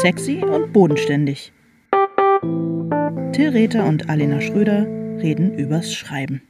Sexy 0.00 0.44
und 0.44 0.72
bodenständig. 0.72 1.52
Till 3.32 3.48
Rether 3.50 3.84
und 3.84 4.08
Alena 4.08 4.40
Schröder 4.40 4.86
reden 5.20 5.58
übers 5.58 5.92
Schreiben. 5.92 6.42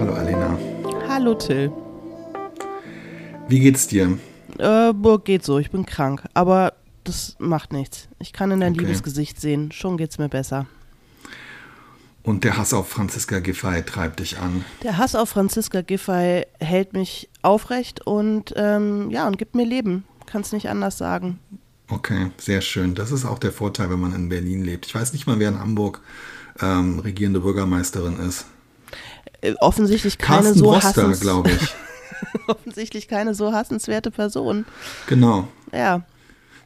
Hallo 0.00 0.14
Alena. 0.14 0.58
Hallo 1.08 1.34
Till. 1.34 1.70
Wie 3.48 3.60
geht's 3.60 3.88
dir? 3.88 4.18
Äh, 4.58 4.92
geht 5.24 5.44
so, 5.44 5.58
ich 5.58 5.70
bin 5.70 5.84
krank. 5.84 6.24
Aber 6.32 6.72
das 7.04 7.36
macht 7.38 7.72
nichts. 7.72 8.08
Ich 8.18 8.32
kann 8.32 8.50
in 8.50 8.60
dein 8.60 8.72
Okay. 8.72 8.82
liebes 8.84 9.02
Gesicht 9.02 9.40
sehen. 9.40 9.70
Schon 9.72 9.98
geht's 9.98 10.18
mir 10.18 10.28
besser. 10.28 10.66
Und 12.22 12.44
der 12.44 12.56
Hass 12.58 12.74
auf 12.74 12.88
Franziska 12.88 13.38
Giffey 13.38 13.82
treibt 13.82 14.20
dich 14.20 14.38
an. 14.38 14.64
Der 14.82 14.98
Hass 14.98 15.14
auf 15.14 15.30
Franziska 15.30 15.80
Giffey 15.80 16.44
hält 16.60 16.92
mich 16.92 17.30
aufrecht 17.42 18.06
und 18.06 18.52
ähm, 18.56 19.10
ja, 19.10 19.26
und 19.26 19.38
gibt 19.38 19.54
mir 19.54 19.64
Leben. 19.64 20.04
Kann's 20.26 20.52
nicht 20.52 20.68
anders 20.68 20.98
sagen. 20.98 21.38
Okay, 21.88 22.30
sehr 22.36 22.60
schön. 22.60 22.94
Das 22.94 23.10
ist 23.10 23.24
auch 23.24 23.38
der 23.38 23.52
Vorteil, 23.52 23.90
wenn 23.90 24.00
man 24.00 24.14
in 24.14 24.28
Berlin 24.28 24.62
lebt. 24.62 24.86
Ich 24.86 24.94
weiß 24.94 25.12
nicht 25.12 25.26
mal, 25.26 25.38
wer 25.38 25.48
in 25.48 25.58
Hamburg 25.58 26.00
ähm, 26.60 26.98
regierende 27.00 27.40
Bürgermeisterin 27.40 28.18
ist. 28.20 28.44
Äh, 29.40 29.54
offensichtlich 29.60 30.18
keine 30.18 30.42
Carsten 30.42 30.58
so 30.58 30.76
hassens 30.76 31.20
glaube 31.20 31.50
ich. 31.50 31.74
offensichtlich 32.46 33.08
keine 33.08 33.34
so 33.34 33.52
hassenswerte 33.52 34.10
Person. 34.10 34.66
Genau. 35.06 35.48
Ja. 35.72 36.04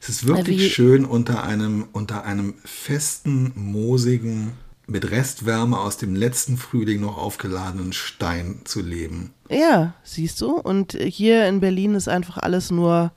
Es 0.00 0.08
ist 0.08 0.26
wirklich 0.26 0.60
Wie- 0.60 0.68
schön, 0.70 1.04
unter 1.06 1.44
einem, 1.44 1.86
unter 1.92 2.24
einem 2.24 2.54
festen, 2.64 3.52
moosigen, 3.54 4.52
mit 4.86 5.10
Restwärme 5.10 5.78
aus 5.78 5.96
dem 5.96 6.14
letzten 6.14 6.56
Frühling 6.56 7.00
noch 7.00 7.16
aufgeladenen 7.16 7.92
Stein 7.92 8.60
zu 8.64 8.80
leben. 8.80 9.32
Ja, 9.48 9.94
siehst 10.02 10.40
du? 10.40 10.52
Und 10.52 10.92
hier 10.92 11.48
in 11.48 11.60
Berlin 11.60 11.94
ist 11.94 12.08
einfach 12.08 12.38
alles 12.38 12.70
nur 12.70 13.12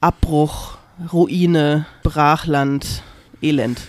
Abbruch, 0.00 0.78
Ruine, 1.12 1.86
Brachland, 2.02 3.02
Elend. 3.42 3.80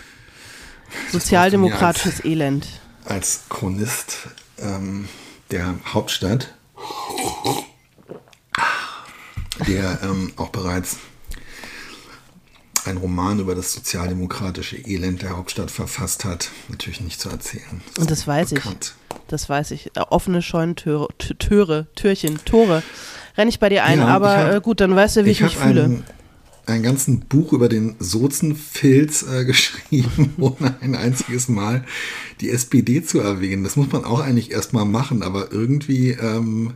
Sozialdemokratisches 1.11 2.23
Elend. 2.23 2.67
Als 3.05 3.43
Chronist 3.49 4.29
ähm, 4.59 5.07
der 5.51 5.75
Hauptstadt, 5.93 6.53
der 9.67 9.99
ähm, 10.03 10.33
auch 10.37 10.49
bereits 10.49 10.97
einen 12.87 12.97
Roman 12.97 13.39
über 13.39 13.55
das 13.55 13.73
sozialdemokratische 13.73 14.77
Elend 14.77 15.21
der 15.21 15.37
Hauptstadt 15.37 15.71
verfasst 15.71 16.25
hat, 16.25 16.49
natürlich 16.69 17.01
nicht 17.01 17.19
zu 17.19 17.29
erzählen. 17.29 17.81
Und 17.99 18.11
das 18.11 18.27
weiß 18.27 18.51
ich. 18.51 18.55
bekannt. 18.63 18.95
Das 19.27 19.49
weiß 19.49 19.71
ich. 19.71 19.87
Äh, 19.95 20.01
Offene 20.09 20.41
Scheunentüre, 20.41 21.07
Türe, 21.17 21.87
Türchen, 21.95 22.39
Tore. 22.45 22.83
Renn 23.37 23.47
ich 23.47 23.59
bei 23.59 23.69
dir 23.69 23.83
ein, 23.83 23.99
Ja, 23.99 24.07
aber 24.07 24.33
ich 24.35 24.43
hab- 24.47 24.53
äh, 24.55 24.61
gut, 24.61 24.79
dann 24.81 24.95
weißt 24.95 25.17
du, 25.17 25.25
wie 25.25 25.31
ich, 25.31 25.41
mich 25.41 25.55
hab 25.57 25.67
fühle. 25.67 25.83
Ein, 25.85 26.03
ein 26.67 26.83
ganzen 26.83 27.21
Buch 27.21 27.53
über 27.53 27.69
den 27.69 27.95
Sozenfilz 27.99 29.23
äh, 29.23 29.45
geschrieben, 29.45 30.33
ohne 30.37 30.75
ein 30.81 30.95
einziges 30.95 31.47
Mal 31.47 31.85
die 32.41 32.49
SPD 32.49 33.03
zu 33.03 33.19
erwähnen. 33.19 33.63
Das 33.63 33.75
muss 33.75 33.91
man 33.91 34.03
auch 34.05 34.19
eigentlich 34.19 34.51
erstmal 34.51 34.85
machen, 34.85 35.23
aber 35.23 35.51
irgendwie 35.51 36.11
ähm, 36.11 36.73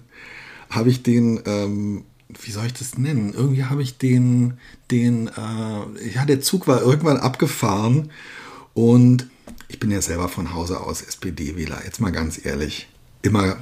habe 0.69 0.89
ich 0.89 1.03
den, 1.03 1.39
ähm, 1.45 2.03
wie 2.29 2.51
soll 2.51 2.67
ich 2.67 2.73
das 2.73 2.97
nennen? 2.97 3.33
Irgendwie 3.33 3.65
habe 3.65 3.81
ich 3.81 3.97
den, 3.97 4.53
den, 4.91 5.27
äh, 5.27 6.09
ja, 6.13 6.25
der 6.25 6.41
Zug 6.41 6.67
war 6.67 6.81
irgendwann 6.81 7.17
abgefahren 7.17 8.11
und 8.73 9.27
ich 9.67 9.79
bin 9.79 9.91
ja 9.91 10.01
selber 10.01 10.29
von 10.29 10.53
Hause 10.53 10.79
aus 10.79 11.01
SPD-Wähler, 11.01 11.81
jetzt 11.85 11.99
mal 11.99 12.11
ganz 12.11 12.43
ehrlich. 12.43 12.87
Immer 13.21 13.57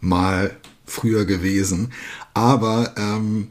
mal 0.00 0.56
früher 0.84 1.24
gewesen. 1.24 1.92
Aber 2.34 2.94
ähm, 2.96 3.48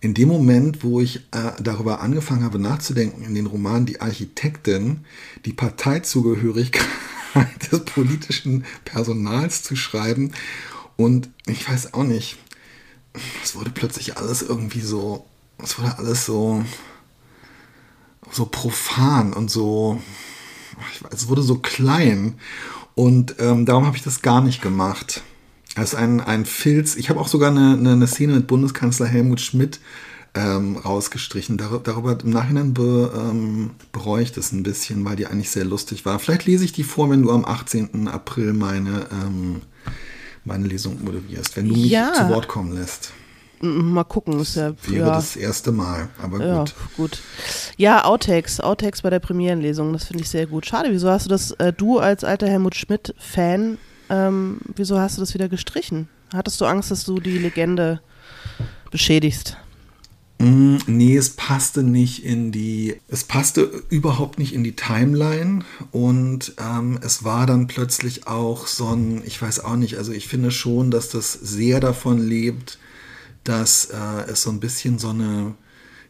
in 0.00 0.14
dem 0.14 0.28
Moment, 0.28 0.84
wo 0.84 1.00
ich 1.00 1.16
äh, 1.32 1.52
darüber 1.60 2.00
angefangen 2.00 2.44
habe 2.44 2.58
nachzudenken, 2.58 3.24
in 3.24 3.34
den 3.34 3.46
Roman 3.46 3.86
Die 3.86 4.00
Architektin, 4.00 5.04
die 5.44 5.52
Parteizugehörigkeit 5.52 6.86
des 7.72 7.84
politischen 7.84 8.64
Personals 8.84 9.62
zu 9.62 9.76
schreiben. 9.76 10.32
Und 10.96 11.28
ich 11.46 11.68
weiß 11.68 11.94
auch 11.94 12.04
nicht, 12.04 12.38
es 13.42 13.54
wurde 13.54 13.70
plötzlich 13.70 14.16
alles 14.16 14.42
irgendwie 14.42 14.80
so, 14.80 15.24
es 15.62 15.78
wurde 15.78 15.98
alles 15.98 16.26
so, 16.26 16.64
so 18.30 18.46
profan 18.46 19.32
und 19.32 19.50
so, 19.50 20.00
ich 20.92 21.02
weiß, 21.02 21.12
es 21.12 21.28
wurde 21.28 21.42
so 21.42 21.58
klein. 21.58 22.34
Und 22.94 23.36
ähm, 23.38 23.66
darum 23.66 23.86
habe 23.86 23.96
ich 23.96 24.02
das 24.02 24.22
gar 24.22 24.40
nicht 24.40 24.62
gemacht. 24.62 25.22
Es 25.74 25.92
ist 25.92 25.94
ein, 25.94 26.20
ein 26.20 26.46
Filz. 26.46 26.96
Ich 26.96 27.10
habe 27.10 27.20
auch 27.20 27.28
sogar 27.28 27.50
eine, 27.50 27.74
eine, 27.74 27.92
eine 27.92 28.06
Szene 28.06 28.34
mit 28.34 28.46
Bundeskanzler 28.46 29.06
Helmut 29.06 29.40
Schmidt 29.40 29.80
ähm, 30.34 30.76
rausgestrichen. 30.76 31.58
Dar 31.58 31.80
darüber 31.82 32.18
im 32.18 32.30
Nachhinein 32.30 32.72
be, 32.72 33.12
ähm, 33.14 33.70
bereue 33.92 34.22
ich 34.22 34.32
das 34.32 34.52
ein 34.52 34.62
bisschen, 34.62 35.04
weil 35.04 35.16
die 35.16 35.26
eigentlich 35.26 35.50
sehr 35.50 35.64
lustig 35.64 36.04
war. 36.04 36.18
Vielleicht 36.18 36.46
lese 36.46 36.64
ich 36.64 36.72
die 36.72 36.84
vor, 36.84 37.10
wenn 37.10 37.22
du 37.22 37.30
am 37.30 37.44
18. 37.44 38.08
April 38.08 38.54
meine, 38.54 39.06
ähm, 39.12 39.62
meine 40.46 40.66
Lesung 40.66 41.02
moderierst, 41.04 41.56
wenn 41.56 41.68
du 41.68 41.74
mich 41.74 41.90
Ja. 41.90 42.12
zu 42.14 42.28
Wort 42.28 42.48
kommen 42.48 42.72
lässt. 42.72 43.12
Mal 43.60 44.04
gucken, 44.04 44.38
ist 44.40 44.56
ja, 44.56 44.72
Wäre 44.86 45.08
ja, 45.08 45.14
das 45.14 45.34
erste 45.34 45.72
Mal, 45.72 46.08
aber 46.22 46.44
ja 46.44 46.58
gut. 46.58 46.74
gut. 46.96 47.18
Ja, 47.78 48.04
Outtakes, 48.04 48.60
Outtakes 48.60 49.00
bei 49.00 49.08
der 49.08 49.18
Premierenlesung, 49.18 49.92
das 49.94 50.04
finde 50.04 50.22
ich 50.24 50.28
sehr 50.28 50.46
gut. 50.46 50.66
Schade, 50.66 50.90
wieso 50.90 51.08
hast 51.10 51.24
du 51.24 51.30
das, 51.30 51.52
äh, 51.52 51.72
du 51.72 51.98
als 51.98 52.22
alter 52.22 52.48
Helmut 52.48 52.74
Schmidt-Fan, 52.74 53.78
ähm, 54.10 54.58
wieso 54.74 55.00
hast 55.00 55.16
du 55.16 55.22
das 55.22 55.32
wieder 55.32 55.48
gestrichen? 55.48 56.08
Hattest 56.34 56.60
du 56.60 56.66
Angst, 56.66 56.90
dass 56.90 57.04
du 57.04 57.18
die 57.18 57.38
Legende 57.38 58.00
beschädigst? 58.90 59.56
Mm, 60.38 60.76
Nee, 60.86 61.16
es 61.16 61.30
passte 61.30 61.82
nicht 61.82 62.24
in 62.24 62.52
die, 62.52 62.96
es 63.08 63.24
passte 63.24 63.62
überhaupt 63.88 64.38
nicht 64.38 64.52
in 64.54 64.62
die 64.64 64.76
Timeline 64.76 65.64
und 65.92 66.54
ähm, 66.58 66.98
es 67.02 67.24
war 67.24 67.46
dann 67.46 67.66
plötzlich 67.66 68.26
auch 68.26 68.66
so 68.66 68.88
ein, 68.94 69.22
ich 69.24 69.40
weiß 69.40 69.60
auch 69.60 69.76
nicht, 69.76 69.96
also 69.96 70.12
ich 70.12 70.28
finde 70.28 70.50
schon, 70.50 70.90
dass 70.90 71.08
das 71.08 71.32
sehr 71.32 71.80
davon 71.80 72.18
lebt, 72.18 72.78
dass 73.44 73.86
äh, 73.86 74.30
es 74.30 74.42
so 74.42 74.50
ein 74.50 74.60
bisschen 74.60 74.98
so 74.98 75.08
eine, 75.10 75.54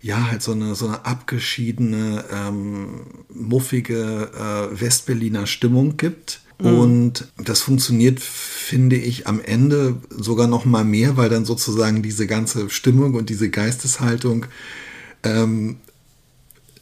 ja, 0.03 0.31
halt 0.31 0.43
so 0.43 0.53
eine, 0.53 0.75
so 0.75 0.89
eine 0.89 1.05
abgeschiedene, 1.07 2.25
ähm, 2.33 3.03
muffige 3.33 4.31
äh, 4.35 4.81
Westberliner 4.81 5.47
Stimmung 5.47 5.97
gibt. 5.97 6.41
Und 6.59 7.29
das 7.37 7.61
funktioniert, 7.61 8.19
finde 8.19 8.97
ich, 8.97 9.27
am 9.27 9.41
Ende 9.43 9.97
sogar 10.09 10.47
noch 10.47 10.65
mal 10.65 10.85
mehr, 10.85 11.17
weil 11.19 11.29
dann 11.29 11.45
sozusagen 11.45 12.03
diese 12.03 12.27
ganze 12.27 12.71
Stimmung 12.71 13.15
und 13.15 13.29
diese 13.29 13.51
Geisteshaltung 13.51 14.47
ähm, 15.23 15.77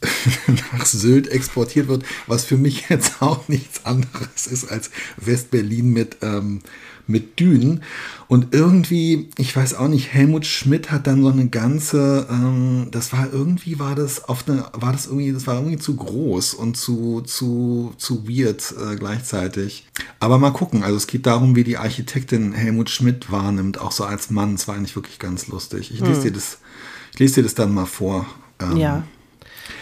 nach 0.47 0.85
Sylt 0.85 1.27
exportiert 1.27 1.87
wird, 1.87 2.05
was 2.27 2.45
für 2.45 2.57
mich 2.57 2.85
jetzt 2.89 3.21
auch 3.21 3.47
nichts 3.49 3.85
anderes 3.85 4.47
ist 4.47 4.65
als 4.71 4.91
Westberlin 5.17 5.91
mit, 5.91 6.17
ähm, 6.21 6.61
mit 7.07 7.39
Dünen. 7.39 7.83
Und 8.27 8.53
irgendwie, 8.53 9.29
ich 9.37 9.55
weiß 9.55 9.75
auch 9.75 9.87
nicht, 9.87 10.13
Helmut 10.13 10.45
Schmidt 10.45 10.91
hat 10.91 11.07
dann 11.07 11.21
so 11.21 11.29
eine 11.29 11.47
ganze, 11.47 12.27
ähm, 12.29 12.87
das 12.91 13.13
war 13.13 13.31
irgendwie, 13.31 13.79
war 13.79 13.95
das 13.95 14.23
auf 14.23 14.47
eine, 14.47 14.65
war 14.73 14.91
das 14.91 15.05
irgendwie, 15.05 15.31
das 15.31 15.47
war 15.47 15.55
irgendwie 15.55 15.77
zu 15.77 15.95
groß 15.95 16.55
und 16.55 16.77
zu, 16.77 17.21
zu, 17.21 17.93
zu 17.97 18.27
weird 18.27 18.73
äh, 18.79 18.95
gleichzeitig. 18.95 19.87
Aber 20.19 20.37
mal 20.37 20.51
gucken, 20.51 20.83
also 20.83 20.97
es 20.97 21.07
geht 21.07 21.25
darum, 21.25 21.55
wie 21.55 21.63
die 21.63 21.77
Architektin 21.77 22.53
Helmut 22.53 22.89
Schmidt 22.89 23.31
wahrnimmt, 23.31 23.79
auch 23.79 23.91
so 23.91 24.03
als 24.03 24.29
Mann. 24.29 24.55
Es 24.55 24.67
war 24.67 24.75
eigentlich 24.75 24.95
wirklich 24.95 25.19
ganz 25.19 25.47
lustig. 25.47 25.91
Ich 25.93 25.99
lese 25.99 26.21
dir 26.23 26.31
das, 26.31 26.59
ich 27.13 27.19
lese 27.19 27.35
dir 27.35 27.43
das 27.43 27.55
dann 27.55 27.73
mal 27.73 27.85
vor. 27.85 28.25
Ähm, 28.59 28.77
Ja, 28.77 29.03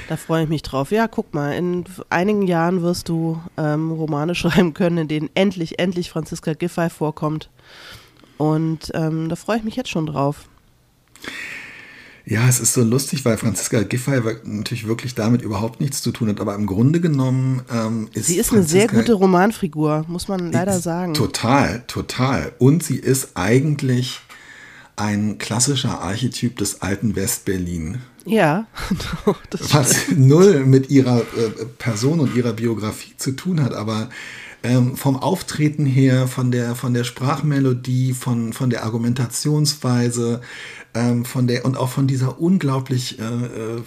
da 0.07 0.17
freue 0.17 0.43
ich 0.43 0.49
mich 0.49 0.61
drauf. 0.63 0.91
Ja, 0.91 1.07
guck 1.07 1.33
mal, 1.33 1.53
in 1.53 1.83
einigen 2.09 2.43
Jahren 2.47 2.81
wirst 2.81 3.09
du 3.09 3.41
ähm, 3.57 3.91
Romane 3.91 4.35
schreiben 4.35 4.73
können, 4.73 4.97
in 4.97 5.07
denen 5.07 5.29
endlich, 5.35 5.79
endlich 5.79 6.09
Franziska 6.09 6.53
Giffey 6.53 6.89
vorkommt. 6.89 7.49
Und 8.37 8.91
ähm, 8.93 9.29
da 9.29 9.35
freue 9.35 9.57
ich 9.57 9.63
mich 9.63 9.75
jetzt 9.75 9.89
schon 9.89 10.05
drauf. 10.05 10.47
Ja, 12.25 12.47
es 12.47 12.61
ist 12.61 12.73
so 12.73 12.83
lustig, 12.83 13.25
weil 13.25 13.37
Franziska 13.37 13.83
Giffey 13.83 14.21
natürlich 14.45 14.87
wirklich 14.87 15.13
damit 15.13 15.41
überhaupt 15.41 15.81
nichts 15.81 16.01
zu 16.01 16.11
tun 16.11 16.29
hat, 16.29 16.39
aber 16.39 16.55
im 16.55 16.67
Grunde 16.67 17.01
genommen 17.01 17.63
ähm, 17.69 18.07
ist 18.13 18.27
Sie 18.27 18.37
ist 18.37 18.53
eine 18.53 18.63
sehr 18.63 18.87
Franziska- 18.87 18.95
gute 19.01 19.13
Romanfigur, 19.13 20.05
muss 20.07 20.29
man 20.29 20.51
leider 20.51 20.79
sagen. 20.79 21.13
Total, 21.13 21.83
total. 21.87 22.53
Und 22.59 22.81
sie 22.81 22.95
ist 22.97 23.31
eigentlich 23.35 24.21
ein 24.95 25.37
klassischer 25.37 25.99
Archetyp 26.01 26.57
des 26.57 26.81
alten 26.81 27.15
Westberlin. 27.17 27.97
Ja, 28.25 28.67
das 29.49 29.73
was 29.73 30.07
null 30.15 30.65
mit 30.65 30.89
ihrer 30.89 31.19
äh, 31.19 31.65
Person 31.77 32.19
und 32.19 32.35
ihrer 32.35 32.53
Biografie 32.53 33.13
zu 33.17 33.31
tun 33.31 33.61
hat, 33.61 33.73
aber 33.73 34.09
ähm, 34.63 34.95
vom 34.95 35.17
Auftreten 35.17 35.85
her, 35.85 36.27
von 36.27 36.49
der, 36.49 36.75
von 36.75 36.93
der 36.93 37.03
Sprachmelodie, 37.03 38.13
von, 38.13 38.53
von 38.53 38.69
der 38.69 38.85
Argumentationsweise, 38.85 40.41
ähm, 40.93 41.25
von 41.25 41.47
der 41.47 41.65
und 41.65 41.75
auch 41.75 41.89
von 41.89 42.07
dieser 42.07 42.39
unglaublich 42.39 43.19
äh, 43.19 43.23
äh, 43.23 43.81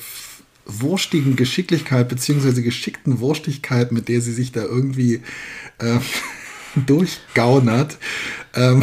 wurstigen 0.67 1.37
Geschicklichkeit 1.37 2.09
beziehungsweise 2.09 2.63
geschickten 2.63 3.21
Wurstigkeit, 3.21 3.93
mit 3.93 4.09
der 4.09 4.21
sie 4.21 4.33
sich 4.33 4.53
da 4.53 4.63
irgendwie 4.63 5.23
äh, 5.79 5.99
durchgaunert. 6.87 7.97
Ähm, 8.55 8.83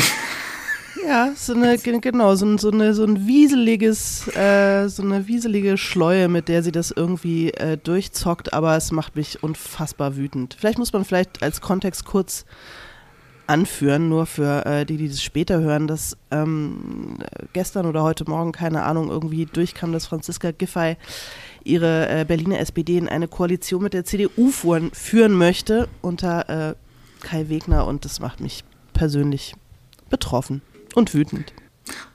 Ja, 1.06 1.32
so 1.36 1.54
eine, 1.54 1.78
ge- 1.78 2.00
genau, 2.00 2.36
so, 2.36 2.46
ein- 2.46 2.58
so, 2.58 2.72
eine, 2.72 2.94
so 2.94 3.04
ein 3.04 3.28
wieseliges, 3.28 4.28
äh, 4.36 4.88
so 4.88 5.04
eine 5.04 5.28
wieselige 5.28 5.78
Schleue, 5.78 6.30
mit 6.30 6.48
der 6.48 6.64
sie 6.64 6.72
das 6.72 6.92
irgendwie 6.92 7.52
äh, 7.52 7.78
durchzockt, 7.78 8.54
aber 8.54 8.78
es 8.78 8.92
macht 8.92 9.16
mich 9.16 9.44
unfassbar 9.44 10.16
wütend. 10.16 10.56
Vielleicht 10.58 10.78
muss 10.78 10.94
man 10.94 11.04
vielleicht 11.04 11.44
als 11.44 11.60
Kontext 11.60 12.06
kurz 12.06 12.46
anführen, 13.48 14.08
nur 14.08 14.26
für 14.26 14.66
äh, 14.66 14.86
die, 14.86 14.96
die 14.96 15.10
das 15.10 15.22
später 15.22 15.60
hören, 15.60 15.88
dass 15.88 16.16
ähm, 16.32 17.18
gestern 17.52 17.86
oder 17.86 18.02
heute 18.04 18.24
Morgen, 18.30 18.54
keine 18.54 18.84
Ahnung, 18.84 19.10
irgendwie 19.10 19.46
durchkam, 19.46 19.92
dass 19.92 20.06
Franziska 20.06 20.52
Giffey 20.52 20.96
ihre 21.66 22.08
äh, 22.08 22.24
Berliner 22.26 22.60
SPD 22.60 22.98
in 22.98 23.10
eine 23.10 23.28
Koalition 23.28 23.84
mit 23.84 23.94
der 23.94 24.06
CDU 24.06 24.50
fuhren, 24.52 24.92
führen 24.94 25.34
möchte 25.34 25.90
unter 26.02 26.70
äh, 26.70 26.76
Kai 27.20 27.50
Wegner 27.50 27.86
und 27.88 28.06
das 28.06 28.22
macht 28.22 28.40
mich 28.40 28.64
persönlich 28.94 29.54
betroffen 30.10 30.62
und 30.96 31.14
wütend. 31.14 31.54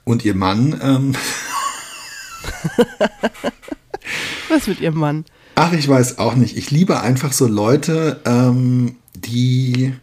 und 0.03 0.25
ihr 0.25 0.35
Mann, 0.35 0.79
ähm, 0.81 1.15
Was 4.49 4.67
mit 4.67 4.79
ihrem 4.81 4.97
Mann? 4.97 5.25
ach, 5.59 5.73
ich 5.73 5.87
weiß 5.87 6.19
auch 6.19 6.35
nicht. 6.35 6.57
Ich 6.57 6.71
liebe 6.71 7.01
einfach 7.01 7.33
so 7.33 7.45
Leute, 7.45 8.21
ähm, 8.25 8.95
die 9.13 9.93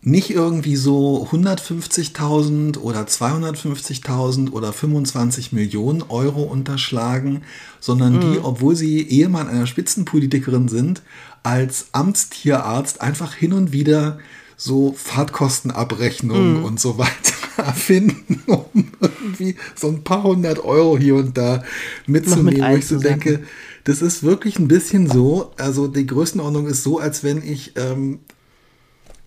nicht 0.00 0.30
irgendwie 0.30 0.76
so 0.76 1.28
150.000 1.30 2.78
oder 2.78 3.02
250.000 3.02 4.50
oder 4.50 4.72
25 4.72 5.52
Millionen 5.52 6.02
Euro 6.02 6.42
unterschlagen, 6.42 7.42
sondern 7.78 8.20
die, 8.20 8.38
obwohl 8.42 8.74
sie 8.74 9.02
Ehemann 9.02 9.48
einer 9.48 9.66
Spitzenpolitikerin 9.66 10.66
sind, 10.68 11.02
als 11.44 11.88
Amtstierarzt 11.92 13.00
einfach 13.00 13.34
hin 13.34 13.52
und 13.52 13.72
wieder 13.72 14.18
so 14.62 14.92
Fahrtkostenabrechnungen 14.92 16.62
und 16.62 16.78
so 16.78 16.96
weiter 16.96 17.34
erfinden, 17.56 18.42
um 18.46 18.92
irgendwie 19.00 19.56
so 19.74 19.88
ein 19.88 20.04
paar 20.04 20.22
hundert 20.22 20.64
Euro 20.64 20.96
hier 20.96 21.16
und 21.16 21.36
da 21.36 21.64
mitzunehmen, 22.06 22.70
wo 22.70 22.76
ich 22.76 22.86
so 22.86 22.98
denke, 22.98 23.42
das 23.84 24.02
ist 24.02 24.22
wirklich 24.22 24.60
ein 24.60 24.68
bisschen 24.68 25.10
so, 25.10 25.50
also 25.56 25.88
die 25.88 26.06
Größenordnung 26.06 26.68
ist 26.68 26.84
so, 26.84 27.00
als 27.00 27.24
wenn 27.24 27.42
ich 27.42 27.72
ähm, 27.76 28.20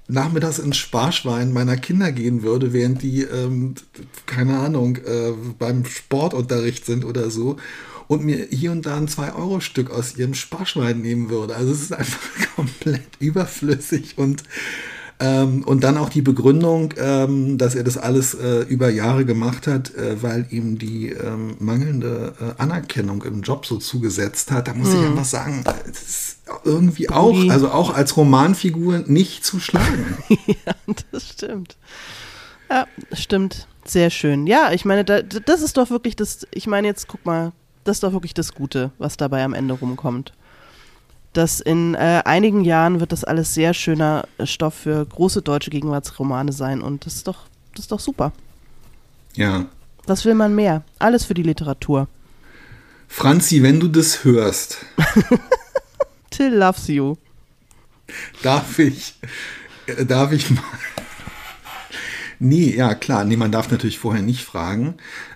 nachmittags 0.07 0.59
ins 0.59 0.77
Sparschwein 0.77 1.51
meiner 1.51 1.75
Kinder 1.75 2.13
gehen 2.13 2.41
würde, 2.41 2.71
während 2.71 3.01
die, 3.01 3.23
ähm, 3.23 3.75
keine 4.25 4.57
Ahnung, 4.57 4.95
äh, 4.97 5.33
beim 5.59 5.83
Sportunterricht 5.83 6.85
sind 6.85 7.03
oder 7.03 7.29
so 7.29 7.57
und 8.07 8.23
mir 8.23 8.47
hier 8.49 8.71
und 8.71 8.85
da 8.85 8.95
ein 8.95 9.09
2-Euro-Stück 9.09 9.91
aus 9.91 10.15
ihrem 10.15 10.33
Sparschwein 10.33 11.01
nehmen 11.01 11.29
würde. 11.29 11.57
Also 11.57 11.73
es 11.73 11.81
ist 11.81 11.93
einfach 11.93 12.21
komplett 12.55 13.03
überflüssig 13.19 14.17
und 14.17 14.43
ähm, 15.19 15.63
und 15.63 15.83
dann 15.83 15.97
auch 15.97 16.09
die 16.09 16.21
Begründung, 16.21 16.94
ähm, 16.97 17.57
dass 17.57 17.75
er 17.75 17.83
das 17.83 17.97
alles 17.97 18.33
äh, 18.33 18.62
über 18.63 18.89
Jahre 18.89 19.25
gemacht 19.25 19.65
hat, 19.65 19.95
äh, 19.95 20.21
weil 20.21 20.45
ihm 20.50 20.77
die 20.77 21.09
ähm, 21.09 21.56
mangelnde 21.59 22.33
äh, 22.39 22.62
Anerkennung 22.62 23.23
im 23.23 23.41
Job 23.41 23.65
so 23.65 23.77
zugesetzt 23.77 24.51
hat. 24.51 24.67
Da 24.67 24.73
muss 24.73 24.94
ich 24.94 25.00
einfach 25.00 25.25
sagen, 25.25 25.63
das 25.63 26.01
ist 26.01 26.38
irgendwie 26.65 27.09
auch, 27.09 27.38
also 27.50 27.69
auch 27.71 27.94
als 27.94 28.17
Romanfigur 28.17 29.03
nicht 29.07 29.45
zu 29.45 29.59
schlagen. 29.59 30.17
ja, 30.47 30.73
das 31.12 31.29
stimmt. 31.29 31.77
Ja, 32.69 32.88
stimmt. 33.13 33.68
Sehr 33.85 34.09
schön. 34.09 34.47
Ja, 34.47 34.71
ich 34.71 34.83
meine, 34.83 35.06
da, 35.06 35.21
das 35.21 35.61
ist 35.61 35.77
doch 35.77 35.91
wirklich 35.91 36.15
das, 36.15 36.47
ich 36.51 36.68
meine 36.68 36.88
jetzt, 36.88 37.07
guck 37.07 37.23
mal, 37.25 37.51
das 37.83 37.97
ist 37.97 38.03
doch 38.03 38.13
wirklich 38.13 38.33
das 38.33 38.53
Gute, 38.53 38.91
was 38.97 39.15
dabei 39.15 39.44
am 39.44 39.53
Ende 39.53 39.75
rumkommt. 39.75 40.33
Dass 41.35 41.59
in 41.59 41.95
äh, 41.95 42.21
einigen 42.23 42.63
Jahren 42.63 43.01
wird 43.01 43.11
das 43.11 43.25
alles 43.25 43.53
sehr 43.53 43.73
schöner 43.73 44.23
äh, 44.37 44.45
Stoff 44.45 44.73
für 44.73 45.05
große 45.05 45.41
deutsche 45.41 45.69
Gegenwartsromane 45.69 46.53
sein 46.53 46.81
und 46.81 47.05
das 47.05 47.15
ist 47.15 47.27
doch, 47.27 47.39
das 47.73 47.81
ist 47.81 47.91
doch 47.91 47.99
super. 47.99 48.31
ja. 49.35 49.65
Was 50.07 50.23
will 50.23 50.35
man 50.35 50.53
mehr? 50.53 50.83
Alles 50.99 51.25
für 51.25 51.33
die 51.33 51.41
Literatur. 51.41 52.07
Franzi, 53.07 53.63
wenn 53.63 53.79
du 53.79 53.87
das 53.87 54.23
hörst, 54.23 54.85
Till 56.29 56.53
loves 56.53 56.87
you. 56.87 57.15
darf 58.43 58.77
ich, 58.77 59.15
äh, 59.87 60.05
darf 60.05 60.31
ich 60.31 60.51
mal. 60.51 60.61
Nee, 62.37 62.75
ja 62.75 62.93
klar, 62.93 63.23
nee, 63.23 63.35
man 63.35 63.51
darf 63.51 63.71
natürlich 63.71 63.97
vorher 63.97 64.21
nicht 64.21 64.43
fragen. 64.45 64.93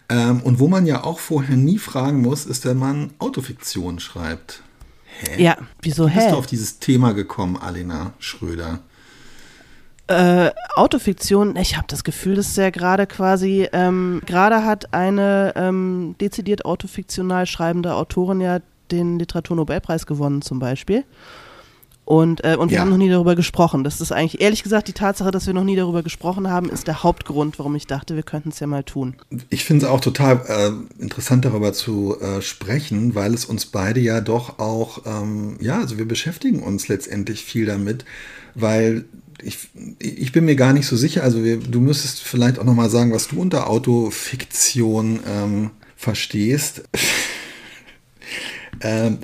Ähm, 0.08 0.42
und 0.42 0.60
wo 0.60 0.68
man 0.68 0.86
ja 0.86 1.04
auch 1.04 1.18
vorher 1.20 1.56
nie 1.58 1.80
fragen 1.80 2.22
muss, 2.22 2.46
ist, 2.46 2.66
wenn 2.66 2.78
man 2.78 3.10
Autofiktion 3.18 4.00
schreibt. 4.00 4.62
Hä? 5.20 5.42
Ja, 5.42 5.58
wieso 5.82 6.08
Wie 6.08 6.14
bist 6.14 6.28
hä? 6.28 6.32
du 6.32 6.38
auf 6.38 6.48
dieses 6.48 6.80
Thema 6.80 7.14
gekommen, 7.14 7.58
Alena 7.58 8.14
Schröder? 8.20 8.80
Äh, 10.08 10.52
Autofiktion, 10.76 11.56
ich 11.56 11.78
habe 11.78 11.86
das 11.88 12.04
Gefühl, 12.04 12.36
dass 12.36 12.58
er 12.58 12.72
gerade 12.72 13.06
quasi, 13.06 13.68
ähm, 13.74 14.22
gerade 14.26 14.64
hat 14.64 14.94
eine 14.94 15.54
ähm, 15.56 16.16
dezidiert 16.20 16.66
autofiktional 16.66 17.46
schreibende 17.46 17.94
Autorin 17.94 18.42
ja 18.42 18.60
den 18.92 19.20
Literaturnobelpreis 19.20 20.08
gewonnen 20.08 20.42
zum 20.42 20.58
Beispiel. 20.60 21.04
Und, 22.10 22.44
äh, 22.44 22.56
und 22.56 22.72
wir 22.72 22.78
Ja. 22.78 22.82
haben 22.82 22.90
noch 22.90 22.98
nie 22.98 23.08
darüber 23.08 23.36
gesprochen. 23.36 23.84
Das 23.84 24.02
ist 24.02 24.12
eigentlich, 24.12 24.42
ehrlich 24.42 24.64
gesagt, 24.64 24.88
die 24.88 24.94
Tatsache, 24.94 25.30
dass 25.30 25.46
wir 25.46 25.54
noch 25.54 25.64
nie 25.64 25.76
darüber 25.76 26.02
gesprochen 26.02 26.50
haben, 26.50 26.68
ist 26.68 26.88
der 26.88 27.04
Hauptgrund, 27.04 27.60
warum 27.60 27.76
ich 27.76 27.86
dachte, 27.86 28.16
wir 28.16 28.24
könnten 28.24 28.50
es 28.50 28.60
ja 28.60 28.66
mal 28.66 28.84
tun. 28.84 29.14
Ich 29.52 29.64
finde 29.64 29.86
es 29.86 29.92
auch 29.92 30.02
total 30.02 30.42
äh, 30.48 31.04
interessant, 31.04 31.46
darüber 31.46 31.72
zu 31.72 32.20
äh, 32.20 32.42
sprechen, 32.42 33.14
weil 33.14 33.36
es 33.36 33.46
uns 33.46 33.68
beide 33.68 34.00
ja 34.00 34.22
doch 34.22 34.58
auch, 34.58 35.04
ähm, 35.06 35.58
ja, 35.62 35.78
also 35.82 36.00
wir 36.00 36.08
beschäftigen 36.08 36.64
uns 36.64 36.88
letztendlich 36.88 37.44
viel 37.44 37.68
damit, 37.68 38.06
weil 38.56 39.06
ich, 39.44 39.70
ich 40.00 40.32
bin 40.32 40.46
mir 40.46 40.56
gar 40.56 40.74
nicht 40.74 40.88
so 40.88 40.96
sicher, 40.96 41.22
also 41.22 41.44
wir, 41.44 41.58
du 41.58 41.80
müsstest 41.80 42.24
vielleicht 42.24 42.58
auch 42.58 42.64
nochmal 42.64 42.90
sagen, 42.90 43.14
was 43.14 43.28
du 43.28 43.40
unter 43.40 43.70
Autofiktion 43.70 45.20
ähm, 45.28 45.70
verstehst. 45.96 46.82
ähm, 48.82 49.20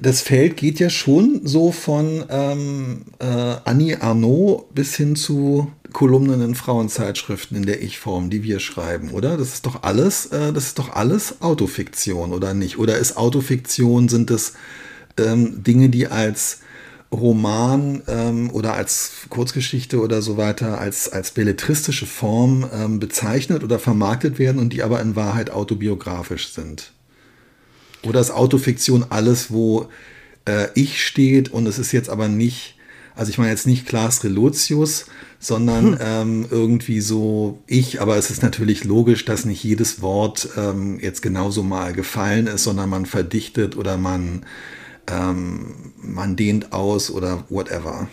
das 0.00 0.20
Feld 0.20 0.56
geht 0.56 0.80
ja 0.80 0.90
schon 0.90 1.40
so 1.44 1.72
von 1.72 2.24
ähm, 2.28 3.02
äh, 3.18 3.24
Annie 3.24 4.00
Arnaud 4.02 4.74
bis 4.74 4.96
hin 4.96 5.16
zu 5.16 5.70
Kolumnen 5.92 6.42
in 6.42 6.54
Frauenzeitschriften 6.54 7.56
in 7.56 7.66
der 7.66 7.82
Ich-Form, 7.82 8.28
die 8.28 8.42
wir 8.42 8.60
schreiben, 8.60 9.10
oder? 9.10 9.36
Das 9.36 9.54
ist 9.54 9.66
doch 9.66 9.82
alles, 9.82 10.26
äh, 10.26 10.52
das 10.52 10.66
ist 10.66 10.78
doch 10.78 10.92
alles 10.92 11.40
Autofiktion, 11.40 12.32
oder 12.32 12.52
nicht? 12.52 12.78
Oder 12.78 12.98
ist 12.98 13.16
Autofiktion, 13.16 14.08
sind 14.08 14.30
es 14.30 14.54
ähm, 15.18 15.62
Dinge, 15.62 15.88
die 15.88 16.08
als 16.08 16.60
Roman 17.12 18.02
ähm, 18.08 18.50
oder 18.50 18.74
als 18.74 19.12
Kurzgeschichte 19.30 20.00
oder 20.00 20.20
so 20.22 20.36
weiter 20.36 20.80
als, 20.80 21.08
als 21.08 21.30
belletristische 21.30 22.06
Form 22.06 22.68
ähm, 22.72 22.98
bezeichnet 22.98 23.62
oder 23.62 23.78
vermarktet 23.78 24.38
werden 24.38 24.58
und 24.58 24.72
die 24.72 24.82
aber 24.82 25.00
in 25.00 25.14
Wahrheit 25.14 25.50
autobiografisch 25.50 26.48
sind? 26.48 26.92
Oder 28.06 28.20
ist 28.20 28.30
Autofiktion 28.30 29.06
alles, 29.10 29.50
wo 29.50 29.88
äh, 30.46 30.68
ich 30.74 31.04
steht 31.04 31.52
und 31.52 31.66
es 31.66 31.78
ist 31.78 31.92
jetzt 31.92 32.08
aber 32.08 32.28
nicht, 32.28 32.76
also 33.14 33.30
ich 33.30 33.38
meine 33.38 33.50
jetzt 33.50 33.66
nicht 33.66 33.86
Klaas 33.86 34.24
Relotius, 34.24 35.06
sondern 35.38 35.98
ähm, 36.00 36.46
irgendwie 36.50 37.00
so 37.00 37.62
ich, 37.66 38.00
aber 38.00 38.16
es 38.16 38.30
ist 38.30 38.42
natürlich 38.42 38.84
logisch, 38.84 39.24
dass 39.24 39.44
nicht 39.44 39.62
jedes 39.62 40.00
Wort 40.02 40.48
ähm, 40.56 40.98
jetzt 41.00 41.22
genauso 41.22 41.62
mal 41.62 41.92
gefallen 41.92 42.46
ist, 42.46 42.64
sondern 42.64 42.88
man 42.88 43.06
verdichtet 43.06 43.76
oder 43.76 43.96
man, 43.96 44.44
ähm, 45.08 45.92
man 46.00 46.36
dehnt 46.36 46.72
aus 46.72 47.10
oder 47.10 47.44
whatever. 47.48 48.08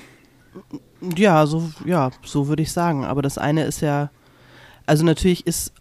Ja, 1.15 1.45
so, 1.45 1.71
ja, 1.85 2.11
so 2.23 2.47
würde 2.47 2.63
ich 2.63 2.71
sagen. 2.71 3.03
Aber 3.03 3.21
das 3.21 3.37
eine 3.37 3.65
ist 3.65 3.81
ja, 3.81 4.09
also 4.85 5.03
natürlich 5.03 5.45
ist 5.47 5.73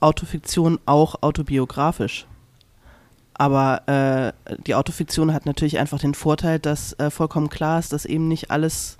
Autofiktion 0.00 0.78
auch 0.86 1.22
autobiografisch. 1.22 2.26
Aber 3.36 3.82
äh, 4.46 4.54
die 4.66 4.74
Autofiktion 4.74 5.32
hat 5.34 5.44
natürlich 5.46 5.78
einfach 5.78 5.98
den 5.98 6.14
Vorteil, 6.14 6.58
dass 6.60 6.92
äh, 6.94 7.10
vollkommen 7.10 7.48
klar 7.48 7.78
ist, 7.80 7.92
dass 7.92 8.04
eben 8.04 8.28
nicht 8.28 8.50
alles, 8.52 8.96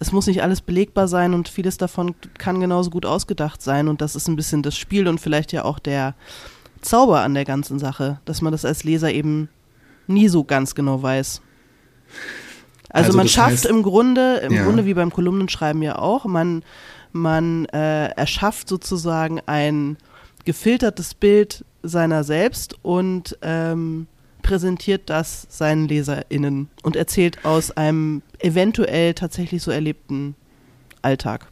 es 0.00 0.10
muss 0.10 0.26
nicht 0.26 0.42
alles 0.42 0.60
belegbar 0.60 1.06
sein 1.06 1.32
und 1.32 1.48
vieles 1.48 1.76
davon 1.76 2.14
kann 2.38 2.60
genauso 2.60 2.90
gut 2.90 3.06
ausgedacht 3.06 3.62
sein. 3.62 3.86
Und 3.88 4.00
das 4.00 4.16
ist 4.16 4.26
ein 4.28 4.34
bisschen 4.36 4.62
das 4.62 4.76
Spiel 4.76 5.06
und 5.06 5.20
vielleicht 5.20 5.52
ja 5.52 5.64
auch 5.64 5.78
der 5.78 6.14
Zauber 6.80 7.20
an 7.20 7.34
der 7.34 7.44
ganzen 7.44 7.78
Sache, 7.78 8.18
dass 8.24 8.42
man 8.42 8.50
das 8.50 8.64
als 8.64 8.82
Leser 8.82 9.12
eben 9.12 9.48
nie 10.08 10.26
so 10.28 10.42
ganz 10.42 10.74
genau 10.74 11.00
weiß. 11.00 11.40
Also, 12.90 13.06
Also 13.06 13.16
man 13.16 13.28
schafft 13.28 13.64
heißt- 13.64 13.68
im 13.68 13.82
Grunde, 13.84 14.38
im 14.38 14.52
Ja. 14.52 14.64
Grunde 14.64 14.84
wie 14.86 14.94
beim 14.94 15.12
Kolumnenschreiben 15.12 15.80
ja 15.82 15.98
auch, 15.98 16.24
man, 16.24 16.64
man 17.12 17.66
äh, 17.66 18.08
erschafft 18.08 18.68
sozusagen 18.68 19.40
ein 19.46 19.96
gefiltertes 20.44 21.14
Bild 21.14 21.64
seiner 21.82 22.24
selbst 22.24 22.76
und 22.82 23.38
ähm, 23.42 24.06
präsentiert 24.42 25.02
das 25.06 25.46
seinen 25.48 25.88
LeserInnen 25.88 26.68
und 26.82 26.96
erzählt 26.96 27.44
aus 27.44 27.70
einem 27.70 28.22
eventuell 28.38 29.14
tatsächlich 29.14 29.62
so 29.62 29.70
erlebten 29.70 30.34
Alltag. 31.00 31.46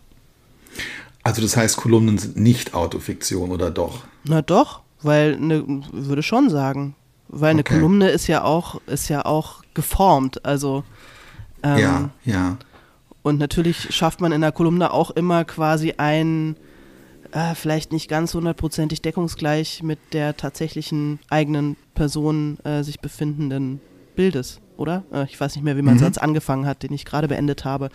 Also 1.22 1.42
das 1.42 1.56
heißt, 1.56 1.76
Kolumnen 1.76 2.18
sind 2.18 2.36
nicht 2.36 2.74
Autofiktion 2.74 3.50
oder 3.50 3.70
doch? 3.70 4.04
Na 4.24 4.42
doch, 4.42 4.80
weil 5.02 5.38
ne, 5.38 5.64
würde 5.92 6.22
schon 6.22 6.50
sagen, 6.50 6.94
weil 7.28 7.50
eine 7.50 7.60
Okay. 7.60 7.74
Kolumne 7.74 8.10
ist 8.10 8.26
ja 8.26 8.44
auch 8.44 8.80
ist 8.86 9.08
ja 9.08 9.24
auch 9.24 9.62
geformt, 9.74 10.44
also 10.44 10.84
ähm, 11.62 11.78
ja, 11.78 12.10
ja. 12.24 12.56
Und 13.22 13.38
natürlich 13.38 13.94
schafft 13.94 14.20
man 14.20 14.32
in 14.32 14.40
der 14.40 14.52
Kolumne 14.52 14.92
auch 14.92 15.10
immer 15.10 15.44
quasi 15.44 15.94
ein, 15.98 16.56
äh, 17.32 17.54
vielleicht 17.54 17.92
nicht 17.92 18.08
ganz 18.08 18.34
hundertprozentig 18.34 19.02
deckungsgleich 19.02 19.82
mit 19.82 19.98
der 20.12 20.36
tatsächlichen 20.36 21.18
eigenen 21.28 21.76
Person 21.94 22.58
äh, 22.64 22.82
sich 22.82 23.00
befindenden 23.00 23.80
Bildes, 24.16 24.60
oder? 24.76 25.04
Äh, 25.12 25.24
ich 25.24 25.40
weiß 25.40 25.54
nicht 25.54 25.64
mehr, 25.64 25.76
wie 25.76 25.82
mein 25.82 25.94
Mhm. 25.94 26.00
Satz 26.00 26.18
angefangen 26.18 26.66
hat, 26.66 26.82
den 26.82 26.92
ich 26.92 27.04
gerade 27.04 27.28
beendet 27.28 27.64
habe. 27.64 27.90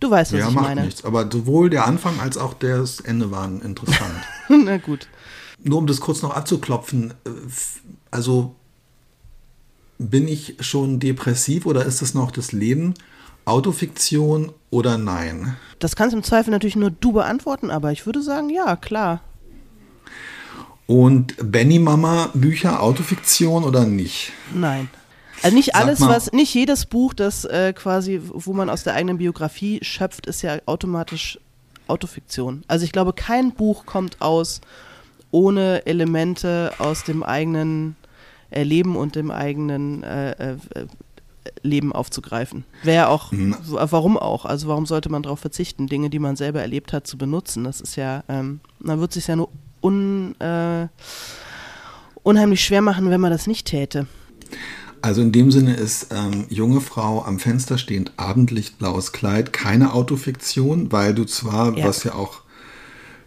Du 0.00 0.10
weißt, 0.10 0.32
was 0.32 0.40
ja, 0.40 0.48
ich 0.48 0.54
macht 0.54 0.64
meine. 0.66 0.82
nichts. 0.84 1.04
Aber 1.04 1.28
sowohl 1.30 1.70
der 1.70 1.86
Anfang 1.86 2.18
als 2.20 2.36
auch 2.36 2.54
das 2.54 2.98
Ende 3.00 3.30
waren 3.30 3.62
interessant. 3.62 4.12
Na 4.48 4.76
gut. 4.78 5.06
Nur 5.62 5.78
um 5.78 5.86
das 5.86 6.00
kurz 6.00 6.22
noch 6.22 6.34
abzuklopfen, 6.34 7.12
äh, 7.24 7.30
also 8.10 8.54
bin 9.98 10.26
ich 10.26 10.56
schon 10.60 10.98
depressiv 10.98 11.66
oder 11.66 11.84
ist 11.86 12.02
das 12.02 12.14
noch 12.14 12.32
das 12.32 12.50
Leben? 12.50 12.94
Autofiktion 13.44 14.52
oder 14.70 14.98
nein? 14.98 15.56
Das 15.78 15.96
kannst 15.96 16.14
im 16.14 16.22
Zweifel 16.22 16.50
natürlich 16.50 16.76
nur 16.76 16.90
du 16.90 17.12
beantworten, 17.12 17.70
aber 17.70 17.92
ich 17.92 18.06
würde 18.06 18.22
sagen, 18.22 18.50
ja, 18.50 18.76
klar. 18.76 19.20
Und 20.86 21.34
Benny 21.42 21.78
Mama 21.78 22.30
Bücher 22.34 22.82
Autofiktion 22.82 23.64
oder 23.64 23.84
nicht? 23.84 24.32
Nein. 24.54 24.90
Also 25.42 25.56
nicht 25.56 25.74
alles, 25.74 26.00
was, 26.00 26.32
nicht 26.32 26.54
jedes 26.54 26.86
Buch, 26.86 27.14
das 27.14 27.44
äh, 27.44 27.72
quasi, 27.72 28.20
wo 28.22 28.52
man 28.52 28.70
aus 28.70 28.84
der 28.84 28.94
eigenen 28.94 29.18
Biografie 29.18 29.80
schöpft, 29.82 30.26
ist 30.26 30.42
ja 30.42 30.58
automatisch 30.66 31.38
Autofiktion. 31.88 32.62
Also 32.68 32.84
ich 32.84 32.92
glaube, 32.92 33.12
kein 33.12 33.52
Buch 33.52 33.84
kommt 33.84 34.20
aus 34.20 34.60
ohne 35.32 35.84
Elemente 35.86 36.72
aus 36.78 37.04
dem 37.04 37.22
eigenen 37.22 37.96
Erleben 38.50 38.96
und 38.96 39.16
dem 39.16 39.30
eigenen 39.30 40.02
äh, 40.04 40.52
äh, 40.52 40.56
Leben 41.62 41.92
aufzugreifen. 41.92 42.64
Wäre 42.82 43.08
auch, 43.08 43.32
Mhm. 43.32 43.56
warum 43.66 44.16
auch? 44.18 44.44
Also 44.44 44.68
warum 44.68 44.86
sollte 44.86 45.08
man 45.08 45.22
darauf 45.22 45.40
verzichten, 45.40 45.86
Dinge, 45.86 46.10
die 46.10 46.18
man 46.18 46.36
selber 46.36 46.60
erlebt 46.60 46.92
hat, 46.92 47.06
zu 47.06 47.18
benutzen? 47.18 47.64
Das 47.64 47.80
ist 47.80 47.96
ja, 47.96 48.24
ähm, 48.28 48.60
man 48.80 49.00
wird 49.00 49.12
sich 49.12 49.26
ja 49.26 49.36
nur 49.36 49.48
un, 49.82 50.34
äh, 50.40 50.86
unheimlich 52.22 52.64
schwer 52.64 52.82
machen, 52.82 53.10
wenn 53.10 53.20
man 53.20 53.30
das 53.30 53.46
nicht 53.46 53.66
täte. 53.66 54.06
Also 55.00 55.20
in 55.20 55.32
dem 55.32 55.50
Sinne 55.50 55.74
ist 55.74 56.08
ähm, 56.12 56.44
junge 56.48 56.80
Frau 56.80 57.24
am 57.24 57.40
Fenster 57.40 57.76
stehend, 57.76 58.12
Abendlicht, 58.16 58.78
blaues 58.78 59.10
Kleid, 59.10 59.52
keine 59.52 59.94
Autofiktion, 59.94 60.92
weil 60.92 61.12
du 61.14 61.24
zwar, 61.24 61.76
Ja. 61.76 61.86
was 61.86 62.04
ja 62.04 62.14
auch 62.14 62.42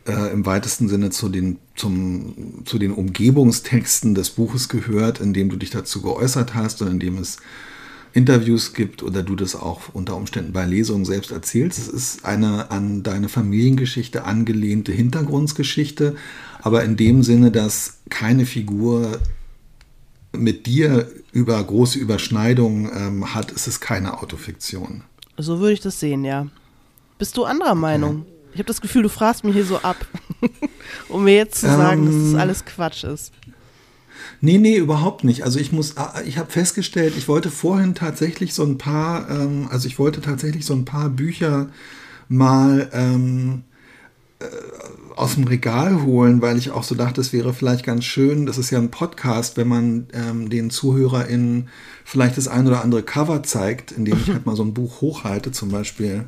äh, 0.07 0.31
im 0.31 0.45
weitesten 0.45 0.87
Sinne 0.87 1.09
zu 1.09 1.27
den, 1.29 1.57
zum, 1.75 2.63
zu 2.65 2.77
den 2.77 2.91
Umgebungstexten 2.93 4.13
des 4.15 4.29
Buches 4.29 4.69
gehört, 4.69 5.19
in 5.19 5.33
dem 5.33 5.49
du 5.49 5.57
dich 5.57 5.71
dazu 5.71 6.01
geäußert 6.01 6.53
hast 6.53 6.81
und 6.83 6.89
in 6.89 6.99
dem 6.99 7.17
es 7.17 7.37
Interviews 8.15 8.73
gibt 8.73 9.03
oder 9.03 9.23
du 9.23 9.35
das 9.35 9.55
auch 9.55 9.89
unter 9.91 10.15
Umständen 10.15 10.53
bei 10.53 10.65
Lesungen 10.65 11.03
selbst 11.03 11.31
erzählst. 11.31 11.77
Es 11.77 11.89
ist 11.89 12.25
eine 12.25 12.71
an 12.71 13.03
deine 13.03 13.27
Familiengeschichte 13.27 14.23
angelehnte 14.23 14.93
Hintergrundgeschichte, 14.93 16.15
aber 16.61 16.85
in 16.85 16.95
dem 16.95 17.23
Sinne, 17.23 17.51
dass 17.51 17.97
keine 18.09 18.45
Figur 18.45 19.19
mit 20.31 20.65
dir 20.65 21.11
über 21.33 21.61
große 21.61 21.99
Überschneidungen 21.99 22.89
ähm, 22.95 23.35
hat, 23.35 23.51
ist 23.51 23.67
es 23.67 23.81
keine 23.81 24.21
Autofiktion. 24.21 25.03
So 25.37 25.59
würde 25.59 25.73
ich 25.73 25.81
das 25.81 25.99
sehen, 25.99 26.23
ja. 26.23 26.47
Bist 27.17 27.35
du 27.35 27.43
anderer 27.43 27.75
Meinung? 27.75 28.25
Ich 28.53 28.59
habe 28.59 28.67
das 28.67 28.79
Gefühl, 28.79 29.03
du 29.03 29.09
fragst 29.09 29.43
mich 29.43 29.53
hier 29.53 29.65
so 29.65 29.79
ab, 29.79 29.97
um 31.09 31.25
mir 31.25 31.35
jetzt 31.35 31.59
zu 31.59 31.67
sagen, 31.67 32.05
dass 32.05 32.15
das 32.15 32.33
Ähm, 32.33 32.39
alles 32.39 32.63
Quatsch 32.63 33.03
ist. 33.03 33.33
Nee, 34.45 34.59
nee, 34.59 34.77
überhaupt 34.77 35.23
nicht. 35.23 35.43
Also 35.43 35.57
ich 35.57 35.71
muss, 35.71 35.97
ah, 35.97 36.21
ich 36.23 36.37
habe 36.37 36.51
festgestellt, 36.51 37.15
ich 37.17 37.27
wollte 37.27 37.49
vorhin 37.49 37.95
tatsächlich 37.95 38.53
so 38.53 38.63
ein 38.63 38.77
paar, 38.77 39.27
ähm, 39.27 39.67
also 39.71 39.87
ich 39.87 39.97
wollte 39.97 40.21
tatsächlich 40.21 40.67
so 40.67 40.75
ein 40.75 40.85
paar 40.85 41.09
Bücher 41.09 41.69
mal 42.29 42.87
ähm, 42.93 43.63
äh, 44.37 44.45
aus 45.15 45.33
dem 45.33 45.45
Regal 45.45 46.03
holen, 46.03 46.43
weil 46.43 46.59
ich 46.59 46.69
auch 46.69 46.83
so 46.83 46.93
dachte, 46.93 47.21
es 47.21 47.33
wäre 47.33 47.55
vielleicht 47.55 47.83
ganz 47.83 48.05
schön, 48.05 48.45
das 48.45 48.59
ist 48.59 48.69
ja 48.69 48.77
ein 48.77 48.91
Podcast, 48.91 49.57
wenn 49.57 49.67
man 49.67 50.07
ähm, 50.13 50.47
den 50.47 50.69
ZuhörerInnen 50.69 51.69
vielleicht 52.03 52.37
das 52.37 52.47
ein 52.47 52.67
oder 52.67 52.83
andere 52.83 53.01
Cover 53.01 53.41
zeigt, 53.41 53.93
indem 53.93 54.19
ich 54.21 54.29
halt 54.29 54.45
mal 54.45 54.55
so 54.55 54.63
ein 54.63 54.75
Buch 54.75 55.01
hochhalte, 55.01 55.53
zum 55.53 55.69
Beispiel. 55.71 56.25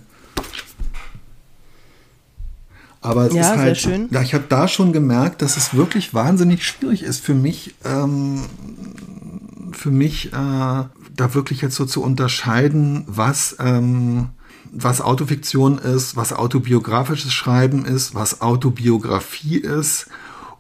Aber 3.08 3.28
es 3.28 3.34
Ja, 3.34 3.42
ist 3.42 3.48
sehr 3.50 3.58
halt, 3.58 3.78
schön. 3.78 4.08
ja, 4.12 4.22
ich 4.22 4.34
habe 4.34 4.44
da 4.50 4.68
schon 4.68 4.92
gemerkt, 4.92 5.42
dass 5.42 5.56
es 5.58 5.74
wirklich 5.74 6.14
wahnsinnig 6.14 6.66
schwierig 6.66 7.04
ist 7.04 7.24
für 7.24 7.34
mich, 7.34 7.76
ähm, 7.86 8.42
für 9.72 9.92
mich 9.92 10.28
äh, 10.28 10.32
da 10.34 11.34
wirklich 11.34 11.62
jetzt 11.62 11.76
so 11.76 11.86
zu 11.86 12.04
unterscheiden, 12.04 13.04
was, 13.08 13.56
ähm, 13.60 14.30
was 14.72 15.02
Autofiktion 15.02 15.78
ist, 15.78 16.16
was 16.16 16.34
autobiografisches 16.34 17.34
Schreiben 17.34 17.86
ist, 17.86 18.14
was 18.14 18.42
Autobiografie 18.42 19.58
ist 19.58 20.08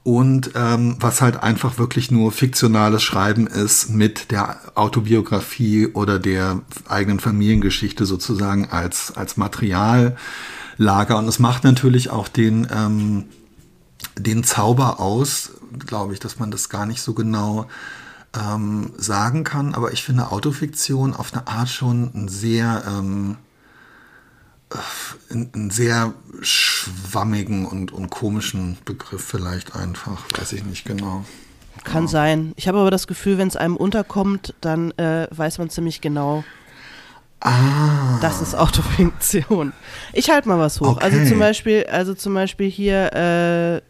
und 0.03 0.51
ähm, 0.55 0.95
was 1.01 1.21
halt 1.21 1.43
einfach 1.43 1.77
wirklich 1.77 2.11
nur 2.11 2.31
fiktionales 2.31 3.03
Schreiben 3.03 3.45
ist 3.45 3.89
mit 3.89 4.31
der 4.31 4.57
Autobiografie 4.75 5.87
oder 5.87 6.17
der 6.17 6.61
eigenen 6.87 7.19
Familiengeschichte 7.19 8.05
sozusagen 8.05 8.69
als, 8.69 9.11
als 9.17 9.35
Materiallager. 10.77 11.17
Und 11.17 11.27
es 11.27 11.39
macht 11.39 11.63
natürlich 11.63 12.09
auch 12.09 12.27
den, 12.27 12.67
ähm, 12.71 13.25
den 14.17 14.43
Zauber 14.43 14.99
aus, 14.99 15.51
glaube 15.85 16.13
ich, 16.13 16.19
dass 16.19 16.39
man 16.39 16.51
das 16.51 16.69
gar 16.69 16.85
nicht 16.85 17.01
so 17.01 17.13
genau 17.13 17.67
ähm, 18.35 18.93
sagen 18.97 19.43
kann. 19.43 19.75
Aber 19.75 19.91
ich 19.91 20.03
finde 20.03 20.31
Autofiktion 20.31 21.13
auf 21.13 21.33
eine 21.33 21.47
Art 21.47 21.69
schon 21.69 22.11
ein 22.13 22.27
sehr, 22.27 22.83
ähm, 22.87 23.37
äh, 24.71 25.33
einen 25.33 25.69
sehr 25.69 26.13
schwammigen 26.41 27.65
und, 27.65 27.91
und 27.91 28.09
komischen 28.09 28.77
Begriff 28.85 29.23
vielleicht 29.23 29.75
einfach, 29.75 30.23
weiß 30.37 30.53
ich 30.53 30.63
nicht 30.63 30.85
genau. 30.85 31.25
Kann 31.83 32.07
sein. 32.07 32.53
Ich 32.57 32.67
habe 32.67 32.79
aber 32.79 32.91
das 32.91 33.07
Gefühl, 33.07 33.37
wenn 33.37 33.47
es 33.47 33.55
einem 33.55 33.77
unterkommt, 33.77 34.53
dann 34.61 34.91
äh, 34.97 35.27
weiß 35.31 35.59
man 35.59 35.69
ziemlich 35.69 36.01
genau, 36.01 36.43
Ah, 37.39 38.19
das 38.21 38.41
ist 38.41 38.55
Autofiktion. 38.55 39.71
Ich 40.13 40.29
halte 40.29 40.47
mal 40.49 40.59
was 40.59 40.81
hoch. 40.81 40.97
Also 40.97 41.17
Okay. 41.17 41.27
zum 41.29 41.39
Beispiel, 41.39 41.85
also 41.89 42.13
zum 42.13 42.33
Beispiel 42.33 42.69
hier 42.69 43.13
äh, 43.13 43.81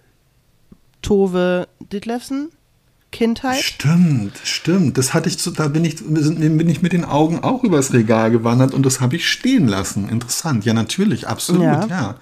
Tove 1.01 1.67
Ditlevsen, 1.91 2.49
Kindheit. 3.11 3.61
Stimmt, 3.63 4.37
stimmt. 4.43 4.97
Das 4.97 5.13
hatte 5.13 5.29
ich, 5.29 5.39
zu, 5.39 5.51
da 5.51 5.69
bin 5.69 5.85
ich, 5.85 5.95
bin 6.05 6.69
ich 6.69 6.81
mit 6.81 6.91
den 6.91 7.05
Augen 7.05 7.39
auch 7.43 7.63
übers 7.63 7.93
Regal 7.93 8.31
gewandert 8.31 8.73
und 8.73 8.85
das 8.85 8.99
habe 8.99 9.15
ich 9.15 9.29
stehen 9.29 9.67
lassen. 9.67 10.09
Interessant. 10.09 10.65
Ja, 10.65 10.73
natürlich, 10.73 11.27
absolut, 11.27 11.63
Ja. 11.63 11.85
ja. 11.89 12.15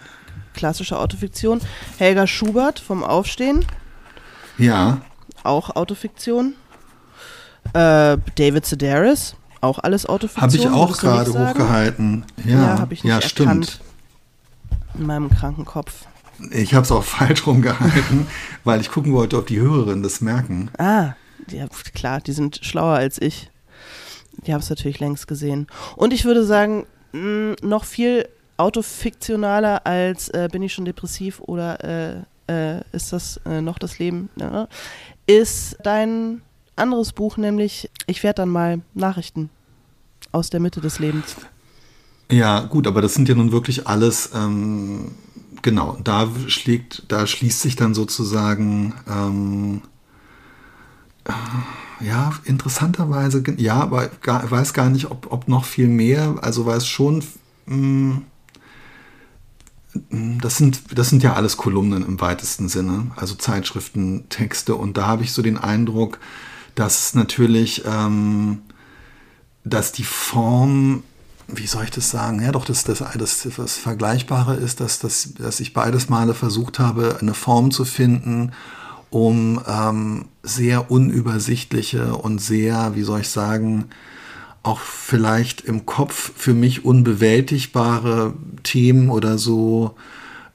klassische 0.54 1.00
Autofiktion. 1.00 1.60
Helga 1.98 2.28
Schubert 2.28 2.80
vom 2.80 3.04
Aufstehen, 3.04 3.66
Ja, 4.60 5.02
auch 5.44 5.76
Autofiktion. 5.76 6.54
Äh, 7.74 8.18
David 8.38 8.66
Sedaris, 8.68 9.36
auch 9.66 9.80
alles 9.80 10.06
Autofiktion. 10.06 10.44
habe 10.44 10.56
ich 10.56 10.68
auch 10.70 10.98
gerade 10.98 11.32
hochgehalten. 11.34 12.26
Ja, 12.46 12.52
Ja, 12.60 12.80
habe 12.80 12.94
ich 12.94 13.04
nicht 13.04 13.12
ja 13.14 13.22
stimmt. 13.22 13.82
In 14.98 15.06
meinem 15.08 15.30
kranken 15.30 15.66
Kopf. 15.66 16.06
Ich 16.52 16.74
habe 16.74 16.84
es 16.84 16.92
auch 16.92 17.04
falsch 17.18 17.46
rumgehalten, 17.46 18.28
weil 18.64 18.82
ich 18.82 18.90
gucken 18.90 19.14
wollte, 19.14 19.38
ob 19.38 19.48
die 19.48 19.60
Hörerinnen 19.60 20.04
das 20.04 20.22
merken. 20.22 20.70
Ah, 20.78 21.14
ja, 21.50 21.68
klar, 21.94 22.22
die 22.22 22.32
sind 22.32 22.60
schlauer 22.64 22.96
als 22.96 23.22
ich. 23.22 23.50
Die 24.46 24.54
haben 24.54 24.62
es 24.62 24.70
natürlich 24.70 25.00
längst 25.00 25.28
gesehen. 25.28 25.68
Und 25.96 26.14
ich 26.14 26.26
würde 26.26 26.44
sagen, 26.46 26.86
mh, 27.14 27.56
noch 27.62 27.86
viel 27.86 28.28
autofiktionaler 28.58 29.86
als 29.86 30.30
äh, 30.30 30.48
Bin 30.52 30.62
ich 30.64 30.74
schon 30.74 30.86
depressiv 30.86 31.40
oder 31.42 31.84
äh, 31.84 32.16
äh, 32.78 32.82
ist 32.94 33.12
das 33.14 33.38
äh, 33.46 33.62
noch 33.62 33.78
das 33.80 34.00
Leben? 34.00 34.30
Ja, 34.38 34.68
ist 35.28 35.78
dein 35.84 36.42
anderes 36.76 37.12
Buch, 37.14 37.38
nämlich 37.38 37.90
Ich 38.08 38.24
werde 38.24 38.42
dann 38.44 38.50
mal 38.50 38.82
Nachrichten 38.94 39.50
aus 40.32 40.50
der 40.50 40.60
Mitte 40.60 40.82
des 40.82 41.00
Lebens. 41.00 41.36
Ja, 42.32 42.62
gut, 42.62 42.88
aber 42.88 43.02
das 43.02 43.14
sind 43.14 43.30
ja 43.30 43.36
nun 43.36 43.52
wirklich 43.52 43.88
alles, 43.88 44.32
ähm, 44.34 45.12
genau, 45.62 45.98
da 46.04 46.28
schlägt, 46.48 47.04
da 47.08 47.28
schließt 47.28 47.62
sich 47.62 47.76
dann 47.76 47.94
sozusagen, 47.94 48.94
ähm, 49.08 49.82
äh, 51.26 52.06
ja, 52.06 52.34
interessanterweise, 52.46 53.44
ja, 53.58 53.76
aber 53.76 54.08
gar, 54.22 54.50
weiß 54.50 54.74
gar 54.74 54.90
nicht, 54.90 55.12
ob, 55.12 55.32
ob 55.32 55.48
noch 55.48 55.66
viel 55.66 55.88
mehr, 55.88 56.36
also 56.42 56.66
weiß 56.66 56.88
schon, 56.88 57.24
mh, 57.68 58.22
das 60.42 60.58
sind, 60.58 60.98
das 60.98 61.10
sind 61.10 61.24
ja 61.24 61.34
alles 61.34 61.58
Kolumnen 61.58 62.06
im 62.06 62.20
weitesten 62.20 62.68
Sinne, 62.68 63.12
also 63.16 63.36
Zeitschriften, 63.36 64.28
Texte. 64.30 64.76
Und 64.76 64.98
da 64.98 65.08
habe 65.08 65.24
ich 65.24 65.32
so 65.32 65.42
den 65.42 65.58
Eindruck, 65.58 66.20
dass 66.76 67.14
natürlich, 67.14 67.84
ähm, 67.86 68.62
dass 69.66 69.92
die 69.92 70.04
Form, 70.04 71.04
wie 71.48 71.68
soll 71.68 71.84
ich 71.84 71.92
das 71.92 72.10
sagen? 72.10 72.42
Ja, 72.42 72.52
doch, 72.52 72.66
dass 72.66 72.84
das, 72.84 73.04
das, 73.18 73.48
das 73.58 73.78
Vergleichbare 73.78 74.56
ist, 74.56 74.80
dass, 74.80 75.00
dass, 75.00 75.34
dass 75.34 75.60
ich 75.60 75.74
beides 75.74 76.08
Male 76.08 76.34
versucht 76.34 76.80
habe, 76.80 77.18
eine 77.20 77.34
Form 77.34 77.72
zu 77.72 77.84
finden, 77.84 78.52
um 79.10 79.60
ähm, 79.68 80.26
sehr 80.44 80.92
unübersichtliche 80.92 82.16
und 82.16 82.40
sehr, 82.40 82.96
wie 82.96 83.04
soll 83.04 83.22
ich 83.22 83.30
sagen, 83.30 83.86
auch 84.62 84.80
vielleicht 84.80 85.62
im 85.62 85.86
Kopf 85.86 86.32
für 86.36 86.54
mich 86.54 86.86
unbewältigbare 86.86 88.34
Themen 88.64 89.10
oder 89.10 89.38
so 89.38 89.96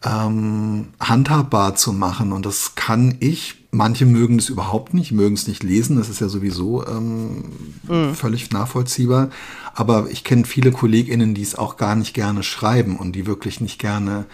ähm, 0.05 0.89
handhabbar 1.01 1.75
zu 1.75 1.93
machen. 1.93 2.33
Und 2.33 2.47
das 2.47 2.75
kann 2.75 3.17
ich. 3.21 3.60
Manche 3.73 4.05
mögen 4.05 4.39
es 4.39 4.49
überhaupt 4.49 4.95
nicht, 4.95 5.13
mögen 5.13 5.35
es 5.35 5.47
nicht 5.47 5.63
lesen. 5.63 5.97
Das 5.97 6.09
ist 6.09 6.21
ja 6.21 6.29
sowieso 6.29 6.85
ähm, 6.87 7.45
mhm. 7.89 8.15
völlig 8.15 8.51
nachvollziehbar. 8.51 9.31
Aber 9.75 10.09
ich 10.11 10.25
kenne 10.25 10.45
viele 10.45 10.73
KollegInnen, 10.73 11.35
die 11.35 11.43
es 11.43 11.55
auch 11.55 11.77
gar 11.77 11.95
nicht 11.95 12.13
gerne 12.13 12.43
schreiben 12.43 12.97
und 12.97 13.13
die 13.13 13.27
wirklich 13.27 13.61
nicht 13.61 13.79
gerne 13.79 14.27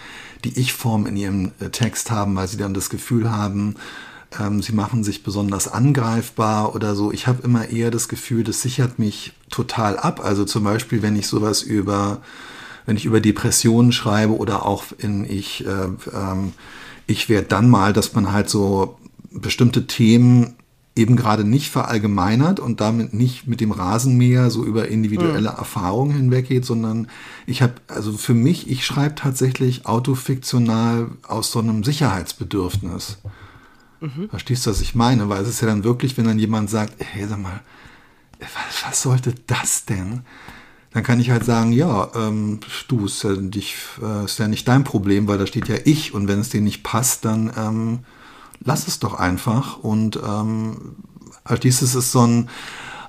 die 0.45 0.59
Ich-Form 0.59 1.07
in 1.07 1.17
ihrem 1.17 1.53
äh, 1.61 1.69
Text 1.69 2.11
haben, 2.11 2.35
weil 2.37 2.49
sie 2.49 2.57
dann 2.57 2.73
das 2.73 2.89
Gefühl 2.89 3.31
haben, 3.31 3.75
ähm, 4.41 4.63
sie 4.63 4.73
machen 4.73 5.05
sich 5.05 5.23
besonders 5.23 5.69
angreifbar 5.69 6.75
oder 6.75 6.95
so. 6.95 7.13
Ich 7.13 7.27
habe 7.27 7.43
immer 7.43 7.69
eher 7.69 7.91
das 7.91 8.09
Gefühl, 8.09 8.43
das 8.43 8.63
sichert 8.63 8.99
mich 8.99 9.33
total 9.51 9.99
ab. 9.99 10.21
Also 10.25 10.45
zum 10.45 10.65
Beispiel, 10.65 11.03
wenn 11.03 11.17
ich 11.17 11.27
sowas 11.27 11.63
über 11.63 12.23
wenn 12.87 12.97
ich 12.97 13.05
über 13.05 13.21
Depressionen 13.21 13.93
schreibe 13.93 14.37
oder 14.37 14.65
auch 14.65 14.85
in 14.99 15.25
ich, 15.29 15.67
äh, 15.67 15.89
ähm, 16.15 16.53
ich 17.07 17.29
werde 17.29 17.49
dann 17.49 17.69
mal, 17.69 17.93
dass 17.93 18.15
man 18.15 18.33
halt 18.33 18.49
so 18.49 18.97
bestimmte 19.31 19.87
Themen 19.87 20.55
eben 20.95 21.15
gerade 21.15 21.45
nicht 21.45 21.71
verallgemeinert 21.71 22.59
und 22.59 22.81
damit 22.81 23.13
nicht 23.13 23.47
mit 23.47 23.61
dem 23.61 23.71
Rasenmäher 23.71 24.51
so 24.51 24.65
über 24.65 24.89
individuelle 24.89 25.51
mhm. 25.51 25.59
Erfahrungen 25.59 26.17
hinweggeht, 26.17 26.65
sondern 26.65 27.09
ich 27.47 27.61
habe, 27.61 27.75
also 27.89 28.13
für 28.15 28.33
mich, 28.33 28.71
ich 28.71 28.87
schreibe 28.87 29.15
tatsächlich 29.15 29.85
autofiktional 29.85 31.11
aus 31.27 31.53
so 31.53 31.59
einem 31.59 31.85
Sicherheitsbedürfnis. 31.85 33.19
Mhm. 34.01 34.31
Verstehst 34.31 34.65
du, 34.65 34.71
was 34.71 34.81
ich 34.81 34.95
meine? 34.95 35.29
Weil 35.29 35.43
es 35.43 35.49
ist 35.49 35.61
ja 35.61 35.67
dann 35.67 35.85
wirklich, 35.85 36.17
wenn 36.17 36.25
dann 36.25 36.39
jemand 36.39 36.71
sagt, 36.71 36.95
hey, 36.99 37.27
sag 37.29 37.43
mal, 37.43 37.61
was, 38.41 38.87
was 38.89 39.03
sollte 39.03 39.35
das 39.47 39.85
denn? 39.85 40.23
dann 40.97 41.05
kann 41.05 41.21
ich 41.21 41.29
halt 41.29 41.45
sagen, 41.45 41.73
ja, 41.73 42.09
ähm, 42.15 42.61
du, 42.89 43.05
ist 43.05 43.23
ja, 43.23 43.35
dich, 43.35 43.77
äh, 44.03 44.25
ist 44.25 44.39
ja 44.39 44.49
nicht 44.49 44.67
dein 44.67 44.83
Problem, 44.83 45.29
weil 45.29 45.37
da 45.37 45.47
steht 45.47 45.69
ja 45.69 45.77
ich 45.85 46.15
und 46.15 46.27
wenn 46.27 46.41
es 46.41 46.49
dir 46.49 46.63
nicht 46.63 46.85
passt, 46.85 47.27
dann 47.27 47.53
ähm, 47.55 47.99
lass 48.61 48.89
es 48.89 48.99
doch 48.99 49.15
einfach. 49.15 49.79
Und 49.79 50.17
ähm, 50.17 50.97
als 51.45 51.61
dieses 51.61 51.95
ist 51.95 52.13
so 52.13 52.27
ein, 52.27 52.49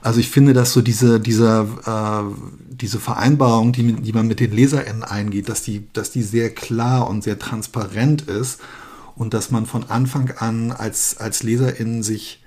also 0.01 0.19
ich 0.19 0.29
finde, 0.29 0.53
dass 0.53 0.73
so 0.73 0.81
diese, 0.81 1.19
diese, 1.19 1.67
äh, 1.85 2.33
diese 2.69 2.99
Vereinbarung, 2.99 3.71
die, 3.71 3.93
die 3.93 4.13
man 4.13 4.27
mit 4.27 4.39
den 4.39 4.51
LeserInnen 4.51 5.03
eingeht, 5.03 5.49
dass 5.49 5.63
die, 5.63 5.87
dass 5.93 6.11
die 6.11 6.23
sehr 6.23 6.53
klar 6.53 7.09
und 7.09 7.23
sehr 7.23 7.39
transparent 7.39 8.23
ist 8.23 8.61
und 9.15 9.33
dass 9.33 9.51
man 9.51 9.65
von 9.65 9.89
Anfang 9.89 10.31
an 10.37 10.71
als, 10.71 11.17
als 11.17 11.43
LeserInnen 11.43 12.03
sich 12.03 12.43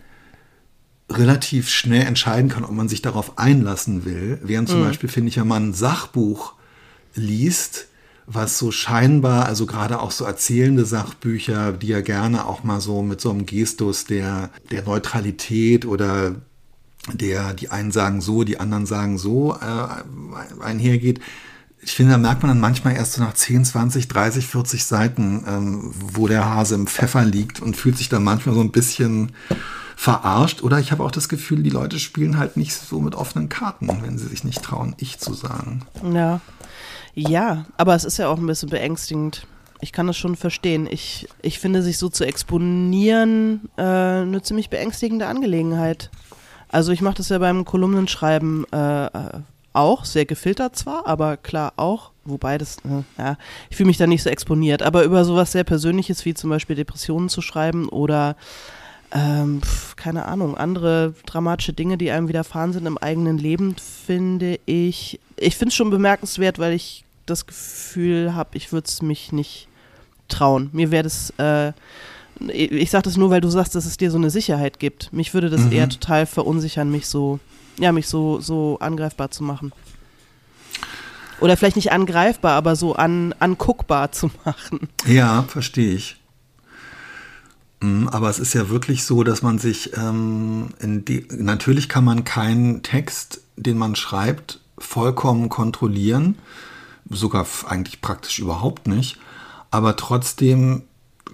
relativ 1.10 1.68
schnell 1.68 2.06
entscheiden 2.06 2.48
kann, 2.48 2.64
ob 2.64 2.70
man 2.70 2.88
sich 2.88 3.02
darauf 3.02 3.38
einlassen 3.38 4.04
will. 4.04 4.38
Während 4.42 4.68
zum 4.68 4.80
mhm. 4.80 4.84
Beispiel, 4.84 5.08
finde 5.08 5.30
ich, 5.30 5.38
wenn 5.38 5.48
man 5.48 5.70
ein 5.70 5.74
Sachbuch 5.74 6.54
liest, 7.14 7.88
was 8.32 8.58
so 8.58 8.70
scheinbar, 8.70 9.46
also 9.46 9.66
gerade 9.66 10.00
auch 10.00 10.10
so 10.10 10.24
erzählende 10.24 10.84
Sachbücher, 10.84 11.72
die 11.72 11.88
ja 11.88 12.00
gerne 12.00 12.46
auch 12.46 12.62
mal 12.62 12.80
so 12.80 13.02
mit 13.02 13.20
so 13.20 13.30
einem 13.30 13.46
Gestus 13.46 14.04
der, 14.04 14.50
der 14.70 14.82
Neutralität 14.82 15.84
oder 15.84 16.36
der, 17.12 17.54
die 17.54 17.70
einen 17.70 17.90
sagen 17.90 18.20
so, 18.20 18.44
die 18.44 18.60
anderen 18.60 18.86
sagen 18.86 19.18
so, 19.18 19.56
äh, 19.56 20.62
einhergeht. 20.62 21.20
Ich 21.82 21.92
finde, 21.92 22.12
da 22.12 22.18
merkt 22.18 22.42
man 22.42 22.50
dann 22.50 22.60
manchmal 22.60 22.94
erst 22.94 23.14
so 23.14 23.22
nach 23.22 23.34
10, 23.34 23.64
20, 23.64 24.06
30, 24.06 24.46
40 24.46 24.84
Seiten, 24.84 25.44
ähm, 25.48 25.94
wo 25.94 26.28
der 26.28 26.44
Hase 26.44 26.74
im 26.74 26.86
Pfeffer 26.86 27.24
liegt 27.24 27.60
und 27.60 27.76
fühlt 27.76 27.96
sich 27.96 28.10
dann 28.10 28.22
manchmal 28.22 28.54
so 28.54 28.60
ein 28.60 28.70
bisschen 28.70 29.32
verarscht. 29.96 30.62
Oder 30.62 30.78
ich 30.78 30.92
habe 30.92 31.02
auch 31.02 31.10
das 31.10 31.28
Gefühl, 31.28 31.62
die 31.62 31.70
Leute 31.70 31.98
spielen 31.98 32.38
halt 32.38 32.56
nicht 32.56 32.74
so 32.74 33.00
mit 33.00 33.14
offenen 33.14 33.48
Karten, 33.48 33.88
wenn 34.02 34.18
sie 34.18 34.28
sich 34.28 34.44
nicht 34.44 34.62
trauen, 34.62 34.94
ich 34.98 35.18
zu 35.18 35.32
sagen. 35.32 35.82
Ja. 36.12 36.40
Ja, 37.14 37.66
aber 37.76 37.94
es 37.94 38.04
ist 38.04 38.18
ja 38.18 38.28
auch 38.28 38.38
ein 38.38 38.46
bisschen 38.46 38.70
beängstigend. 38.70 39.46
Ich 39.80 39.92
kann 39.92 40.06
das 40.06 40.16
schon 40.16 40.36
verstehen. 40.36 40.86
Ich, 40.90 41.26
ich 41.42 41.58
finde, 41.58 41.82
sich 41.82 41.98
so 41.98 42.08
zu 42.08 42.24
exponieren, 42.24 43.70
äh, 43.76 43.82
eine 43.82 44.42
ziemlich 44.42 44.68
beängstigende 44.68 45.26
Angelegenheit. 45.26 46.10
Also 46.68 46.92
ich 46.92 47.00
mache 47.00 47.16
das 47.16 47.30
ja 47.30 47.38
beim 47.38 47.64
Kolumnenschreiben 47.64 48.66
äh, 48.72 49.06
äh, 49.06 49.10
auch, 49.72 50.04
sehr 50.04 50.24
gefiltert 50.24 50.76
zwar, 50.76 51.06
aber 51.06 51.36
klar 51.36 51.72
auch, 51.76 52.10
wobei 52.24 52.58
das, 52.58 52.78
äh, 52.78 53.02
ja, 53.18 53.36
ich 53.70 53.76
fühle 53.76 53.88
mich 53.88 53.98
da 53.98 54.06
nicht 54.06 54.22
so 54.22 54.30
exponiert, 54.30 54.82
aber 54.82 55.04
über 55.04 55.24
sowas 55.24 55.52
sehr 55.52 55.64
Persönliches 55.64 56.24
wie 56.24 56.34
zum 56.34 56.50
Beispiel 56.50 56.76
Depressionen 56.76 57.28
zu 57.28 57.40
schreiben 57.40 57.88
oder 57.88 58.36
ähm, 59.12 59.60
pf, 59.62 59.96
keine 59.96 60.26
Ahnung, 60.26 60.56
andere 60.56 61.14
dramatische 61.26 61.72
Dinge, 61.72 61.98
die 61.98 62.10
einem 62.10 62.28
widerfahren 62.28 62.72
sind 62.72 62.86
im 62.86 62.98
eigenen 62.98 63.38
Leben, 63.38 63.76
finde 63.76 64.58
ich, 64.66 65.20
ich 65.36 65.56
finde 65.56 65.70
es 65.70 65.74
schon 65.74 65.90
bemerkenswert, 65.90 66.58
weil 66.58 66.72
ich 66.72 67.04
das 67.26 67.46
Gefühl 67.46 68.34
habe, 68.34 68.56
ich 68.56 68.72
würde 68.72 68.88
es 68.88 69.02
mich 69.02 69.32
nicht 69.32 69.68
trauen. 70.28 70.70
Mir 70.72 70.90
wäre 70.90 71.04
das, 71.04 71.32
äh, 71.38 71.72
ich 72.48 72.90
sage 72.90 73.02
das 73.04 73.16
nur, 73.16 73.30
weil 73.30 73.40
du 73.40 73.50
sagst, 73.50 73.74
dass 73.74 73.84
es 73.84 73.96
dir 73.96 74.10
so 74.10 74.18
eine 74.18 74.30
Sicherheit 74.30 74.78
gibt. 74.78 75.12
Mich 75.12 75.34
würde 75.34 75.50
das 75.50 75.62
mhm. 75.62 75.72
eher 75.72 75.88
total 75.88 76.26
verunsichern, 76.26 76.90
mich 76.90 77.06
so, 77.06 77.38
ja, 77.78 77.92
mich 77.92 78.08
so, 78.08 78.40
so 78.40 78.78
angreifbar 78.80 79.30
zu 79.30 79.42
machen. 79.42 79.72
Oder 81.40 81.56
vielleicht 81.56 81.76
nicht 81.76 81.92
angreifbar, 81.92 82.52
aber 82.52 82.76
so 82.76 82.94
an, 82.94 83.34
anguckbar 83.38 84.12
zu 84.12 84.30
machen. 84.44 84.88
Ja, 85.06 85.44
verstehe 85.44 85.94
ich. 85.94 86.16
Mhm, 87.80 88.08
aber 88.08 88.28
es 88.28 88.38
ist 88.38 88.54
ja 88.54 88.68
wirklich 88.68 89.04
so, 89.04 89.24
dass 89.24 89.42
man 89.42 89.58
sich 89.58 89.96
ähm, 89.96 90.68
in 90.80 91.04
die, 91.04 91.26
natürlich 91.30 91.88
kann 91.88 92.04
man 92.04 92.24
keinen 92.24 92.82
Text, 92.82 93.42
den 93.56 93.78
man 93.78 93.96
schreibt, 93.96 94.60
vollkommen 94.78 95.48
kontrollieren, 95.48 96.36
sogar 97.08 97.46
eigentlich 97.66 98.00
praktisch 98.00 98.38
überhaupt 98.38 98.86
nicht. 98.86 99.18
Aber 99.70 99.96
trotzdem 99.96 100.82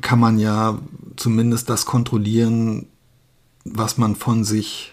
kann 0.00 0.20
man 0.20 0.38
ja 0.38 0.78
zumindest 1.16 1.70
das 1.70 1.86
kontrollieren, 1.86 2.86
was 3.64 3.98
man 3.98 4.14
von 4.14 4.44
sich 4.44 4.92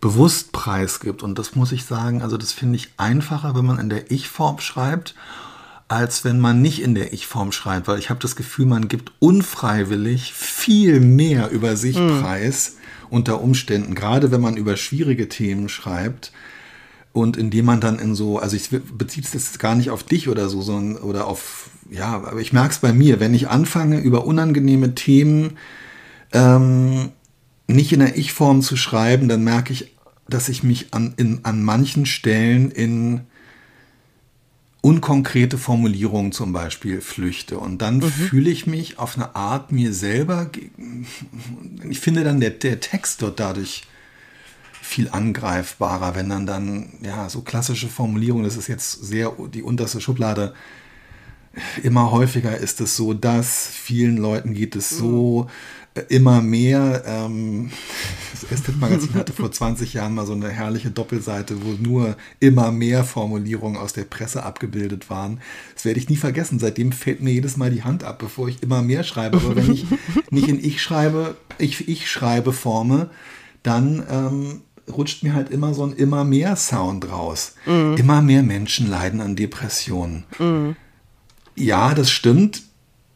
bewusst 0.00 0.52
preisgibt. 0.52 1.22
Und 1.22 1.38
das 1.38 1.54
muss 1.54 1.72
ich 1.72 1.84
sagen, 1.84 2.22
also 2.22 2.36
das 2.36 2.52
finde 2.52 2.76
ich 2.76 2.90
einfacher, 2.96 3.54
wenn 3.54 3.66
man 3.66 3.78
in 3.78 3.88
der 3.88 4.10
Ich-Form 4.10 4.60
schreibt 4.60 5.14
als 5.92 6.24
wenn 6.24 6.40
man 6.40 6.62
nicht 6.62 6.80
in 6.80 6.94
der 6.94 7.12
Ich-Form 7.12 7.52
schreibt, 7.52 7.86
weil 7.86 7.98
ich 7.98 8.08
habe 8.08 8.18
das 8.18 8.34
Gefühl, 8.34 8.64
man 8.64 8.88
gibt 8.88 9.12
unfreiwillig 9.18 10.32
viel 10.32 11.00
mehr 11.00 11.50
über 11.50 11.76
sich 11.76 11.98
mhm. 11.98 12.22
preis 12.22 12.78
unter 13.10 13.42
Umständen, 13.42 13.94
gerade 13.94 14.30
wenn 14.30 14.40
man 14.40 14.56
über 14.56 14.78
schwierige 14.78 15.28
Themen 15.28 15.68
schreibt 15.68 16.32
und 17.12 17.36
indem 17.36 17.66
man 17.66 17.80
dann 17.80 17.98
in 17.98 18.14
so, 18.14 18.38
also 18.38 18.56
ich 18.56 18.70
beziehe 18.70 19.24
es 19.24 19.34
jetzt 19.34 19.58
gar 19.58 19.74
nicht 19.74 19.90
auf 19.90 20.02
dich 20.02 20.28
oder 20.28 20.48
so, 20.48 20.62
sondern 20.62 21.02
oder 21.02 21.26
auf, 21.26 21.70
ja, 21.90 22.06
aber 22.06 22.40
ich 22.40 22.52
merke 22.52 22.70
es 22.70 22.78
bei 22.78 22.92
mir, 22.92 23.20
wenn 23.20 23.34
ich 23.34 23.48
anfange, 23.48 24.00
über 24.00 24.26
unangenehme 24.26 24.94
Themen 24.94 25.58
ähm, 26.32 27.10
nicht 27.66 27.92
in 27.92 28.00
der 28.00 28.16
Ich-Form 28.16 28.62
zu 28.62 28.76
schreiben, 28.76 29.28
dann 29.28 29.44
merke 29.44 29.72
ich, 29.72 29.94
dass 30.28 30.48
ich 30.48 30.62
mich 30.62 30.94
an, 30.94 31.14
in, 31.16 31.40
an 31.44 31.62
manchen 31.62 32.06
Stellen 32.06 32.70
in 32.70 33.20
unkonkrete 34.80 35.58
Formulierungen 35.58 36.32
zum 36.32 36.52
Beispiel 36.52 37.00
flüchte. 37.00 37.58
Und 37.58 37.82
dann 37.82 37.98
mhm. 37.98 38.02
fühle 38.10 38.50
ich 38.50 38.66
mich 38.66 38.98
auf 38.98 39.16
eine 39.16 39.36
Art 39.36 39.70
mir 39.70 39.92
selber, 39.92 40.50
ich 41.88 42.00
finde 42.00 42.24
dann 42.24 42.40
der, 42.40 42.50
der 42.50 42.80
Text 42.80 43.22
dort 43.22 43.38
dadurch 43.38 43.82
viel 44.92 45.08
angreifbarer, 45.08 46.14
wenn 46.14 46.28
dann 46.28 46.46
dann, 46.46 46.92
ja, 47.02 47.28
so 47.28 47.42
klassische 47.42 47.88
Formulierungen, 47.88 48.44
das 48.44 48.56
ist 48.56 48.68
jetzt 48.68 49.04
sehr 49.04 49.32
die 49.52 49.62
unterste 49.62 50.00
Schublade, 50.00 50.54
immer 51.82 52.10
häufiger 52.10 52.56
ist 52.56 52.80
es 52.80 52.96
so, 52.96 53.12
dass 53.12 53.66
vielen 53.66 54.16
Leuten 54.16 54.54
geht 54.54 54.76
es 54.76 54.90
so, 54.90 55.44
mhm 55.44 55.50
immer 56.08 56.40
mehr. 56.40 57.02
Ähm, 57.06 57.70
das 58.32 58.50
Estet-Magazin 58.50 59.14
hatte 59.14 59.32
vor 59.32 59.52
20 59.52 59.92
Jahren 59.94 60.14
mal 60.14 60.26
so 60.26 60.32
eine 60.32 60.48
herrliche 60.48 60.90
Doppelseite, 60.90 61.64
wo 61.64 61.72
nur 61.72 62.16
immer 62.40 62.72
mehr 62.72 63.04
Formulierungen 63.04 63.78
aus 63.78 63.92
der 63.92 64.04
Presse 64.04 64.42
abgebildet 64.42 65.10
waren. 65.10 65.40
Das 65.74 65.84
werde 65.84 66.00
ich 66.00 66.08
nie 66.08 66.16
vergessen. 66.16 66.58
Seitdem 66.58 66.92
fällt 66.92 67.22
mir 67.22 67.32
jedes 67.32 67.56
Mal 67.56 67.70
die 67.70 67.82
Hand 67.82 68.04
ab, 68.04 68.18
bevor 68.18 68.48
ich 68.48 68.62
immer 68.62 68.82
mehr 68.82 69.04
schreibe. 69.04 69.38
Aber 69.38 69.56
wenn 69.56 69.70
ich 69.70 69.86
nicht 70.30 70.48
in 70.48 70.62
Ich 70.62 70.82
schreibe, 70.82 71.36
ich, 71.58 71.88
ich 71.88 72.10
schreibe 72.10 72.52
forme, 72.52 73.10
dann 73.62 74.02
ähm, 74.10 74.62
rutscht 74.90 75.22
mir 75.22 75.34
halt 75.34 75.50
immer 75.50 75.74
so 75.74 75.84
ein 75.84 75.92
immer 75.92 76.24
mehr 76.24 76.56
Sound 76.56 77.10
raus. 77.10 77.54
Mhm. 77.66 77.96
Immer 77.96 78.22
mehr 78.22 78.42
Menschen 78.42 78.88
leiden 78.88 79.20
an 79.20 79.36
Depressionen. 79.36 80.24
Mhm. 80.38 80.76
Ja, 81.54 81.94
das 81.94 82.10
stimmt 82.10 82.62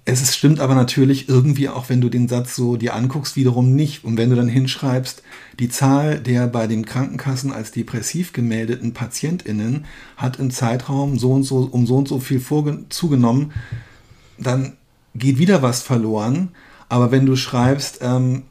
es 0.08 0.36
stimmt 0.36 0.60
aber 0.60 0.76
natürlich 0.76 1.28
irgendwie 1.28 1.68
auch, 1.68 1.88
wenn 1.88 2.00
du 2.00 2.08
den 2.08 2.28
Satz 2.28 2.54
so 2.54 2.76
dir 2.76 2.94
anguckst, 2.94 3.34
wiederum 3.34 3.74
nicht. 3.74 4.04
Und 4.04 4.16
wenn 4.16 4.30
du 4.30 4.36
dann 4.36 4.46
hinschreibst, 4.46 5.24
die 5.58 5.68
Zahl 5.68 6.20
der 6.20 6.46
bei 6.46 6.68
den 6.68 6.86
Krankenkassen 6.86 7.52
als 7.52 7.72
depressiv 7.72 8.32
gemeldeten 8.32 8.94
PatientInnen 8.94 9.84
hat 10.16 10.38
im 10.38 10.52
Zeitraum 10.52 11.18
so 11.18 11.32
und 11.32 11.42
so 11.42 11.68
um 11.70 11.88
so 11.88 11.96
und 11.96 12.06
so 12.06 12.20
viel 12.20 12.40
zugenommen, 12.88 13.50
dann 14.38 14.76
geht 15.16 15.38
wieder 15.38 15.62
was 15.62 15.82
verloren. 15.82 16.50
Aber 16.88 17.10
wenn 17.10 17.26
du 17.26 17.34
schreibst, 17.34 17.98
ähm, 18.00 18.44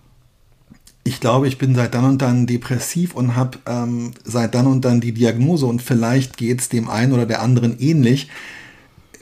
ich 1.07 1.19
glaube, 1.19 1.47
ich 1.47 1.59
bin 1.59 1.75
seit 1.75 1.93
dann 1.93 2.03
und 2.03 2.21
dann 2.23 2.47
depressiv 2.47 3.13
und 3.13 3.35
habe 3.35 3.59
ähm, 3.67 4.11
seit 4.23 4.55
dann 4.55 4.65
und 4.65 4.83
dann 4.83 5.01
die 5.01 5.11
Diagnose 5.11 5.67
und 5.67 5.83
vielleicht 5.83 6.35
geht 6.35 6.59
es 6.59 6.67
dem 6.67 6.89
einen 6.89 7.13
oder 7.13 7.27
der 7.27 7.43
anderen 7.43 7.79
ähnlich. 7.79 8.27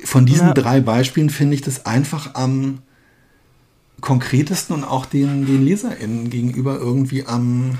Von 0.05 0.25
diesen 0.25 0.47
ja. 0.47 0.53
drei 0.53 0.79
Beispielen 0.79 1.29
finde 1.29 1.55
ich 1.55 1.61
das 1.61 1.85
einfach 1.85 2.35
am 2.35 2.79
konkretesten 3.99 4.77
und 4.77 4.85
auch 4.85 5.05
den, 5.05 5.45
den 5.45 5.65
LeserInnen 5.65 6.29
gegenüber 6.29 6.77
irgendwie 6.77 7.25
am 7.25 7.77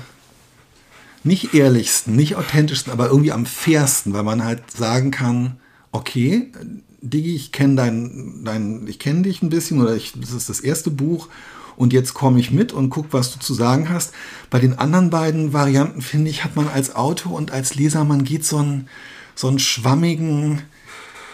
nicht 1.22 1.54
ehrlichsten, 1.54 2.14
nicht 2.14 2.36
authentischsten, 2.36 2.92
aber 2.92 3.06
irgendwie 3.06 3.32
am 3.32 3.46
fairsten, 3.46 4.12
weil 4.12 4.22
man 4.22 4.44
halt 4.44 4.70
sagen 4.70 5.12
kann, 5.12 5.56
okay, 5.92 6.52
Digi, 7.00 7.34
ich 7.34 7.52
kenne 7.52 7.76
dein, 7.76 8.42
dein, 8.44 8.86
ich 8.86 8.98
kenne 8.98 9.22
dich 9.22 9.40
ein 9.40 9.48
bisschen 9.48 9.80
oder 9.80 9.96
ich, 9.96 10.12
das 10.14 10.32
ist 10.32 10.50
das 10.50 10.60
erste 10.60 10.90
Buch 10.90 11.28
und 11.76 11.92
jetzt 11.92 12.14
komme 12.14 12.40
ich 12.40 12.50
mit 12.50 12.72
und 12.72 12.90
guck, 12.90 13.12
was 13.12 13.32
du 13.32 13.38
zu 13.38 13.54
sagen 13.54 13.88
hast. 13.88 14.12
Bei 14.50 14.58
den 14.58 14.78
anderen 14.78 15.10
beiden 15.10 15.52
Varianten, 15.52 16.02
finde 16.02 16.30
ich, 16.30 16.44
hat 16.44 16.56
man 16.56 16.68
als 16.68 16.94
Autor 16.94 17.32
und 17.32 17.50
als 17.50 17.74
Leser, 17.74 18.04
man 18.04 18.24
geht 18.24 18.44
so 18.44 18.58
einen, 18.58 18.88
so 19.34 19.48
einen 19.48 19.58
schwammigen, 19.58 20.62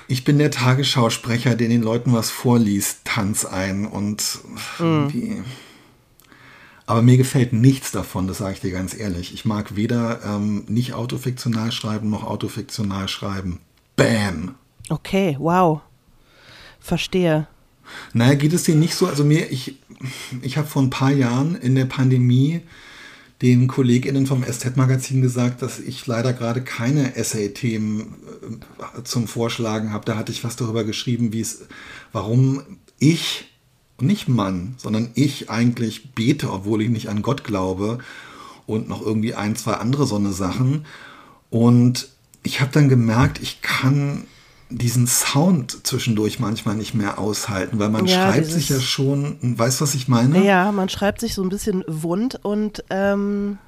ich 0.09 0.25
bin 0.25 0.39
der 0.39 0.51
Tagesschausprecher, 0.51 1.55
der 1.55 1.69
den 1.69 1.83
Leuten 1.83 2.13
was 2.13 2.31
vorliest, 2.31 3.05
Tanz 3.05 3.45
ein 3.45 3.87
und 3.87 4.41
mhm. 4.79 5.45
Aber 6.91 7.03
mir 7.03 7.17
gefällt 7.17 7.53
nichts 7.53 7.93
davon, 7.93 8.27
das 8.27 8.39
sage 8.39 8.55
ich 8.55 8.61
dir 8.61 8.73
ganz 8.73 8.99
ehrlich. 8.99 9.33
Ich 9.33 9.45
mag 9.45 9.77
weder 9.77 10.25
ähm, 10.25 10.65
nicht 10.67 10.93
autofiktional 10.93 11.71
schreiben 11.71 12.11
noch 12.11 12.25
autofiktional 12.25 13.07
schreiben. 13.07 13.61
Bam! 13.95 14.57
Okay, 14.89 15.37
wow. 15.39 15.83
Verstehe. 16.81 17.47
Naja, 18.13 18.35
geht 18.35 18.53
es 18.53 18.65
dir 18.65 18.75
nicht 18.75 18.95
so? 18.95 19.07
Also 19.07 19.25
mir, 19.25 19.51
ich, 19.51 19.77
ich 20.43 20.57
habe 20.57 20.69
vor 20.69 20.83
ein 20.83 20.91
paar 20.91 21.13
Jahren 21.13 21.55
in 21.55 21.75
der 21.75 21.87
Pandemie 21.87 22.63
den 23.43 23.69
KollegInnen 23.69 24.27
vom 24.27 24.45
SZ-Magazin 24.45 25.23
gesagt, 25.23 25.63
dass 25.63 25.79
ich 25.79 26.07
leider 26.07 26.33
gerade 26.33 26.63
keine 26.63 27.17
Essay-Themen 27.17 28.15
äh, 28.99 29.03
zum 29.03 29.27
Vorschlagen 29.27 29.93
habe. 29.93 30.05
Da 30.05 30.17
hatte 30.17 30.33
ich 30.33 30.45
was 30.45 30.57
darüber 30.57 30.85
geschrieben, 30.85 31.33
wie 31.33 31.41
es, 31.41 31.63
warum 32.13 32.63
ich, 32.99 33.47
nicht 33.99 34.29
Mann, 34.29 34.75
sondern 34.79 35.11
ich 35.15 35.51
eigentlich 35.51 36.13
bete, 36.13 36.51
obwohl 36.51 36.83
ich 36.83 36.91
nicht 36.91 37.09
an 37.09 37.23
Gott 37.23 37.45
glaube 37.45 37.99
und 38.67 38.89
noch 38.89 39.03
irgendwie 39.03 39.35
ein, 39.35 39.57
zwei 39.57 39.75
andere 39.75 40.07
so 40.07 40.17
eine 40.17 40.33
Sachen. 40.33 40.87
Und 41.51 42.09
ich 42.43 42.61
habe 42.61 42.73
dann 42.73 42.89
gemerkt, 42.89 43.41
ich 43.43 43.61
kann 43.63 44.25
diesen 44.71 45.07
Sound 45.07 45.87
zwischendurch 45.87 46.39
manchmal 46.39 46.77
nicht 46.77 46.95
mehr 46.95 47.19
aushalten, 47.19 47.79
weil 47.79 47.91
man 47.91 48.07
ja, 48.07 48.31
schreibt 48.31 48.47
sich 48.47 48.69
ja 48.69 48.81
schon, 48.81 49.37
weißt 49.41 49.81
du, 49.81 49.85
was 49.85 49.95
ich 49.95 50.09
meine? 50.09 50.45
Ja, 50.45 50.71
man 50.73 50.89
schreibt 50.89 51.21
sich 51.21 51.35
so 51.35 51.43
ein 51.43 51.49
bisschen 51.49 51.85
wund 51.87 52.39
und 52.43 52.85
ähm, 52.91 53.59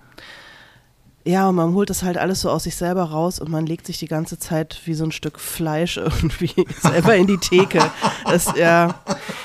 ja, 1.24 1.48
und 1.48 1.54
man 1.54 1.72
holt 1.74 1.88
das 1.88 2.02
halt 2.02 2.18
alles 2.18 2.40
so 2.40 2.50
aus 2.50 2.64
sich 2.64 2.74
selber 2.74 3.04
raus 3.04 3.38
und 3.38 3.48
man 3.48 3.64
legt 3.64 3.86
sich 3.86 3.98
die 3.98 4.08
ganze 4.08 4.38
Zeit 4.38 4.80
wie 4.86 4.94
so 4.94 5.04
ein 5.04 5.12
Stück 5.12 5.38
Fleisch 5.38 5.96
irgendwie 5.96 6.66
selber 6.80 7.14
in 7.14 7.26
die 7.26 7.38
Theke. 7.38 7.80
Das, 8.24 8.56
ja, 8.56 8.94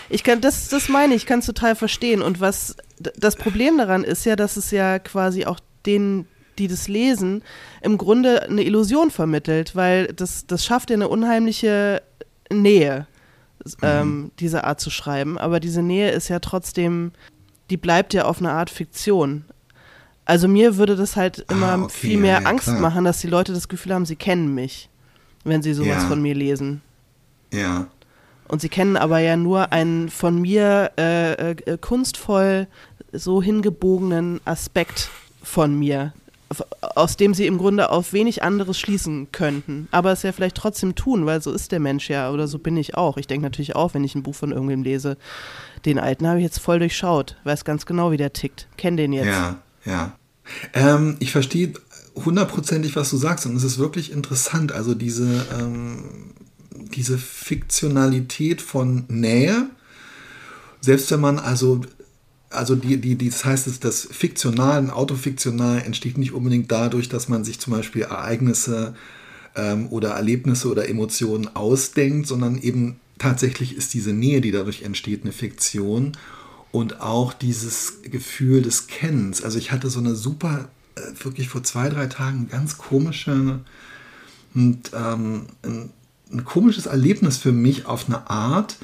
ich 0.10 0.24
kann, 0.24 0.41
das, 0.41 0.70
das 0.70 0.89
meine 0.89 1.13
ich, 1.13 1.26
kann 1.26 1.39
es 1.39 1.46
total 1.46 1.76
verstehen. 1.76 2.22
Und 2.22 2.39
was 2.39 2.76
das 3.15 3.36
Problem 3.36 3.78
daran 3.78 4.04
ist 4.04 4.26
ja, 4.26 4.36
dass 4.36 4.58
es 4.58 4.72
ja 4.72 4.98
quasi 5.00 5.46
auch 5.46 5.60
den 5.86 6.28
die 6.60 6.67
das 6.67 6.88
lesen, 6.88 7.43
im 7.82 7.98
Grunde 7.98 8.43
eine 8.43 8.63
Illusion 8.63 9.12
vermittelt, 9.12 9.76
weil 9.76 10.08
das, 10.08 10.46
das 10.48 10.65
schafft 10.65 10.89
ja 10.89 10.96
eine 10.96 11.08
unheimliche 11.08 12.02
Nähe, 12.52 13.08
ähm, 13.82 14.08
mhm. 14.08 14.32
diese 14.39 14.63
Art 14.63 14.80
zu 14.80 14.89
schreiben. 14.89 15.38
Aber 15.38 15.60
diese 15.60 15.82
Nähe 15.82 16.12
ist 16.12 16.28
ja 16.28 16.39
trotzdem, 16.39 17.12
die 17.70 17.78
bleibt 17.78 18.13
ja 18.13 18.26
auf 18.26 18.39
eine 18.39 18.52
Art 18.52 18.70
Fiktion. 18.70 19.46
Also 20.26 20.48
mir 20.48 20.78
würde 20.78 20.96
das 20.96 21.15
halt 21.15 21.46
ah, 21.48 21.54
immer 21.54 21.67
ah, 21.70 21.84
okay, 21.84 21.93
viel 21.93 22.17
mehr 22.17 22.41
ja, 22.41 22.48
Angst 22.48 22.67
klar. 22.67 22.82
machen, 22.82 23.06
dass 23.06 23.22
die 23.22 23.28
Leute 23.28 23.54
das 23.54 23.70
Gefühl 23.70 23.93
haben, 23.93 24.06
sie 24.06 24.17
kennen 24.17 24.54
mich, 24.54 24.89
wenn 25.43 25.62
sie 25.62 25.74
sowas 25.74 26.04
ja. 26.04 26.08
von 26.08 26.22
mir 26.22 26.36
lesen. 26.36 26.82
Ja. 27.54 27.88
Und 28.48 28.62
sie 28.62 28.70
kennen 28.70 28.98
aber 28.98 29.20
ja 29.20 29.38
nur 29.38 29.72
einen 29.72 30.10
von 30.10 30.41
mir 30.41 30.91
äh, 30.98 31.52
äh, 31.52 31.78
kunstvoll 31.78 32.67
so 33.12 33.41
hingebogenen 33.41 34.41
Aspekt 34.46 35.10
von 35.41 35.78
mir, 35.78 36.13
aus 36.96 37.18
dem 37.18 37.34
sie 37.34 37.46
im 37.46 37.58
Grunde 37.58 37.90
auf 37.90 38.14
wenig 38.14 38.42
anderes 38.44 38.80
schließen 38.80 39.32
könnten. 39.32 39.88
Aber 39.92 40.12
es 40.12 40.24
ja 40.24 40.32
vielleicht 40.32 40.56
trotzdem 40.56 40.96
tun, 40.96 41.26
weil 41.26 41.42
so 41.42 41.52
ist 41.52 41.72
der 41.72 41.80
Mensch 41.80 42.10
ja 42.10 42.32
oder 42.32 42.48
so 42.48 42.58
bin 42.58 42.78
ich 42.78 42.96
auch. 42.96 43.18
Ich 43.18 43.28
denke 43.28 43.44
natürlich 43.44 43.76
auch, 43.76 43.94
wenn 43.94 44.04
ich 44.04 44.16
ein 44.16 44.24
Buch 44.24 44.36
von 44.36 44.52
irgendwem 44.52 44.84
lese, 44.84 45.18
den 45.86 46.00
alten 46.00 46.28
habe 46.28 46.40
ich 46.40 46.46
jetzt 46.46 46.60
voll 46.60 46.80
durchschaut, 46.80 47.36
weiß 47.44 47.66
ganz 47.66 47.86
genau, 47.86 48.12
wie 48.12 48.18
der 48.18 48.34
tickt, 48.34 48.68
kenne 48.78 48.98
den 48.98 49.14
jetzt. 49.14 49.28
Ja, 49.28 49.62
ja. 49.86 50.14
Ähm, 50.74 51.18
ich 51.20 51.32
verstehe 51.32 51.74
hundertprozentig, 52.16 52.96
was 52.96 53.10
du 53.10 53.18
sagst 53.18 53.46
und 53.46 53.56
es 53.56 53.64
ist 53.64 53.78
wirklich 53.78 54.12
interessant. 54.12 54.72
Also 54.72 54.96
diese, 54.96 55.46
ähm, 55.60 56.34
diese 56.96 57.18
Fiktionalität 57.18 58.62
von 58.62 59.06
Nähe, 59.10 59.70
selbst 60.82 61.12
wenn 61.12 61.20
man 61.20 61.40
also 61.40 61.82
also 62.58 62.76
die, 62.76 62.98
die, 62.98 63.15
die, 63.15 63.30
das 63.30 63.46
heißt, 63.46 63.84
das 63.84 64.08
Fiktional 64.12 64.80
und 64.80 64.89
Autofiktional 64.89 65.80
entsteht 65.80 66.17
nicht 66.17 66.34
unbedingt 66.34 66.72
dadurch, 66.72 67.08
dass 67.08 67.30
man 67.30 67.43
sich 67.43 67.60
zum 67.60 67.74
Beispiel 67.74 68.04
Ereignisse 68.04 68.96
ähm, 69.56 69.88
oder 69.89 70.10
Erlebnisse 70.10 70.70
oder 70.70 70.89
Emotionen 70.89 71.56
ausdenkt, 71.56 72.28
sondern 72.28 72.58
eben 72.58 73.00
tatsächlich 73.17 73.76
ist 73.76 73.93
diese 73.93 74.13
Nähe, 74.13 74.41
die 74.41 74.52
dadurch 74.52 74.84
entsteht, 74.84 75.24
eine 75.24 75.32
Fiktion 75.32 76.13
und 76.72 77.02
auch 77.02 77.34
dieses 77.34 78.02
Gefühl 78.04 78.62
des 78.62 78.88
Kennens. 78.88 79.43
Also 79.43 79.58
ich 79.58 79.72
hatte 79.72 79.89
so 79.89 80.00
eine 80.00 80.15
super, 80.15 80.70
äh, 80.96 81.02
wirklich 81.24 81.50
vor 81.50 81.63
zwei, 81.63 81.89
drei 81.89 82.08
Tagen 82.08 82.50
ganz 82.50 82.78
komische 82.78 83.60
und 84.54 84.91
ähm, 84.93 85.48
ein, 85.63 85.89
ein 86.32 86.43
komisches 86.43 86.86
Erlebnis 86.86 87.38
für 87.38 87.52
mich 87.52 87.86
auf 87.86 88.08
eine 88.08 88.30
Art, 88.30 88.78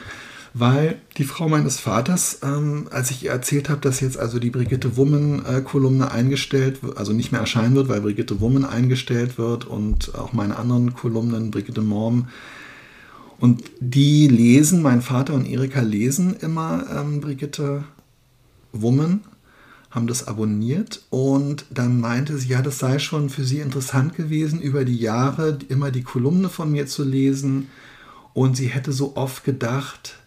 weil 0.53 1.01
die 1.17 1.23
Frau 1.23 1.49
meines 1.49 1.79
Vaters, 1.79 2.39
ähm, 2.43 2.87
als 2.91 3.09
ich 3.09 3.23
ihr 3.23 3.31
erzählt 3.31 3.69
habe, 3.69 3.81
dass 3.81 4.01
jetzt 4.01 4.19
also 4.19 4.37
die 4.39 4.51
Brigitte 4.51 4.97
Woman-Kolumne 4.97 6.11
eingestellt 6.11 6.83
wird, 6.83 6.97
also 6.97 7.11
nicht 7.11 7.31
mehr 7.31 7.41
erscheinen 7.41 7.75
wird, 7.75 7.89
weil 7.89 8.01
Brigitte 8.01 8.39
Woman 8.39 8.65
eingestellt 8.65 9.37
wird 9.37 9.65
und 9.65 10.13
auch 10.15 10.33
meine 10.33 10.57
anderen 10.57 10.93
Kolumnen, 10.93 11.49
Brigitte 11.51 11.81
Morm, 11.81 12.27
und 13.39 13.63
die 13.79 14.27
lesen, 14.27 14.81
mein 14.81 15.01
Vater 15.01 15.33
und 15.33 15.45
Erika 15.45 15.81
lesen 15.81 16.35
immer 16.39 16.85
ähm, 16.95 17.19
Brigitte 17.19 17.83
Woman, 18.71 19.21
haben 19.91 20.07
das 20.07 20.27
abonniert 20.27 21.01
und 21.09 21.65
dann 21.69 21.99
meinte 21.99 22.37
sie, 22.37 22.49
ja, 22.49 22.61
das 22.61 22.79
sei 22.79 22.99
schon 22.99 23.29
für 23.29 23.43
sie 23.43 23.59
interessant 23.59 24.15
gewesen, 24.15 24.61
über 24.61 24.85
die 24.85 24.97
Jahre 24.97 25.57
immer 25.67 25.91
die 25.91 26.03
Kolumne 26.03 26.47
von 26.47 26.71
mir 26.71 26.87
zu 26.87 27.03
lesen. 27.03 27.69
Und 28.33 28.57
sie 28.57 28.67
hätte 28.67 28.91
so 28.91 29.15
oft 29.15 29.43
gedacht, 29.43 30.22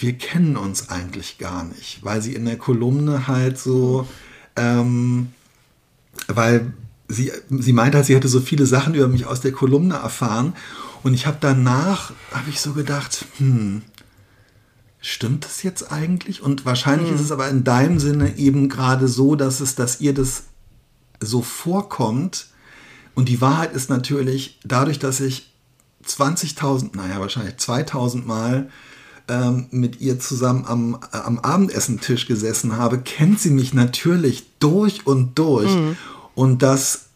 wir 0.00 0.14
kennen 0.14 0.56
uns 0.56 0.88
eigentlich 0.88 1.38
gar 1.38 1.64
nicht, 1.64 2.02
weil 2.02 2.22
sie 2.22 2.34
in 2.34 2.46
der 2.46 2.56
Kolumne 2.56 3.26
halt 3.28 3.58
so, 3.58 4.08
ähm, 4.56 5.28
weil 6.26 6.72
sie, 7.08 7.32
sie 7.50 7.72
meinte 7.72 7.98
halt, 7.98 8.06
sie 8.06 8.14
hätte 8.14 8.28
so 8.28 8.40
viele 8.40 8.66
Sachen 8.66 8.94
über 8.94 9.08
mich 9.08 9.26
aus 9.26 9.40
der 9.40 9.52
Kolumne 9.52 9.94
erfahren 9.96 10.54
und 11.02 11.14
ich 11.14 11.26
habe 11.26 11.38
danach, 11.40 12.12
habe 12.32 12.50
ich 12.50 12.60
so 12.60 12.72
gedacht, 12.72 13.26
hm, 13.38 13.82
stimmt 15.00 15.44
das 15.44 15.62
jetzt 15.62 15.92
eigentlich? 15.92 16.42
Und 16.42 16.64
wahrscheinlich 16.64 17.08
hm. 17.08 17.14
ist 17.14 17.22
es 17.22 17.32
aber 17.32 17.48
in 17.48 17.64
deinem 17.64 17.98
Sinne 17.98 18.36
eben 18.36 18.68
gerade 18.68 19.08
so, 19.08 19.34
dass 19.34 19.60
es, 19.60 19.74
dass 19.74 20.00
ihr 20.00 20.14
das 20.14 20.44
so 21.20 21.42
vorkommt. 21.42 22.48
Und 23.14 23.28
die 23.28 23.40
Wahrheit 23.40 23.72
ist 23.72 23.90
natürlich, 23.90 24.58
dadurch, 24.64 24.98
dass 24.98 25.20
ich 25.20 25.52
20.000, 26.06 26.96
naja, 26.96 27.20
wahrscheinlich 27.20 27.56
2000 27.56 28.26
Mal 28.26 28.70
ähm, 29.28 29.66
mit 29.70 30.00
ihr 30.00 30.18
zusammen 30.18 30.64
am, 30.66 30.98
äh, 31.12 31.16
am 31.16 31.38
Abendessentisch 31.38 32.26
gesessen 32.26 32.76
habe, 32.76 32.98
kennt 32.98 33.40
sie 33.40 33.50
mich 33.50 33.74
natürlich 33.74 34.44
durch 34.58 35.06
und 35.06 35.38
durch. 35.38 35.74
Mhm. 35.74 35.96
Und 36.34 36.62
dass 36.62 37.06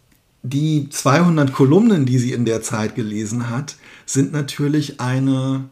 die 0.43 0.89
200 0.91 1.53
Kolumnen, 1.53 2.07
die 2.07 2.19
sie 2.19 2.33
in 2.33 2.45
der 2.45 2.63
Zeit 2.63 2.95
gelesen 2.95 3.49
hat, 3.49 3.77
sind 4.07 4.33
natürlich 4.33 5.01
eine, 5.01 5.71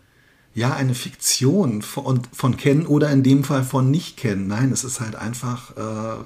ja, 0.55 0.75
eine 0.75 0.95
Fiktion 0.95 1.83
von, 1.83 2.23
von 2.33 2.57
kennen 2.57 2.87
oder 2.87 3.11
in 3.11 3.23
dem 3.23 3.45
Fall 3.45 3.65
von 3.65 3.91
nicht 3.91 4.17
kennen. 4.17 4.47
Nein, 4.47 4.73
es 4.73 4.85
ist 4.85 5.01
halt 5.01 5.15
einfach, 5.15 5.77
äh, 5.77 6.25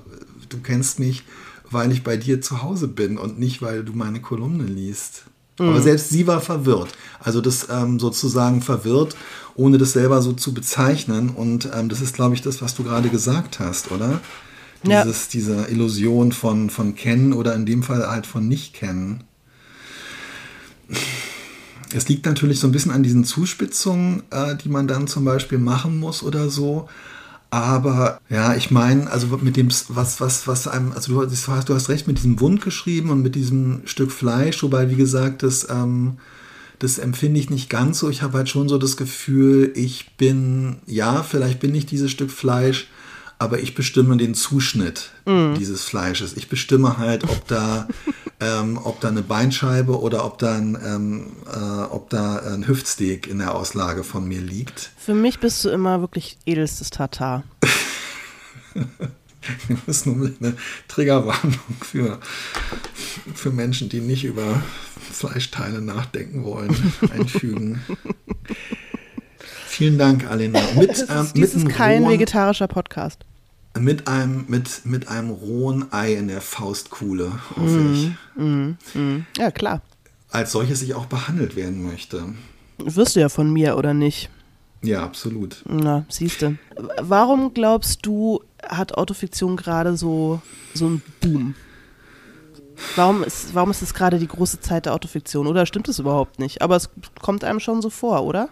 du 0.49 0.59
kennst 0.62 1.01
mich, 1.01 1.25
weil 1.71 1.90
ich 1.90 2.05
bei 2.05 2.16
dir 2.16 2.40
zu 2.40 2.62
Hause 2.62 2.87
bin 2.87 3.19
und 3.19 3.38
nicht, 3.38 3.62
weil 3.62 3.85
du 3.85 3.92
meine 3.92 4.21
Kolumne 4.21 4.64
liest. 4.64 5.25
Mhm. 5.59 5.69
Aber 5.69 5.81
selbst 5.81 6.11
sie 6.11 6.27
war 6.27 6.40
verwirrt. 6.40 6.90
Also 7.21 7.40
das 7.40 7.69
ähm, 7.71 7.99
sozusagen 7.99 8.62
verwirrt, 8.62 9.16
ohne 9.55 9.79
das 9.79 9.92
selber 9.92 10.23
so 10.23 10.33
zu 10.33 10.53
bezeichnen. 10.55 11.31
Und 11.31 11.71
ähm, 11.75 11.88
das 11.88 12.01
ist, 12.01 12.14
glaube 12.14 12.35
ich, 12.35 12.42
das, 12.42 12.62
was 12.62 12.75
du 12.75 12.85
gerade 12.85 13.09
gesagt 13.09 13.59
hast, 13.59 13.90
oder? 13.90 14.21
Dieses, 14.83 15.25
ja. 15.25 15.31
Diese 15.33 15.66
Illusion 15.69 16.33
von, 16.33 16.71
von 16.71 16.95
Kennen 16.95 17.33
oder 17.33 17.55
in 17.55 17.66
dem 17.66 17.83
Fall 17.83 18.07
halt 18.07 18.27
von 18.27 18.47
Nicht-Kennen. 18.47 19.25
Es 21.92 22.09
liegt 22.09 22.27
natürlich 22.27 22.61
so 22.61 22.69
ein 22.69 22.73
bisschen 22.73 22.92
an 22.92 23.03
diesen 23.03 23.25
Zuspitzungen, 23.25 24.23
äh, 24.31 24.55
die 24.57 24.69
man 24.69 24.87
dann 24.87 25.07
zum 25.07 25.25
Beispiel 25.25 25.59
machen 25.59 25.99
muss 25.99 26.23
oder 26.23 26.51
so. 26.51 26.88
Aber 27.51 28.21
ja, 28.29 28.55
ich 28.55 28.71
meine, 28.71 29.11
also 29.11 29.39
mit 29.41 29.57
dem, 29.57 29.69
was, 29.89 30.21
was, 30.21 30.47
was 30.49 30.69
einem, 30.69 30.93
also 30.93 31.27
du, 31.27 31.51
hast, 31.51 31.69
du 31.69 31.75
hast 31.75 31.89
recht 31.89 32.07
mit 32.07 32.19
diesem 32.19 32.41
Wund 32.41 32.61
geschrieben 32.61 33.11
und 33.11 33.23
mit 33.23 33.35
diesem 33.35 33.83
Stück 33.87 34.11
Fleisch, 34.11 34.63
wobei, 34.63 34.91
wie 34.91 34.97
gesagt, 34.97 35.43
das, 35.43 35.69
ähm, 35.71 36.19
das 36.79 36.99
empfinde 36.99 37.41
ich 37.41 37.49
nicht 37.49 37.71
ganz 37.71 38.01
so. 38.01 38.11
Ich 38.11 38.23
habe 38.23 38.39
halt 38.39 38.49
schon 38.49 38.69
so 38.69 38.79
das 38.79 38.97
Gefühl, 38.97 39.73
ich 39.75 40.11
bin, 40.17 40.77
ja, 40.87 41.23
vielleicht 41.23 41.61
bin 41.61 41.75
ich 41.75 41.87
dieses 41.87 42.11
Stück 42.11 42.31
Fleisch, 42.31 42.89
aber 43.39 43.61
ich 43.61 43.75
bestimme 43.75 44.17
den 44.17 44.35
Zuschnitt 44.35 45.11
mm. 45.25 45.55
dieses 45.55 45.85
Fleisches. 45.85 46.37
Ich 46.37 46.49
bestimme 46.49 46.99
halt, 46.99 47.25
ob 47.25 47.47
da, 47.47 47.89
ähm, 48.40 48.79
ob 48.83 49.01
da 49.01 49.09
eine 49.09 49.22
Beinscheibe 49.22 49.99
oder 50.01 50.25
ob 50.25 50.38
da, 50.38 50.57
ein, 50.57 50.77
ähm, 50.85 51.33
äh, 51.53 51.85
ob 51.85 52.11
da 52.11 52.37
ein 52.37 52.66
Hüftsteak 52.68 53.27
in 53.27 53.38
der 53.38 53.55
Auslage 53.55 54.05
von 54.05 54.27
mir 54.29 54.40
liegt. 54.40 54.90
Für 54.96 55.14
mich 55.14 55.40
bist 55.40 55.64
du 55.64 55.70
immer 55.70 56.01
wirklich 56.01 56.38
edelstes 56.44 56.90
Tatar. 56.90 57.44
Das 59.87 59.99
ist 59.99 60.07
nur 60.07 60.31
eine 60.40 60.57
Triggerwarnung 60.88 61.61
für, 61.81 62.18
für 63.35 63.51
Menschen, 63.51 63.88
die 63.88 64.01
nicht 64.01 64.25
über 64.25 64.62
Fleischteile 65.12 65.81
nachdenken 65.81 66.44
wollen, 66.44 66.75
einfügen. 67.11 67.81
Vielen 69.66 69.99
Dank, 69.99 70.29
Alena. 70.29 70.61
Mit, 70.77 70.90
das 70.90 71.03
ist, 71.03 71.11
ähm, 71.11 71.29
dies 71.35 71.55
ist 71.55 71.68
kein 71.68 72.03
rohen, 72.03 72.12
vegetarischer 72.12 72.66
Podcast. 72.66 73.25
Mit 73.79 74.09
einem, 74.09 74.45
mit, 74.49 74.85
mit 74.85 75.09
einem 75.09 75.31
rohen 75.31 75.93
Ei 75.93 76.15
in 76.15 76.29
der 76.29 76.41
Faustkuhle, 76.41 77.33
hoffe 77.57 77.71
mm, 77.71 77.95
ich. 77.95 78.11
Mm, 78.43 78.77
mm. 78.95 79.27
Ja, 79.39 79.51
klar. 79.51 79.83
Als 80.31 80.53
solches 80.53 80.83
ich 80.83 80.95
auch 80.95 81.07
behandelt 81.07 81.57
werden 81.57 81.83
möchte. 81.83 82.25
Wirst 82.79 83.17
du 83.17 83.21
ja 83.21 83.29
von 83.29 83.53
mir, 83.53 83.77
oder 83.77 83.95
nicht? 83.95 84.31
Ja, 84.83 85.03
absolut. 85.03 85.62
Na, 85.67 86.05
siehst 86.09 86.43
du. 86.43 86.57
Warum 87.01 87.55
glaubst 87.55 88.05
du, 88.07 88.43
hat 88.62 88.95
Autofiktion 88.95 89.57
gerade 89.57 89.97
so, 89.97 90.41
so 90.75 90.87
einen 90.87 91.03
Boom? 91.21 91.55
Warum 92.95 93.25
ist, 93.25 93.55
warum 93.55 93.71
ist 93.71 93.83
es 93.83 93.95
gerade 93.95 94.19
die 94.19 94.29
große 94.29 94.61
Zeit 94.61 94.87
der 94.87 94.95
Autofiktion? 94.95 95.47
Oder 95.47 95.67
stimmt 95.67 95.89
es 95.89 95.99
überhaupt 95.99 96.39
nicht? 96.39 96.62
Aber 96.62 96.77
es 96.77 96.91
kommt 97.21 97.43
einem 97.43 97.61
schon 97.61 97.81
so 97.81 97.91
vor, 97.91 98.23
oder? 98.25 98.49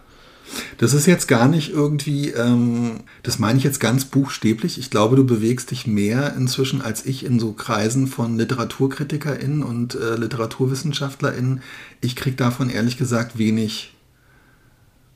Das 0.77 0.93
ist 0.93 1.05
jetzt 1.05 1.27
gar 1.27 1.47
nicht 1.47 1.71
irgendwie, 1.71 2.29
ähm, 2.29 3.01
das 3.23 3.39
meine 3.39 3.57
ich 3.57 3.63
jetzt 3.63 3.79
ganz 3.79 4.05
buchstäblich. 4.05 4.77
Ich 4.77 4.89
glaube, 4.89 5.15
du 5.15 5.25
bewegst 5.25 5.71
dich 5.71 5.87
mehr 5.87 6.35
inzwischen 6.35 6.81
als 6.81 7.05
ich 7.05 7.25
in 7.25 7.39
so 7.39 7.53
Kreisen 7.53 8.07
von 8.07 8.37
LiteraturkritikerInnen 8.37 9.63
und 9.63 9.95
äh, 9.95 10.15
LiteraturwissenschaftlerInnen. 10.15 11.61
Ich 12.01 12.15
kriege 12.15 12.35
davon 12.35 12.69
ehrlich 12.69 12.97
gesagt 12.97 13.37
wenig 13.37 13.93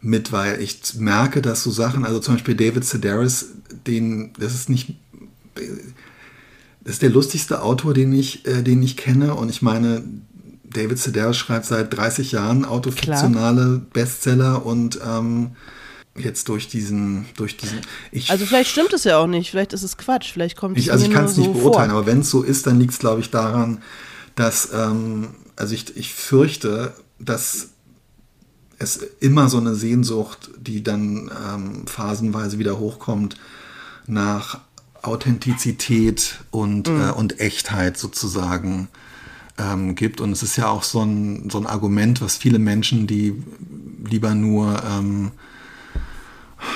mit, 0.01 0.31
weil 0.31 0.61
ich 0.61 0.95
merke, 0.95 1.41
dass 1.41 1.63
so 1.63 1.71
Sachen, 1.71 2.05
also 2.05 2.19
zum 2.19 2.35
Beispiel 2.35 2.55
David 2.55 2.85
Sedaris, 2.85 3.53
den, 3.85 4.31
das 4.39 4.53
ist 4.53 4.69
nicht, 4.69 4.95
das 6.83 6.93
ist 6.93 7.01
der 7.01 7.09
lustigste 7.09 7.61
Autor, 7.61 7.93
den 7.93 8.13
ich, 8.13 8.47
äh, 8.47 8.63
den 8.63 8.81
ich 8.81 8.97
kenne 8.97 9.35
und 9.35 9.49
ich 9.49 9.61
meine, 9.61 10.03
David 10.71 10.99
Sedaris 10.99 11.37
schreibt 11.37 11.65
seit 11.65 11.95
30 11.95 12.31
Jahren 12.31 12.65
autofiktionale. 12.65 13.81
Bestseller 13.91 14.65
und 14.65 14.99
ähm, 15.05 15.51
jetzt 16.15 16.49
durch 16.49 16.67
diesen, 16.67 17.25
durch 17.37 17.57
diesen. 17.57 17.81
Ich, 18.11 18.29
also 18.29 18.45
vielleicht 18.45 18.69
stimmt 18.69 18.93
es 18.93 19.03
ja 19.03 19.17
auch 19.17 19.27
nicht, 19.27 19.49
vielleicht 19.49 19.73
ist 19.73 19.83
es 19.83 19.97
Quatsch, 19.97 20.31
vielleicht 20.31 20.57
kommt 20.57 20.77
es 20.77 20.85
ich, 20.85 20.91
Also 20.91 21.05
ich 21.05 21.11
kann 21.11 21.25
es 21.25 21.37
nicht 21.37 21.47
so 21.47 21.53
beurteilen, 21.53 21.91
vor. 21.91 21.99
aber 21.99 22.07
wenn 22.07 22.19
es 22.21 22.29
so 22.29 22.43
ist, 22.43 22.67
dann 22.67 22.79
liegt 22.79 22.93
es, 22.93 22.99
glaube 22.99 23.21
ich, 23.21 23.29
daran, 23.29 23.81
dass, 24.35 24.69
ähm, 24.73 25.29
also 25.55 25.73
ich, 25.73 25.95
ich 25.97 26.13
fürchte, 26.13 26.93
dass 27.19 27.69
es 28.77 28.97
immer 29.19 29.49
so 29.49 29.57
eine 29.57 29.75
Sehnsucht, 29.75 30.51
die 30.57 30.83
dann 30.83 31.29
ähm, 31.53 31.87
phasenweise 31.87 32.59
wieder 32.59 32.79
hochkommt, 32.79 33.35
nach 34.07 34.59
Authentizität 35.01 36.39
und, 36.51 36.87
mhm. 36.87 37.01
äh, 37.01 37.11
und 37.11 37.39
Echtheit 37.39 37.97
sozusagen 37.97 38.87
ähm, 39.59 39.95
gibt. 39.95 40.21
Und 40.21 40.31
es 40.31 40.43
ist 40.43 40.55
ja 40.55 40.69
auch 40.69 40.83
so 40.83 41.01
ein, 41.01 41.49
so 41.49 41.57
ein 41.59 41.67
Argument, 41.67 42.21
was 42.21 42.37
viele 42.37 42.59
Menschen, 42.59 43.07
die 43.07 43.35
lieber 44.03 44.33
nur 44.33 44.81
ähm, 44.83 45.31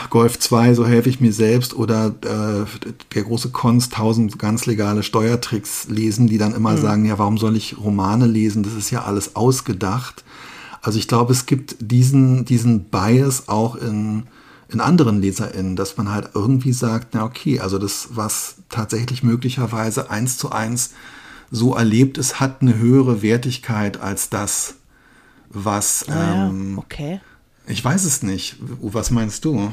Golf 0.09 0.39
2, 0.39 0.73
so 0.75 0.85
helfe 0.85 1.09
ich 1.09 1.19
mir 1.19 1.33
selbst, 1.33 1.73
oder 1.75 2.07
äh, 2.21 2.65
der 3.13 3.23
große 3.23 3.49
Konst, 3.49 3.93
tausend 3.93 4.39
ganz 4.39 4.65
legale 4.65 5.03
Steuertricks 5.03 5.87
lesen, 5.89 6.27
die 6.27 6.37
dann 6.37 6.53
immer 6.53 6.73
mhm. 6.73 6.81
sagen, 6.81 7.05
ja, 7.05 7.17
warum 7.19 7.37
soll 7.37 7.55
ich 7.55 7.77
Romane 7.77 8.27
lesen? 8.27 8.63
Das 8.63 8.73
ist 8.73 8.91
ja 8.91 9.03
alles 9.03 9.35
ausgedacht. 9.35 10.23
Also 10.81 10.99
ich 10.99 11.07
glaube, 11.07 11.31
es 11.31 11.45
gibt 11.45 11.77
diesen, 11.79 12.45
diesen 12.45 12.85
Bias 12.85 13.47
auch 13.47 13.75
in, 13.75 14.23
in 14.69 14.81
anderen 14.81 15.21
LeserInnen, 15.21 15.75
dass 15.75 15.97
man 15.97 16.09
halt 16.09 16.29
irgendwie 16.33 16.73
sagt, 16.73 17.13
na 17.13 17.23
okay, 17.23 17.59
also 17.59 17.77
das, 17.77 18.09
was 18.11 18.55
tatsächlich 18.69 19.23
möglicherweise 19.23 20.09
eins 20.09 20.37
zu 20.37 20.51
eins 20.51 20.91
so 21.53 21.75
erlebt 21.75 22.17
ist, 22.17 22.39
hat 22.39 22.61
eine 22.61 22.77
höhere 22.77 23.21
Wertigkeit 23.21 24.01
als 24.01 24.29
das, 24.29 24.75
was. 25.49 26.05
Oh 26.09 26.11
ja, 26.11 26.47
ähm, 26.47 26.79
okay. 26.79 27.21
Ich 27.67 27.85
weiß 27.85 28.03
es 28.05 28.23
nicht. 28.23 28.57
Was 28.59 29.11
meinst 29.11 29.45
du? 29.45 29.71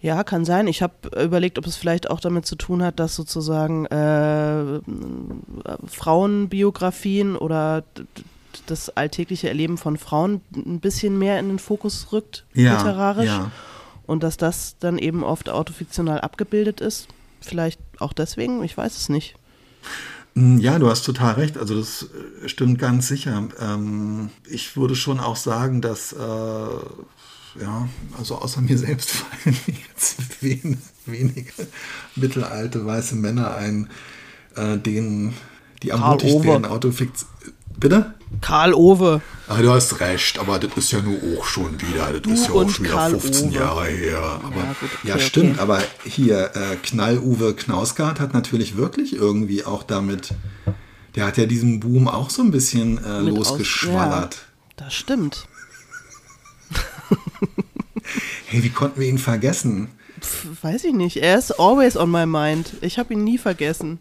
Ja, 0.00 0.24
kann 0.24 0.44
sein. 0.44 0.66
Ich 0.66 0.82
habe 0.82 0.94
überlegt, 1.22 1.56
ob 1.56 1.66
es 1.66 1.76
vielleicht 1.76 2.10
auch 2.10 2.18
damit 2.18 2.46
zu 2.46 2.56
tun 2.56 2.82
hat, 2.82 2.98
dass 2.98 3.14
sozusagen 3.14 3.86
äh, 3.86 4.80
Frauenbiografien 5.86 7.36
oder 7.36 7.84
das 8.66 8.90
alltägliche 8.90 9.48
Erleben 9.48 9.78
von 9.78 9.98
Frauen 9.98 10.40
ein 10.54 10.80
bisschen 10.80 11.16
mehr 11.16 11.38
in 11.38 11.48
den 11.48 11.58
Fokus 11.60 12.08
rückt, 12.10 12.44
ja, 12.54 12.76
literarisch. 12.76 13.26
Ja. 13.26 13.52
Und 14.04 14.24
dass 14.24 14.36
das 14.36 14.76
dann 14.80 14.98
eben 14.98 15.22
oft 15.22 15.48
autofiktional 15.48 16.20
abgebildet 16.20 16.80
ist. 16.80 17.06
Vielleicht 17.40 17.80
auch 17.98 18.12
deswegen, 18.12 18.64
ich 18.64 18.76
weiß 18.76 18.96
es 18.96 19.08
nicht. 19.08 19.36
Hm, 20.34 20.58
ja, 20.58 20.78
du 20.78 20.88
hast 20.88 21.02
total 21.02 21.34
recht. 21.34 21.56
Also 21.58 21.78
das 21.78 22.08
äh, 22.44 22.48
stimmt 22.48 22.78
ganz 22.78 23.08
sicher. 23.08 23.48
Ähm, 23.60 24.30
ich 24.48 24.76
würde 24.76 24.94
schon 24.94 25.18
auch 25.18 25.36
sagen, 25.36 25.80
dass 25.80 26.12
äh, 26.12 26.16
ja, 27.60 27.88
also 28.18 28.36
außer 28.36 28.60
mir 28.60 28.78
selbst 28.78 29.10
fallen 29.10 29.56
jetzt 29.66 30.42
wen, 30.42 30.82
wenige 31.06 31.52
mittelalte 32.14 32.84
weiße 32.84 33.16
Männer 33.16 33.56
ein, 33.56 33.88
äh, 34.56 34.76
denen 34.76 35.34
die 35.82 35.90
ermutigt 35.90 36.42
werden, 36.44 36.64
Autofiktion. 36.64 37.30
Bitte? 37.78 38.14
Karl 38.40 38.74
Owe. 38.74 39.20
Ah, 39.48 39.60
du 39.62 39.70
hast 39.70 40.00
recht, 40.00 40.38
aber 40.38 40.58
das 40.58 40.76
ist 40.76 40.92
ja 40.92 41.00
nur 41.00 41.18
auch 41.38 41.44
schon 41.44 41.80
wieder, 41.80 42.12
das 42.12 42.22
du 42.22 42.30
ist 42.30 42.48
ja 42.48 42.52
auch 42.54 42.68
schon 42.68 42.84
wieder 42.84 42.94
Karl 42.94 43.10
15 43.10 43.48
Uwe. 43.48 43.54
Jahre 43.54 43.86
her. 43.86 44.40
Aber, 44.42 44.56
ja, 44.56 44.76
gut, 44.80 44.90
okay, 44.98 45.08
ja 45.08 45.18
stimmt, 45.18 45.52
okay. 45.52 45.60
aber 45.60 45.82
hier, 46.04 46.50
äh, 46.54 46.76
Knall-Uwe 46.82 47.54
Knausgard 47.54 48.18
hat 48.18 48.34
natürlich 48.34 48.76
wirklich 48.76 49.14
irgendwie 49.14 49.64
auch 49.64 49.82
damit, 49.82 50.34
der 51.14 51.26
hat 51.26 51.36
ja 51.36 51.46
diesen 51.46 51.80
Boom 51.80 52.08
auch 52.08 52.30
so 52.30 52.42
ein 52.42 52.50
bisschen 52.50 53.02
äh, 53.04 53.20
losgeschwallert. 53.20 54.34
Aus, 54.34 54.40
ja, 54.40 54.84
das 54.84 54.94
stimmt. 54.94 55.46
hey, 58.46 58.64
wie 58.64 58.70
konnten 58.70 59.00
wir 59.00 59.08
ihn 59.08 59.18
vergessen? 59.18 59.88
Pff, 60.20 60.62
weiß 60.62 60.84
ich 60.84 60.94
nicht, 60.94 61.18
er 61.18 61.38
ist 61.38 61.52
always 61.52 61.96
on 61.96 62.10
my 62.10 62.26
mind. 62.26 62.72
Ich 62.80 62.98
habe 62.98 63.14
ihn 63.14 63.22
nie 63.22 63.38
vergessen. 63.38 64.00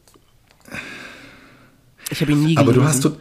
Ich 2.10 2.22
habe 2.22 2.32
ihn 2.32 2.44
nie 2.44 2.56
gelesen. 2.56 2.60
Aber 2.60 2.74
du 2.74 2.84
hast, 2.84 3.04
du, 3.06 3.18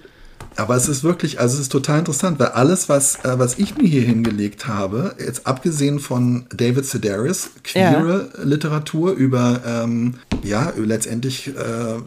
aber 0.56 0.76
es 0.76 0.88
ist 0.88 1.02
wirklich, 1.02 1.40
also 1.40 1.54
es 1.54 1.62
ist 1.62 1.72
total 1.72 1.98
interessant, 2.00 2.38
weil 2.38 2.48
alles, 2.48 2.88
was, 2.88 3.16
äh, 3.24 3.38
was 3.38 3.58
ich 3.58 3.76
mir 3.76 3.88
hier 3.88 4.02
hingelegt 4.02 4.66
habe, 4.66 5.16
jetzt 5.18 5.46
abgesehen 5.46 5.98
von 5.98 6.46
David 6.54 6.86
Sedaris, 6.86 7.50
queere 7.62 8.30
ja. 8.36 8.44
Literatur 8.44 9.12
über, 9.12 9.62
ähm, 9.66 10.14
ja, 10.42 10.72
letztendlich 10.76 11.48
äh, 11.48 12.00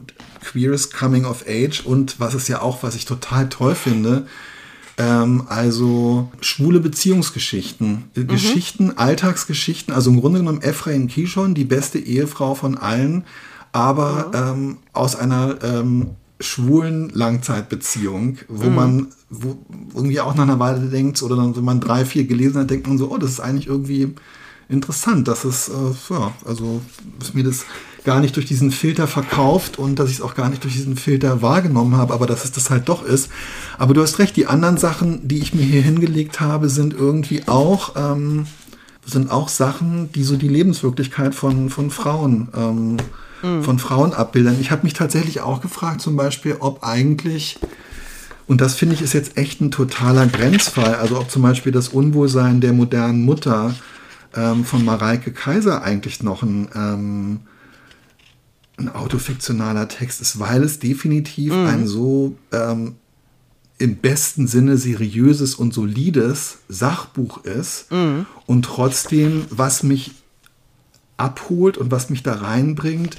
queeres 0.43 0.91
Coming 0.91 1.25
of 1.25 1.45
Age 1.47 1.81
und 1.86 2.19
was 2.19 2.33
ist 2.33 2.47
ja 2.47 2.62
auch, 2.62 2.83
was 2.83 2.95
ich 2.95 3.05
total 3.05 3.49
toll 3.49 3.75
finde, 3.75 4.25
ähm, 4.97 5.43
also 5.47 6.31
schwule 6.41 6.79
Beziehungsgeschichten, 6.79 8.05
mhm. 8.15 8.27
Geschichten, 8.27 8.97
Alltagsgeschichten, 8.97 9.93
also 9.93 10.10
im 10.10 10.21
Grunde 10.21 10.39
genommen 10.39 10.62
Ephraim 10.62 11.07
Kishon, 11.07 11.53
die 11.53 11.65
beste 11.65 11.99
Ehefrau 11.99 12.55
von 12.55 12.77
allen, 12.77 13.25
aber 13.73 14.27
mhm. 14.27 14.33
ähm, 14.33 14.77
aus 14.93 15.15
einer 15.15 15.57
ähm, 15.63 16.12
schwulen 16.39 17.10
Langzeitbeziehung, 17.10 18.38
wo 18.47 18.69
mhm. 18.69 18.76
man 18.76 19.08
wo 19.30 19.58
irgendwie 19.93 20.21
auch 20.21 20.36
nach 20.36 20.43
einer 20.43 20.60
Weile 20.60 20.88
denkt, 20.88 21.21
oder 21.21 21.36
dann, 21.36 21.56
wenn 21.56 21.65
man 21.65 21.82
drei, 21.82 22.06
vier 22.06 22.26
gelesen 22.26 22.62
hat, 22.62 22.69
denkt 22.69 22.88
man 22.88 22.97
so, 22.97 23.12
oh, 23.12 23.17
das 23.17 23.32
ist 23.32 23.39
eigentlich 23.39 23.67
irgendwie 23.67 24.13
interessant, 24.69 25.28
dass 25.28 25.43
es, 25.43 25.69
äh, 25.69 26.13
ja, 26.13 26.34
also 26.45 26.82
dass 27.19 27.34
mir 27.34 27.43
das 27.43 27.65
gar 28.04 28.19
nicht 28.21 28.36
durch 28.36 28.45
diesen 28.45 28.71
Filter 28.71 29.08
verkauft 29.08 29.78
und 29.78 30.00
dass 30.00 30.10
ich 30.10 30.17
es 30.17 30.21
auch 30.21 30.34
gar 30.34 30.50
nicht 30.50 30.63
durch 30.63 30.76
diesen 30.76 30.95
Filter 30.95 31.41
wahrgenommen 31.41 31.97
habe, 31.97 32.13
aber 32.13 32.26
dass 32.26 32.45
es 32.45 32.54
das 32.54 32.69
halt 32.69 32.88
doch 32.88 33.04
ist. 33.04 33.30
Aber 33.78 33.93
du 33.93 34.02
hast 34.02 34.19
recht, 34.19 34.36
die 34.38 34.47
anderen 34.47 34.78
Sachen, 34.78 35.28
die 35.28 35.39
ich 35.39 35.54
mir 35.54 35.63
hier 35.63 35.82
hingelegt 35.82 36.39
habe, 36.39 36.69
sind 36.69 36.93
irgendwie 36.93 37.47
auch, 37.47 37.95
ähm, 37.97 38.47
sind 39.06 39.30
auch 39.30 39.50
Sachen, 39.50 40.10
die 40.13 40.23
so 40.23 40.38
die 40.38 40.47
Lebenswirklichkeit 40.47 41.36
von, 41.36 41.69
von 41.69 41.89
Frauen 41.91 42.47
ähm, 42.56 42.97
mhm. 43.41 43.63
von 43.63 43.80
Frauenabbildern. 43.80 44.58
Ich 44.60 44.71
habe 44.71 44.84
mich 44.84 44.93
tatsächlich 44.93 45.41
auch 45.41 45.62
gefragt, 45.62 46.02
zum 46.02 46.15
Beispiel, 46.15 46.58
ob 46.60 46.84
eigentlich, 46.84 47.60
und 48.47 48.62
das 48.62 48.76
finde 48.76 48.95
ich 48.95 49.02
ist 49.02 49.13
jetzt 49.13 49.38
echt 49.38 49.62
ein 49.62 49.71
totaler 49.71 50.28
Grenzfall, 50.28 50.95
also 50.95 51.19
ob 51.19 51.30
zum 51.30 51.41
Beispiel 51.41 51.71
das 51.71 51.89
Unwohlsein 51.89 52.62
der 52.62 52.73
modernen 52.73 53.23
Mutter 53.23 53.76
ähm, 54.36 54.65
von 54.65 54.84
Mareike 54.86 55.32
Kaiser 55.32 55.84
eigentlich 55.84 56.23
noch 56.23 56.43
ein, 56.43 56.67
ähm, 56.76 57.39
ein 58.78 58.89
autofiktionaler 58.89 59.88
Text 59.88 60.21
ist, 60.21 60.39
weil 60.39 60.63
es 60.63 60.80
definitiv 60.80 61.54
mhm. 61.54 61.65
ein 61.65 61.88
so 61.88 62.38
ähm, 62.52 62.95
im 63.80 63.97
besten 63.97 64.47
Sinne 64.47 64.78
seriöses 64.78 65.56
und 65.56 65.73
solides 65.73 66.60
Sachbuch 66.67 67.43
ist 67.43 67.91
mhm. 67.91 68.26
und 68.45 68.65
trotzdem, 68.65 69.45
was 69.50 69.84
mich 69.84 70.12
abholt 71.17 71.77
und 71.77 71.91
was 71.91 72.10
mich 72.10 72.23
da 72.23 72.34
reinbringt, 72.34 73.17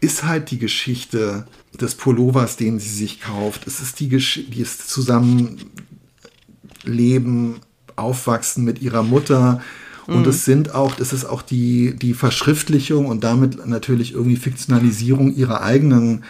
ist 0.00 0.24
halt 0.24 0.50
die 0.50 0.58
Geschichte 0.58 1.46
des 1.80 1.94
Pullovers, 1.94 2.56
den 2.56 2.78
sie 2.78 2.90
sich 2.90 3.20
kauft. 3.20 3.66
Es 3.66 3.80
ist 3.80 4.00
die 4.00 4.08
Geschichte, 4.08 4.50
die 4.50 4.60
ist 4.60 4.88
Zusammenleben, 4.88 7.60
Aufwachsen 7.96 8.64
mit 8.64 8.82
ihrer 8.82 9.02
Mutter. 9.02 9.62
Und 10.06 10.22
mhm. 10.22 10.28
es 10.28 10.44
sind 10.44 10.74
auch, 10.74 10.98
es 10.98 11.12
ist 11.12 11.24
auch 11.24 11.42
die, 11.42 11.94
die 11.96 12.14
Verschriftlichung 12.14 13.06
und 13.06 13.24
damit 13.24 13.66
natürlich 13.66 14.12
irgendwie 14.12 14.36
Fiktionalisierung 14.36 15.34
ihrer 15.34 15.62
eigenen, 15.62 16.24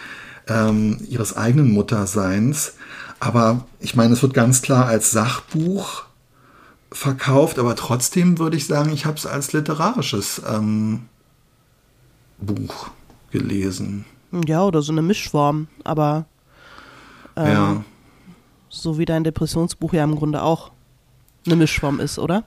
ähm, 0.47 0.99
ihres 1.09 1.35
eigenen 1.35 1.71
Mutterseins. 1.71 2.73
Aber 3.19 3.65
ich 3.79 3.95
meine, 3.95 4.13
es 4.13 4.21
wird 4.21 4.33
ganz 4.33 4.61
klar 4.61 4.85
als 4.85 5.11
Sachbuch 5.11 6.03
verkauft, 6.95 7.59
aber 7.59 7.75
trotzdem 7.75 8.39
würde 8.39 8.55
ich 8.55 8.67
sagen, 8.67 8.91
ich 8.93 9.05
habe 9.05 9.17
es 9.17 9.25
als 9.25 9.51
literarisches 9.51 10.41
ähm, 10.47 11.01
Buch 12.39 12.87
gelesen. 13.31 14.05
Ja, 14.47 14.63
oder 14.63 14.81
so 14.81 14.93
eine 14.93 15.01
Mischform, 15.01 15.67
aber 15.83 16.25
ähm, 17.35 17.51
ja. 17.51 17.83
so 18.69 18.97
wie 18.97 19.05
dein 19.05 19.25
Depressionsbuch 19.25 19.93
ja 19.93 20.05
im 20.05 20.15
Grunde 20.15 20.41
auch 20.41 20.71
eine 21.45 21.57
Mischform 21.57 21.99
ist, 21.99 22.17
oder? 22.17 22.45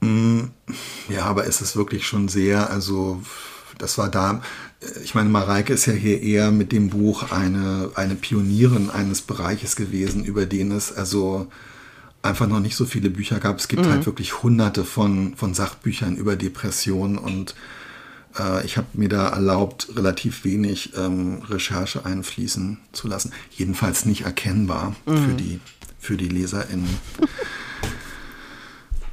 Mm, 0.00 0.44
ja, 1.08 1.24
aber 1.24 1.46
es 1.46 1.60
ist 1.60 1.76
wirklich 1.76 2.06
schon 2.06 2.28
sehr, 2.28 2.70
also 2.70 3.20
das 3.78 3.98
war 3.98 4.08
da, 4.08 4.40
ich 5.02 5.16
meine, 5.16 5.30
Mareike 5.30 5.72
ist 5.72 5.86
ja 5.86 5.92
hier 5.92 6.22
eher 6.22 6.52
mit 6.52 6.70
dem 6.70 6.90
Buch 6.90 7.32
eine, 7.32 7.90
eine 7.96 8.14
Pionierin 8.14 8.88
eines 8.88 9.20
Bereiches 9.20 9.74
gewesen, 9.74 10.24
über 10.24 10.46
den 10.46 10.70
es 10.70 10.92
also 10.92 11.48
einfach 12.22 12.46
noch 12.46 12.60
nicht 12.60 12.76
so 12.76 12.84
viele 12.84 13.10
Bücher 13.10 13.38
gab. 13.38 13.58
Es 13.58 13.68
gibt 13.68 13.84
mhm. 13.84 13.90
halt 13.90 14.06
wirklich 14.06 14.42
hunderte 14.42 14.84
von, 14.84 15.34
von 15.36 15.54
Sachbüchern 15.54 16.16
über 16.16 16.36
Depressionen 16.36 17.18
und 17.18 17.54
äh, 18.38 18.64
ich 18.64 18.76
habe 18.76 18.88
mir 18.92 19.08
da 19.08 19.28
erlaubt, 19.28 19.88
relativ 19.96 20.44
wenig 20.44 20.92
ähm, 20.96 21.42
Recherche 21.48 22.04
einfließen 22.04 22.78
zu 22.92 23.08
lassen. 23.08 23.32
Jedenfalls 23.50 24.04
nicht 24.04 24.22
erkennbar 24.22 24.94
mhm. 25.06 25.16
für, 25.16 25.34
die, 25.34 25.60
für 25.98 26.16
die 26.16 26.28
LeserInnen. 26.28 26.88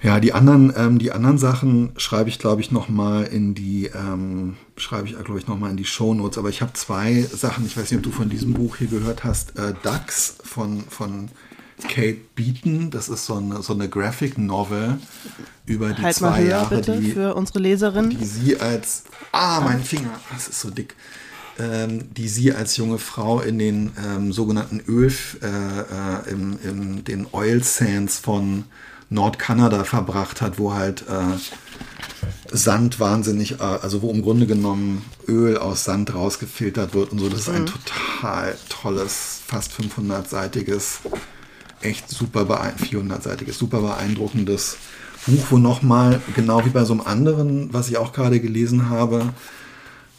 Ja, 0.03 0.19
die 0.19 0.31
anderen, 0.31 0.71
ähm, 0.77 0.99
die 0.99 1.11
anderen 1.11 1.39
Sachen 1.39 1.91
schreibe 1.97 2.29
ich, 2.29 2.37
glaube 2.37 2.61
ich, 2.61 2.71
nochmal 2.71 3.23
in 3.23 3.55
die, 3.55 3.87
ähm, 3.87 4.55
schreibe 4.77 5.07
ich, 5.07 5.17
glaube 5.17 5.39
ich, 5.39 5.47
nochmal 5.47 5.71
in 5.71 5.77
die 5.77 5.85
Shownotes. 5.85 6.37
Aber 6.37 6.49
ich 6.49 6.61
habe 6.61 6.73
zwei 6.73 7.23
Sachen, 7.23 7.65
ich 7.65 7.75
weiß 7.75 7.89
nicht, 7.89 7.97
ob 7.97 8.03
du 8.03 8.11
von 8.11 8.29
diesem 8.29 8.53
Buch 8.53 8.77
hier 8.77 8.87
gehört 8.87 9.23
hast, 9.23 9.57
äh, 9.57 9.73
Ducks 9.81 10.35
von, 10.43 10.83
von 10.87 11.29
Kate 11.87 12.17
Beaton. 12.35 12.89
Das 12.91 13.09
ist 13.09 13.25
so 13.25 13.35
eine, 13.35 13.61
so 13.61 13.73
eine 13.73 13.89
Graphic 13.89 14.37
Novel 14.37 14.97
über 15.65 15.93
die 15.93 16.01
halt 16.01 16.15
zwei 16.15 16.41
höher, 16.41 16.49
Jahre, 16.49 16.75
bitte, 16.75 16.99
die, 16.99 17.11
für 17.11 17.35
unsere 17.35 17.59
Leserin. 17.59 18.09
die 18.09 18.25
sie 18.25 18.59
als, 18.59 19.03
ah, 19.31 19.61
mein 19.61 19.83
Finger, 19.83 20.19
das 20.33 20.47
ist 20.47 20.61
so 20.61 20.69
dick. 20.69 20.95
Ähm, 21.59 22.13
die 22.13 22.27
sie 22.27 22.53
als 22.53 22.77
junge 22.77 22.99
Frau 22.99 23.39
in 23.39 23.57
den 23.57 23.91
ähm, 24.05 24.31
sogenannten 24.31 24.79
Öl, 24.87 25.11
äh, 25.41 25.47
äh, 25.47 26.31
in, 26.31 26.59
in 26.59 27.03
den 27.03 27.27
Oil 27.31 27.63
Sands 27.63 28.19
von 28.19 28.65
Nordkanada 29.09 29.83
verbracht 29.83 30.41
hat, 30.41 30.59
wo 30.59 30.73
halt 30.73 31.03
äh, 31.09 31.37
Sand 32.51 32.99
wahnsinnig, 32.99 33.59
äh, 33.59 33.63
also 33.63 34.01
wo 34.01 34.11
im 34.11 34.21
Grunde 34.21 34.47
genommen 34.47 35.03
Öl 35.27 35.57
aus 35.57 35.83
Sand 35.83 36.13
rausgefiltert 36.13 36.93
wird 36.93 37.11
und 37.11 37.19
so. 37.19 37.29
Das 37.29 37.41
ist 37.41 37.49
ein 37.49 37.63
mhm. 37.63 37.67
total 37.67 38.55
tolles, 38.69 39.41
fast 39.45 39.71
500-seitiges, 39.71 40.99
echt 41.81 42.09
super 42.09 42.45
beeindruckendes, 42.45 43.25
400-seitiges, 43.25 43.53
super 43.53 43.81
beeindruckendes 43.81 44.77
Buch, 45.25 45.45
wo 45.49 45.57
nochmal, 45.57 46.21
genau 46.35 46.65
wie 46.65 46.69
bei 46.69 46.85
so 46.85 46.93
einem 46.93 47.01
anderen, 47.01 47.73
was 47.73 47.89
ich 47.89 47.97
auch 47.97 48.13
gerade 48.13 48.39
gelesen 48.39 48.89
habe, 48.89 49.33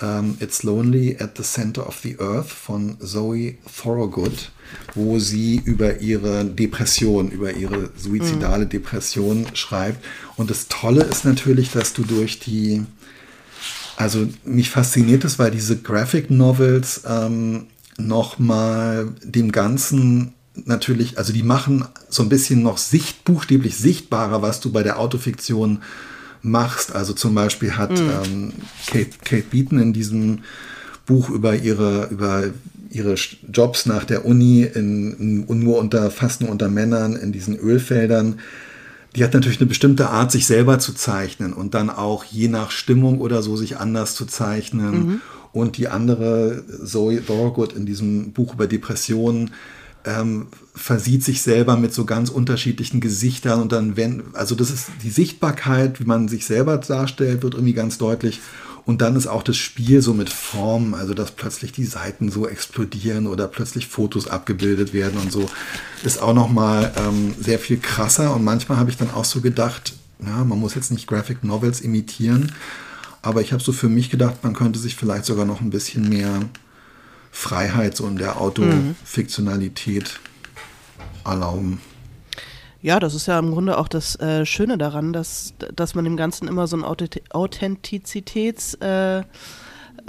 um, 0.01 0.07
ähm, 0.07 0.37
It's 0.41 0.63
Lonely 0.63 1.17
at 1.19 1.37
the 1.37 1.43
Center 1.43 1.87
of 1.87 1.99
the 2.03 2.19
Earth 2.21 2.51
von 2.51 2.99
Zoe 3.01 3.55
Thorogood, 3.83 4.51
wo 4.95 5.19
sie 5.19 5.61
über 5.65 6.01
ihre 6.01 6.45
Depression, 6.45 7.31
über 7.31 7.55
ihre 7.55 7.91
suizidale 7.97 8.67
mhm. 8.67 8.71
Depression 8.71 9.47
schreibt. 9.55 10.05
Und 10.37 10.51
das 10.51 10.69
Tolle 10.69 11.03
ist 11.03 11.25
natürlich, 11.25 11.73
dass 11.73 11.95
du 11.95 12.05
durch 12.05 12.39
die, 12.39 12.85
also 13.97 14.29
mich 14.45 14.71
fasziniert 14.71 15.25
es, 15.25 15.39
weil 15.39 15.51
diese 15.51 15.79
Graphic 15.79 16.31
Novels 16.31 17.03
ähm, 17.05 17.67
nochmal 17.97 19.13
dem 19.25 19.51
Ganzen 19.51 20.35
natürlich, 20.67 21.19
also 21.19 21.33
die 21.33 21.43
machen 21.43 21.85
so 22.09 22.23
ein 22.23 22.29
bisschen 22.29 22.63
noch 22.63 22.79
sicht, 22.79 23.25
buchstäblich 23.25 23.77
sichtbarer, 23.77 24.43
was 24.43 24.61
du 24.61 24.73
bei 24.73 24.83
der 24.83 24.99
Autofiktion 24.99 25.81
machst. 26.43 26.95
Also 26.95 27.13
zum 27.13 27.35
Beispiel 27.35 27.77
hat 27.77 27.91
mhm. 27.91 28.11
ähm, 28.25 28.53
Kate, 28.87 29.11
Kate 29.25 29.47
Beaton 29.51 29.79
in 29.79 29.93
diesem 29.93 30.41
Buch 31.07 31.31
über 31.31 31.57
ihre, 31.57 32.09
über 32.11 32.45
ihre 32.91 33.15
Jobs 33.53 33.87
nach 33.87 34.05
der 34.05 34.25
Uni 34.25 34.63
in, 34.63 35.47
in, 35.49 35.59
nur 35.61 35.79
unter, 35.79 36.11
fast 36.11 36.41
nur 36.41 36.51
unter 36.51 36.69
Männern 36.69 37.17
in 37.17 37.33
diesen 37.33 37.57
Ölfeldern. 37.57 38.41
Die 39.17 39.25
hat 39.25 39.35
natürlich 39.35 39.61
eine 39.61 39.69
bestimmte 39.69 40.11
Art, 40.11 40.31
sich 40.31 40.47
selber 40.47 40.79
zu 40.79 40.93
zeichnen 40.93 41.53
und 41.53 41.75
dann 41.75 41.91
auch 41.91 42.25
je 42.25 42.49
nach 42.49 42.71
Stimmung 42.71 43.21
oder 43.21 43.43
so 43.43 43.57
sich 43.57 43.79
anders 43.79 44.15
zu 44.15 44.27
zeichnen. 44.27 44.91
Mhm. 44.93 45.21
Und 45.53 45.79
die 45.79 45.89
andere, 45.89 46.63
Zoe 46.85 47.25
Thorogood 47.25 47.73
in 47.73 47.87
diesem 47.87 48.33
Buch 48.33 48.55
über 48.55 48.67
Depressionen, 48.67 49.51
ähm, 50.05 50.47
versieht 50.75 51.25
sich 51.25 51.43
selber 51.43 51.77
mit 51.77 51.93
so 51.93 52.05
ganz 52.05 52.31
unterschiedlichen 52.31 53.01
Gesichtern 53.01 53.61
und 53.61 53.73
dann, 53.73 53.97
wenn, 53.97 54.23
also 54.35 54.55
das 54.55 54.71
ist 54.71 54.87
die 55.03 55.11
Sichtbarkeit, 55.11 56.01
wie 56.01 56.05
man 56.05 56.29
sich 56.29 56.47
selber 56.47 56.79
darstellt, 56.79 57.43
wird 57.43 57.55
irgendwie 57.55 57.75
ganz 57.75 57.99
deutlich. 57.99 58.41
Und 58.85 59.03
dann 59.03 59.17
ist 59.17 59.27
auch 59.27 59.43
das 59.43 59.59
Spiel 59.59 60.01
so 60.01 60.15
mit 60.15 60.31
Formen, 60.31 60.95
also 60.95 61.13
dass 61.13 61.33
plötzlich 61.33 61.73
die 61.73 61.85
Seiten 61.85 62.31
so 62.31 62.49
explodieren 62.49 63.27
oder 63.27 63.47
plötzlich 63.47 63.87
Fotos 63.87 64.29
abgebildet 64.29 64.95
werden 64.95 65.21
und 65.21 65.31
so, 65.31 65.51
ist 66.05 66.23
auch 66.23 66.33
nochmal 66.33 66.91
ähm, 66.97 67.35
sehr 67.39 67.59
viel 67.59 67.77
krasser. 67.77 68.35
Und 68.35 68.45
manchmal 68.45 68.79
habe 68.79 68.89
ich 68.89 68.97
dann 68.97 69.11
auch 69.11 69.27
so 69.27 69.43
gedacht, 69.43 69.93
ja, 70.25 70.43
man 70.43 70.59
muss 70.59 70.75
jetzt 70.75 70.91
nicht 70.91 71.07
Graphic 71.07 71.45
Novels 71.45 71.83
imitieren, 71.83 72.53
aber 73.21 73.43
ich 73.43 73.53
habe 73.53 73.63
so 73.63 73.73
für 73.73 73.91
mich 73.91 74.09
gedacht, 74.09 74.37
man 74.43 74.55
könnte 74.55 74.79
sich 74.79 74.97
vielleicht 74.97 75.27
sogar 75.27 75.45
noch 75.45 75.61
ein 75.61 75.69
bisschen 75.69 76.09
mehr 76.09 76.41
Freiheit 77.31 77.97
so 77.97 78.07
in 78.07 78.17
der 78.17 78.41
Autofiktionalität 78.41 80.19
mhm. 81.25 81.31
erlauben. 81.31 81.81
Ja, 82.81 83.01
das 83.01 83.15
ist 83.15 83.27
ja 83.27 83.37
im 83.39 83.51
Grunde 83.51 83.77
auch 83.77 83.89
das 83.89 84.15
äh, 84.21 84.47
Schöne 84.47 84.79
daran, 84.79 85.13
dass, 85.13 85.53
dass 85.75 85.97
man 85.97 86.05
dem 86.05 86.17
Ganzen 86.17 86.47
immer 86.47 86.69
so 86.69 86.77
ein 86.77 86.85
Authentizitätsversprechen 86.85 89.27
äh, 90.07 90.09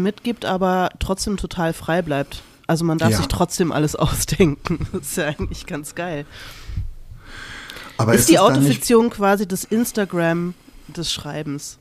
ähm, 0.00 0.02
mitgibt, 0.02 0.44
aber 0.44 0.90
trotzdem 0.98 1.38
total 1.38 1.72
frei 1.72 2.02
bleibt. 2.02 2.42
Also 2.66 2.84
man 2.84 2.98
darf 2.98 3.12
ja. 3.12 3.16
sich 3.16 3.28
trotzdem 3.28 3.72
alles 3.72 3.96
ausdenken. 3.96 4.86
Das 4.92 5.00
ist 5.02 5.16
ja 5.16 5.28
eigentlich 5.28 5.64
ganz 5.66 5.94
geil. 5.94 6.26
Aber 7.96 8.12
ist, 8.12 8.20
ist 8.20 8.28
die 8.28 8.38
Autofiktion 8.38 9.08
quasi 9.10 9.48
das 9.48 9.64
Instagram 9.64 10.52
des 10.88 11.10
Schreibens? 11.12 11.78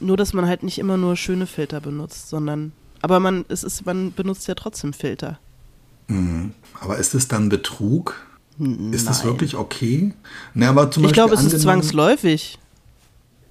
Nur, 0.00 0.16
dass 0.16 0.32
man 0.32 0.46
halt 0.46 0.62
nicht 0.62 0.78
immer 0.78 0.96
nur 0.96 1.16
schöne 1.16 1.46
Filter 1.46 1.80
benutzt, 1.80 2.30
sondern 2.30 2.72
aber 3.02 3.20
man, 3.20 3.44
es 3.48 3.64
ist, 3.64 3.84
man 3.84 4.12
benutzt 4.12 4.48
ja 4.48 4.54
trotzdem 4.54 4.92
Filter. 4.92 5.38
Mhm. 6.06 6.52
Aber 6.80 6.96
ist 6.98 7.14
es 7.14 7.28
dann 7.28 7.48
Betrug? 7.48 8.14
Nein. 8.58 8.92
Ist 8.92 9.08
das 9.08 9.24
wirklich 9.24 9.56
okay? 9.56 10.14
Na, 10.54 10.68
aber 10.70 10.90
zum 10.90 11.04
ich 11.04 11.12
glaube, 11.12 11.34
es 11.34 11.42
ist 11.42 11.60
zwangsläufig. 11.60 12.58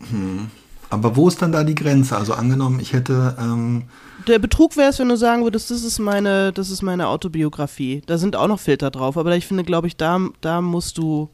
Hm. 0.09 0.49
Aber 0.89 1.15
wo 1.15 1.27
ist 1.27 1.41
dann 1.41 1.51
da 1.51 1.63
die 1.63 1.75
Grenze? 1.75 2.17
Also 2.17 2.33
angenommen, 2.33 2.79
ich 2.79 2.93
hätte. 2.93 3.35
Ähm 3.39 3.83
der 4.27 4.39
Betrug 4.39 4.77
wäre 4.77 4.89
es, 4.89 4.99
wenn 4.99 5.09
du 5.09 5.17
sagen 5.17 5.43
würdest, 5.43 5.71
das 5.71 5.83
ist 5.83 5.99
meine, 5.99 6.52
das 6.54 6.69
ist 6.69 6.81
meine 6.81 7.08
Autobiografie. 7.08 8.04
Da 8.06 8.17
sind 8.17 8.35
auch 8.35 8.47
noch 8.47 8.60
Filter 8.60 8.91
drauf, 8.91 9.17
aber 9.17 9.35
ich 9.35 9.47
finde, 9.47 9.63
glaube 9.63 9.87
ich, 9.87 9.97
da, 9.97 10.19
da 10.41 10.62
musst 10.62 10.97
du, 10.97 11.29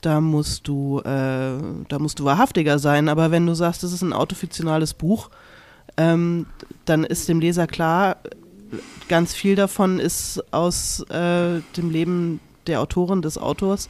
da 0.00 0.20
musst 0.20 0.68
du, 0.68 1.00
äh, 1.00 1.58
da 1.88 1.98
musst 1.98 2.20
du 2.20 2.24
wahrhaftiger 2.24 2.78
sein. 2.78 3.08
Aber 3.08 3.30
wenn 3.30 3.46
du 3.46 3.54
sagst, 3.54 3.82
das 3.82 3.92
ist 3.92 4.02
ein 4.02 4.12
autofiktionales 4.12 4.94
Buch, 4.94 5.30
ähm, 5.96 6.46
dann 6.84 7.04
ist 7.04 7.28
dem 7.28 7.40
Leser 7.40 7.66
klar, 7.66 8.16
ganz 9.08 9.34
viel 9.34 9.54
davon 9.54 9.98
ist 9.98 10.42
aus 10.52 11.00
äh, 11.10 11.60
dem 11.76 11.90
Leben 11.90 12.40
der 12.66 12.80
Autorin, 12.80 13.22
des 13.22 13.38
Autors, 13.38 13.88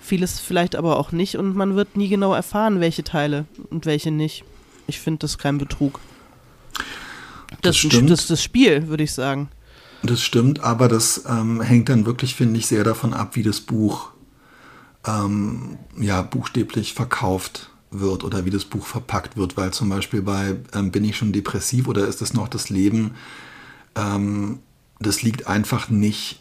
vieles 0.00 0.40
vielleicht 0.40 0.76
aber 0.76 0.98
auch 0.98 1.12
nicht 1.12 1.36
und 1.36 1.54
man 1.56 1.76
wird 1.76 1.96
nie 1.96 2.08
genau 2.08 2.32
erfahren, 2.34 2.80
welche 2.80 3.04
Teile 3.04 3.46
und 3.70 3.86
welche 3.86 4.10
nicht. 4.10 4.44
Ich 4.86 5.00
finde 5.00 5.20
das 5.20 5.38
kein 5.38 5.58
Betrug. 5.58 6.00
Das, 7.48 7.58
das 7.62 7.76
stimmt. 7.76 8.10
Das 8.10 8.20
ist 8.20 8.30
das 8.30 8.42
Spiel, 8.42 8.88
würde 8.88 9.04
ich 9.04 9.12
sagen. 9.12 9.48
Das 10.02 10.20
stimmt, 10.20 10.60
aber 10.60 10.88
das 10.88 11.24
ähm, 11.28 11.60
hängt 11.60 11.88
dann 11.88 12.06
wirklich, 12.06 12.34
finde 12.34 12.58
ich, 12.58 12.66
sehr 12.66 12.82
davon 12.82 13.14
ab, 13.14 13.36
wie 13.36 13.44
das 13.44 13.60
Buch 13.60 14.10
ähm, 15.06 15.78
ja, 15.96 16.22
buchstäblich 16.22 16.94
verkauft 16.94 17.71
wird 17.92 18.24
oder 18.24 18.44
wie 18.44 18.50
das 18.50 18.64
Buch 18.64 18.86
verpackt 18.86 19.36
wird, 19.36 19.56
weil 19.56 19.72
zum 19.72 19.88
Beispiel 19.88 20.22
bei 20.22 20.56
ähm, 20.74 20.90
Bin 20.90 21.04
ich 21.04 21.16
schon 21.16 21.32
depressiv 21.32 21.88
oder 21.88 22.06
ist 22.06 22.22
es 22.22 22.34
noch 22.34 22.48
das 22.48 22.70
Leben, 22.70 23.12
ähm, 23.94 24.60
das 24.98 25.22
liegt 25.22 25.46
einfach 25.46 25.88
nicht 25.88 26.40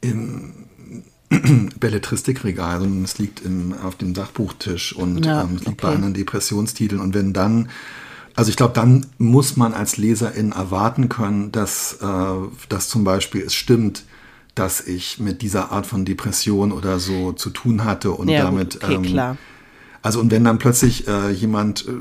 im 0.00 0.52
Belletristikregal, 1.78 2.80
sondern 2.80 3.04
es 3.04 3.18
liegt 3.18 3.44
im, 3.44 3.74
auf 3.82 3.96
dem 3.96 4.14
Sachbuchtisch 4.14 4.94
und 4.94 5.24
Ja, 5.24 5.42
ähm, 5.42 5.56
es 5.56 5.66
liegt 5.66 5.68
okay. 5.68 5.78
bei 5.82 5.94
anderen 5.94 6.14
Depressionstiteln. 6.14 7.00
Und 7.00 7.14
wenn 7.14 7.32
dann, 7.32 7.68
also 8.34 8.50
ich 8.50 8.56
glaube, 8.56 8.72
dann 8.74 9.06
muss 9.18 9.56
man 9.56 9.74
als 9.74 9.98
Leserin 9.98 10.52
erwarten 10.52 11.08
können, 11.08 11.52
dass, 11.52 11.98
äh, 12.00 12.34
dass 12.68 12.88
zum 12.88 13.04
Beispiel 13.04 13.42
es 13.42 13.54
stimmt, 13.54 14.04
dass 14.54 14.80
ich 14.80 15.20
mit 15.20 15.42
dieser 15.42 15.70
Art 15.70 15.86
von 15.86 16.04
Depression 16.04 16.72
oder 16.72 16.98
so 16.98 17.32
zu 17.32 17.50
tun 17.50 17.84
hatte 17.84 18.10
und 18.12 18.28
Ja, 18.28 18.44
damit 18.44 18.74
gut, 18.74 18.84
okay, 18.84 18.94
ähm, 18.94 19.02
klar. 19.02 19.36
Also 20.02 20.20
und 20.20 20.30
wenn 20.30 20.44
dann 20.44 20.58
plötzlich 20.58 21.06
äh, 21.08 21.30
jemand 21.30 21.86
äh, 21.86 21.92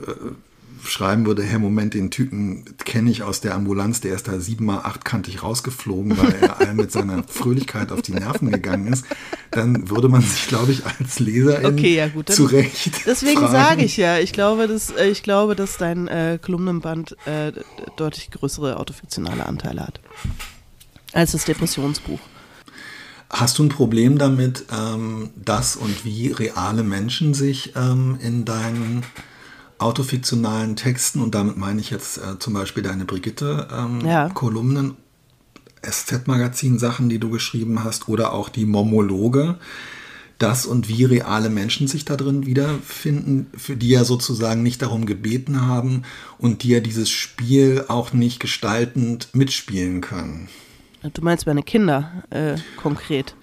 schreiben 0.87 1.25
würde, 1.25 1.43
Herr 1.43 1.59
Moment, 1.59 1.93
den 1.93 2.11
Typen 2.11 2.65
kenne 2.85 3.11
ich 3.11 3.23
aus 3.23 3.41
der 3.41 3.55
Ambulanz, 3.55 4.01
der 4.01 4.15
ist 4.15 4.27
da 4.27 4.39
siebenmal 4.39 4.79
achtkantig 4.79 5.43
rausgeflogen, 5.43 6.17
weil 6.17 6.35
er 6.41 6.59
allen 6.59 6.77
mit 6.77 6.91
seiner 6.91 7.23
Fröhlichkeit 7.27 7.91
auf 7.91 8.01
die 8.01 8.13
Nerven 8.13 8.51
gegangen 8.51 8.87
ist, 8.87 9.05
dann 9.51 9.89
würde 9.89 10.09
man 10.09 10.21
sich, 10.21 10.47
glaube 10.47 10.71
ich, 10.71 10.83
als 10.85 11.19
Leserin 11.19 11.65
Okay, 11.65 11.95
ja, 11.95 12.07
gut, 12.07 12.29
zu 12.29 12.45
Recht 12.45 13.05
Deswegen 13.05 13.41
sage 13.41 13.83
ich 13.83 13.97
ja, 13.97 14.19
ich 14.19 14.33
glaube, 14.33 14.67
dass, 14.67 14.89
äh, 14.91 15.07
ich 15.09 15.23
glaube, 15.23 15.55
dass 15.55 15.77
dein 15.77 16.07
äh, 16.07 16.39
Kolumnenband 16.41 17.15
äh, 17.25 17.51
deutlich 17.97 18.31
größere 18.31 18.77
autofiktionale 18.77 19.45
Anteile 19.45 19.85
hat. 19.85 19.99
Als 21.13 21.31
das 21.31 21.45
Depressionsbuch. 21.45 22.19
Hast 23.29 23.59
du 23.59 23.63
ein 23.63 23.69
Problem 23.69 24.17
damit, 24.17 24.65
ähm, 24.71 25.31
dass 25.35 25.75
und 25.75 26.05
wie 26.05 26.31
reale 26.31 26.83
Menschen 26.83 27.33
sich 27.33 27.73
ähm, 27.75 28.17
in 28.21 28.45
deinen 28.45 29.03
autofiktionalen 29.79 30.75
Texten, 30.75 31.21
und 31.21 31.35
damit 31.35 31.57
meine 31.57 31.81
ich 31.81 31.89
jetzt 31.89 32.17
äh, 32.17 32.39
zum 32.39 32.53
Beispiel 32.53 32.83
deine 32.83 33.05
Brigitte 33.05 33.67
ähm, 33.71 34.01
Ja. 34.05 34.29
SZ-Magazin-Sachen, 35.81 37.09
die 37.09 37.19
du 37.19 37.29
geschrieben 37.29 37.83
hast, 37.83 38.07
oder 38.07 38.33
auch 38.33 38.49
die 38.49 38.65
Momologe, 38.65 39.57
dass 40.37 40.65
und 40.65 40.87
wie 40.87 41.03
reale 41.03 41.49
Menschen 41.49 41.87
sich 41.87 42.05
da 42.05 42.15
drin 42.15 42.45
wiederfinden, 42.45 43.47
für 43.55 43.75
die 43.75 43.89
ja 43.89 44.03
sozusagen 44.03 44.63
nicht 44.63 44.81
darum 44.81 45.05
gebeten 45.05 45.65
haben 45.65 46.03
und 46.37 46.63
die 46.63 46.69
ja 46.69 46.79
dieses 46.79 47.09
Spiel 47.09 47.85
auch 47.87 48.13
nicht 48.13 48.39
gestaltend 48.39 49.29
mitspielen 49.33 50.01
können. 50.01 50.47
Du 51.13 51.21
meinst 51.21 51.45
meine 51.45 51.63
Kinder 51.63 52.23
äh, 52.29 52.55
konkret. 52.77 53.35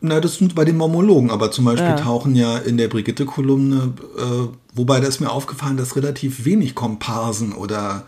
Na, 0.00 0.20
das 0.20 0.36
sind 0.36 0.54
bei 0.56 0.64
den 0.64 0.76
Mormologen, 0.76 1.30
aber 1.30 1.50
zum 1.52 1.64
Beispiel 1.64 1.90
Ja. 1.90 1.96
tauchen 1.96 2.34
ja 2.34 2.58
in 2.58 2.76
der 2.76 2.88
Brigitte-Kolumne, 2.88 3.92
äh, 4.18 4.56
wobei 4.74 4.98
da 4.98 5.06
ist 5.06 5.20
mir 5.20 5.30
aufgefallen, 5.30 5.76
dass 5.76 5.94
relativ 5.94 6.44
wenig 6.44 6.74
Komparsen 6.74 7.52
oder 7.52 8.04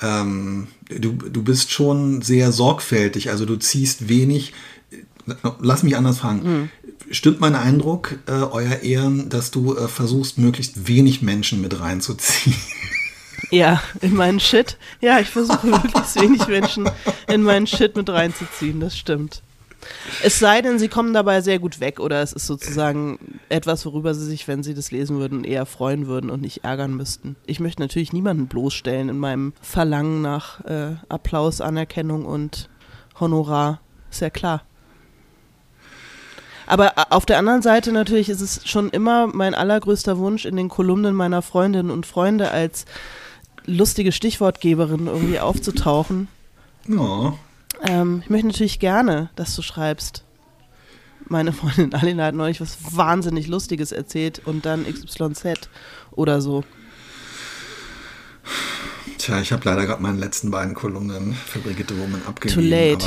ähm, 0.00 0.66
du, 0.88 1.12
du 1.12 1.42
bist 1.42 1.70
schon 1.70 2.22
sehr 2.22 2.50
sorgfältig, 2.52 3.30
also 3.30 3.46
du 3.46 3.56
ziehst 3.56 4.08
wenig. 4.08 4.52
Lass 5.60 5.82
mich 5.82 5.96
anders 5.96 6.18
fragen. 6.18 6.70
Stimmt 7.10 7.38
mein 7.40 7.54
Eindruck, 7.54 8.18
äh, 8.26 8.32
euer 8.32 8.80
Ehren, 8.82 9.28
dass 9.28 9.50
du 9.50 9.76
äh, 9.76 9.86
versuchst, 9.86 10.38
möglichst 10.38 10.88
wenig 10.88 11.20
Menschen 11.22 11.60
mit 11.60 11.78
reinzuziehen? 11.78 12.56
Ja, 13.50 13.82
in 14.00 14.14
meinen 14.14 14.40
Shit. 14.40 14.76
Ja, 15.00 15.20
ich 15.20 15.28
versuche 15.30 15.66
möglichst 15.68 16.20
wenig 16.20 16.46
Menschen 16.48 16.88
in 17.28 17.42
meinen 17.42 17.66
Shit 17.66 17.96
mit 17.96 18.08
reinzuziehen, 18.10 18.80
das 18.80 18.96
stimmt. 18.96 19.42
Es 20.24 20.38
sei 20.40 20.60
denn, 20.60 20.78
sie 20.80 20.88
kommen 20.88 21.14
dabei 21.14 21.40
sehr 21.40 21.60
gut 21.60 21.78
weg 21.80 22.00
oder 22.00 22.20
es 22.20 22.32
ist 22.32 22.46
sozusagen 22.46 23.38
etwas, 23.48 23.86
worüber 23.86 24.12
sie 24.12 24.24
sich, 24.26 24.48
wenn 24.48 24.62
sie 24.64 24.74
das 24.74 24.90
lesen 24.90 25.18
würden, 25.18 25.44
eher 25.44 25.66
freuen 25.66 26.08
würden 26.08 26.30
und 26.30 26.42
nicht 26.42 26.64
ärgern 26.64 26.94
müssten. 26.96 27.36
Ich 27.46 27.60
möchte 27.60 27.80
natürlich 27.80 28.12
niemanden 28.12 28.48
bloßstellen 28.48 29.08
in 29.08 29.18
meinem 29.18 29.52
Verlangen 29.62 30.20
nach 30.20 30.64
äh, 30.64 30.96
Applaus, 31.08 31.60
Anerkennung 31.60 32.26
und 32.26 32.68
Honorar. 33.20 33.80
Ist 34.10 34.20
ja 34.20 34.30
klar. 34.30 34.62
Aber 36.66 36.98
a- 36.98 37.06
auf 37.10 37.24
der 37.24 37.38
anderen 37.38 37.62
Seite 37.62 37.92
natürlich 37.92 38.28
ist 38.28 38.40
es 38.40 38.68
schon 38.68 38.90
immer 38.90 39.26
mein 39.28 39.54
allergrößter 39.54 40.18
Wunsch, 40.18 40.44
in 40.44 40.56
den 40.56 40.68
Kolumnen 40.68 41.14
meiner 41.14 41.40
Freundinnen 41.40 41.90
und 41.90 42.04
Freunde 42.04 42.50
als 42.50 42.84
lustige 43.68 44.12
Stichwortgeberin 44.12 45.06
irgendwie 45.06 45.38
aufzutauchen. 45.38 46.28
Ja. 46.88 47.34
Ähm, 47.82 48.22
ich 48.24 48.30
möchte 48.30 48.46
natürlich 48.48 48.80
gerne, 48.80 49.30
dass 49.36 49.54
du 49.54 49.62
schreibst. 49.62 50.24
Meine 51.26 51.52
Freundin 51.52 51.94
Alina 51.94 52.24
hat 52.24 52.34
neulich 52.34 52.60
was 52.60 52.78
wahnsinnig 52.96 53.46
Lustiges 53.46 53.92
erzählt 53.92 54.40
und 54.44 54.64
dann 54.64 54.86
XYZ 54.86 55.68
oder 56.10 56.40
so. 56.40 56.64
Tja, 59.18 59.40
ich 59.40 59.52
habe 59.52 59.62
leider 59.64 59.84
gerade 59.84 60.02
meine 60.02 60.18
letzten 60.18 60.50
beiden 60.50 60.74
Kolumnen 60.74 61.34
für 61.34 61.58
Brigitte 61.58 61.98
Woman 61.98 62.22
abgegeben. 62.26 62.62
Too 62.62 62.68
late. 62.68 63.06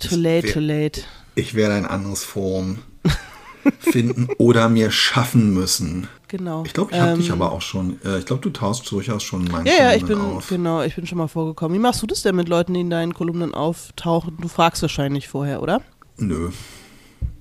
Too 0.00 0.16
late, 0.16 0.52
too 0.52 0.60
late. 0.60 1.00
Ich 1.34 1.54
werde 1.54 1.74
ein 1.74 1.86
anderes 1.86 2.24
Forum 2.24 2.80
finden 3.78 4.28
oder 4.36 4.68
mir 4.68 4.90
schaffen 4.90 5.54
müssen. 5.54 6.08
Genau. 6.32 6.62
Ich 6.64 6.72
glaube, 6.72 6.92
ich 6.92 6.98
habe 6.98 7.10
Ähm, 7.12 7.18
dich 7.18 7.30
aber 7.30 7.52
auch 7.52 7.60
schon. 7.60 8.00
Äh, 8.06 8.20
ich 8.20 8.24
glaube, 8.24 8.40
du 8.40 8.48
tauchst 8.48 8.90
durchaus 8.90 9.22
schon 9.22 9.44
in 9.44 9.52
meinen 9.52 9.66
Ja, 9.66 9.74
ja, 9.74 9.92
ich 9.92 10.02
bin, 10.06 10.18
auf. 10.18 10.48
genau, 10.48 10.80
ich 10.80 10.94
bin 10.96 11.06
schon 11.06 11.18
mal 11.18 11.28
vorgekommen. 11.28 11.76
Wie 11.76 11.78
machst 11.78 12.00
du 12.00 12.06
das 12.06 12.22
denn 12.22 12.34
mit 12.36 12.48
Leuten, 12.48 12.72
die 12.72 12.80
in 12.80 12.88
deinen 12.88 13.12
Kolumnen 13.12 13.52
auftauchen? 13.52 14.38
Du 14.40 14.48
fragst 14.48 14.80
wahrscheinlich 14.80 15.28
vorher, 15.28 15.62
oder? 15.62 15.82
Nö. 16.16 16.48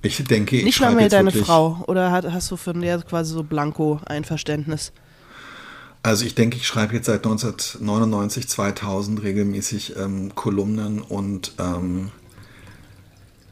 Ich 0.01 0.21
denke, 0.25 0.57
ich 0.57 0.65
Nicht 0.65 0.81
mal 0.81 0.93
mehr 0.93 1.07
deine 1.07 1.31
Frau. 1.31 1.85
Oder 1.87 2.11
hast 2.11 2.51
du 2.51 2.57
von 2.57 2.81
der 2.81 3.01
quasi 3.03 3.33
so 3.33 3.43
blanko 3.43 4.01
Einverständnis? 4.05 4.91
Also 6.03 6.25
ich 6.25 6.35
denke, 6.35 6.57
ich 6.57 6.67
schreibe 6.67 6.93
jetzt 6.93 7.05
seit 7.05 7.23
1999, 7.25 8.49
2000 8.49 9.23
regelmäßig 9.23 9.95
ähm, 9.95 10.35
Kolumnen 10.35 10.99
und 11.01 11.53
ähm, 11.59 12.11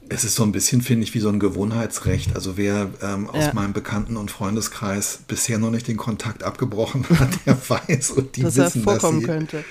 es 0.10 0.24
ist 0.24 0.36
so 0.36 0.44
ein 0.44 0.52
bisschen, 0.52 0.82
finde 0.82 1.04
ich, 1.04 1.14
wie 1.14 1.20
so 1.20 1.30
ein 1.30 1.40
Gewohnheitsrecht. 1.40 2.36
Also 2.36 2.58
wer 2.58 2.90
ähm, 3.02 3.30
aus 3.30 3.46
Ja. 3.48 3.54
meinem 3.54 3.74
Bekannten- 3.74 4.18
und 4.18 4.32
Freundeskreis 4.32 5.20
bisher 5.28 5.60
noch 5.60 5.72
nicht 5.72 5.88
den 5.88 5.98
Kontakt 5.98 6.44
abgebrochen 6.44 7.06
hat, 7.20 7.30
der 7.46 7.58
weiß 7.70 8.12
und 8.12 8.36
die 8.36 8.42
dass 8.44 8.58
er 8.58 8.66
wissen, 8.66 8.84
dass 8.86 8.94
vorkommen 9.00 9.20
sie 9.22 9.26
könnte. 9.26 9.64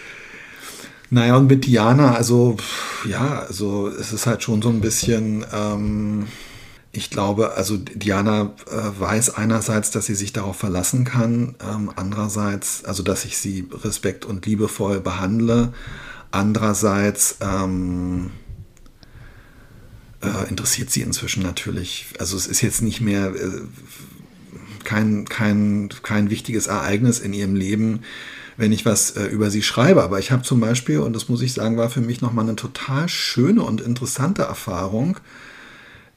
Naja, 1.10 1.36
und 1.36 1.46
mit 1.48 1.64
Diana, 1.66 2.14
also 2.14 2.56
ja, 3.08 3.40
also 3.40 3.88
es 3.88 4.12
ist 4.12 4.26
halt 4.26 4.42
schon 4.42 4.60
so 4.60 4.68
ein 4.68 4.80
bisschen, 4.82 5.44
ähm, 5.54 6.26
ich 6.92 7.08
glaube, 7.10 7.54
also 7.54 7.76
Diana 7.78 8.52
äh, 8.70 9.00
weiß 9.00 9.30
einerseits, 9.34 9.90
dass 9.90 10.06
sie 10.06 10.14
sich 10.14 10.32
darauf 10.34 10.56
verlassen 10.56 11.04
kann, 11.04 11.54
ähm, 11.66 11.90
andererseits, 11.96 12.84
also 12.84 13.02
dass 13.02 13.24
ich 13.24 13.38
sie 13.38 13.68
respekt 13.84 14.26
und 14.26 14.44
liebevoll 14.44 15.00
behandle, 15.00 15.72
andererseits 16.30 17.38
ähm, 17.40 18.30
äh, 20.22 20.48
interessiert 20.48 20.90
sie 20.90 21.02
inzwischen 21.02 21.42
natürlich. 21.42 22.06
Also 22.18 22.36
es 22.36 22.46
ist 22.46 22.60
jetzt 22.62 22.82
nicht 22.82 23.00
mehr 23.00 23.34
äh, 23.34 23.60
kein, 24.84 25.26
kein, 25.26 25.90
kein 26.02 26.30
wichtiges 26.30 26.66
Ereignis 26.66 27.20
in 27.20 27.32
ihrem 27.32 27.54
Leben, 27.54 28.00
wenn 28.56 28.72
ich 28.72 28.84
was 28.84 29.12
äh, 29.12 29.26
über 29.26 29.50
sie 29.50 29.62
schreibe. 29.62 30.02
Aber 30.02 30.18
ich 30.18 30.30
habe 30.30 30.42
zum 30.42 30.60
Beispiel, 30.60 30.98
und 30.98 31.14
das 31.14 31.28
muss 31.28 31.42
ich 31.42 31.52
sagen, 31.52 31.76
war 31.76 31.90
für 31.90 32.00
mich 32.00 32.20
nochmal 32.20 32.44
eine 32.44 32.56
total 32.56 33.08
schöne 33.08 33.62
und 33.62 33.80
interessante 33.80 34.42
Erfahrung. 34.42 35.18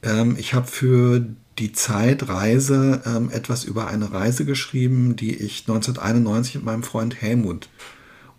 Ähm, 0.02 0.36
ich 0.38 0.54
habe 0.54 0.66
für 0.66 1.24
die 1.58 1.72
Zeitreise 1.72 3.02
ähm, 3.04 3.30
etwas 3.30 3.64
über 3.64 3.86
eine 3.86 4.12
Reise 4.12 4.44
geschrieben, 4.44 5.16
die 5.16 5.36
ich 5.36 5.60
1991 5.68 6.56
mit 6.56 6.64
meinem 6.64 6.82
Freund 6.82 7.20
Helmut 7.20 7.68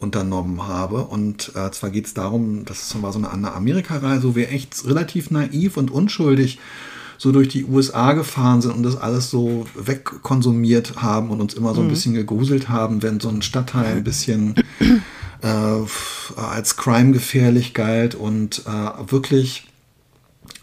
unternommen 0.03 0.67
habe. 0.67 1.05
Und 1.05 1.53
äh, 1.55 1.71
zwar 1.71 1.89
geht 1.89 2.05
es 2.05 2.13
darum, 2.13 2.65
das 2.65 3.01
war 3.01 3.11
so 3.11 3.19
eine 3.19 3.53
Amerika-Reise, 3.53 4.27
wo 4.27 4.35
wir 4.35 4.51
echt 4.51 4.85
relativ 4.85 5.31
naiv 5.31 5.77
und 5.77 5.89
unschuldig 5.89 6.59
so 7.17 7.31
durch 7.31 7.47
die 7.47 7.65
USA 7.65 8.13
gefahren 8.13 8.61
sind 8.61 8.75
und 8.75 8.83
das 8.83 8.97
alles 8.97 9.29
so 9.29 9.65
wegkonsumiert 9.75 11.01
haben 11.01 11.29
und 11.29 11.41
uns 11.41 11.53
immer 11.53 11.73
so 11.73 11.81
ein 11.81 11.87
bisschen 11.87 12.13
gegruselt 12.13 12.69
haben, 12.69 13.01
wenn 13.01 13.19
so 13.19 13.29
ein 13.29 13.41
Stadtteil 13.41 13.97
ein 13.97 14.03
bisschen 14.03 14.55
äh, 15.41 15.47
als 16.35 16.75
Crime 16.75 17.13
gefährlich 17.13 17.73
galt 17.73 18.13
und 18.15 18.63
äh, 18.65 19.11
wirklich 19.11 19.67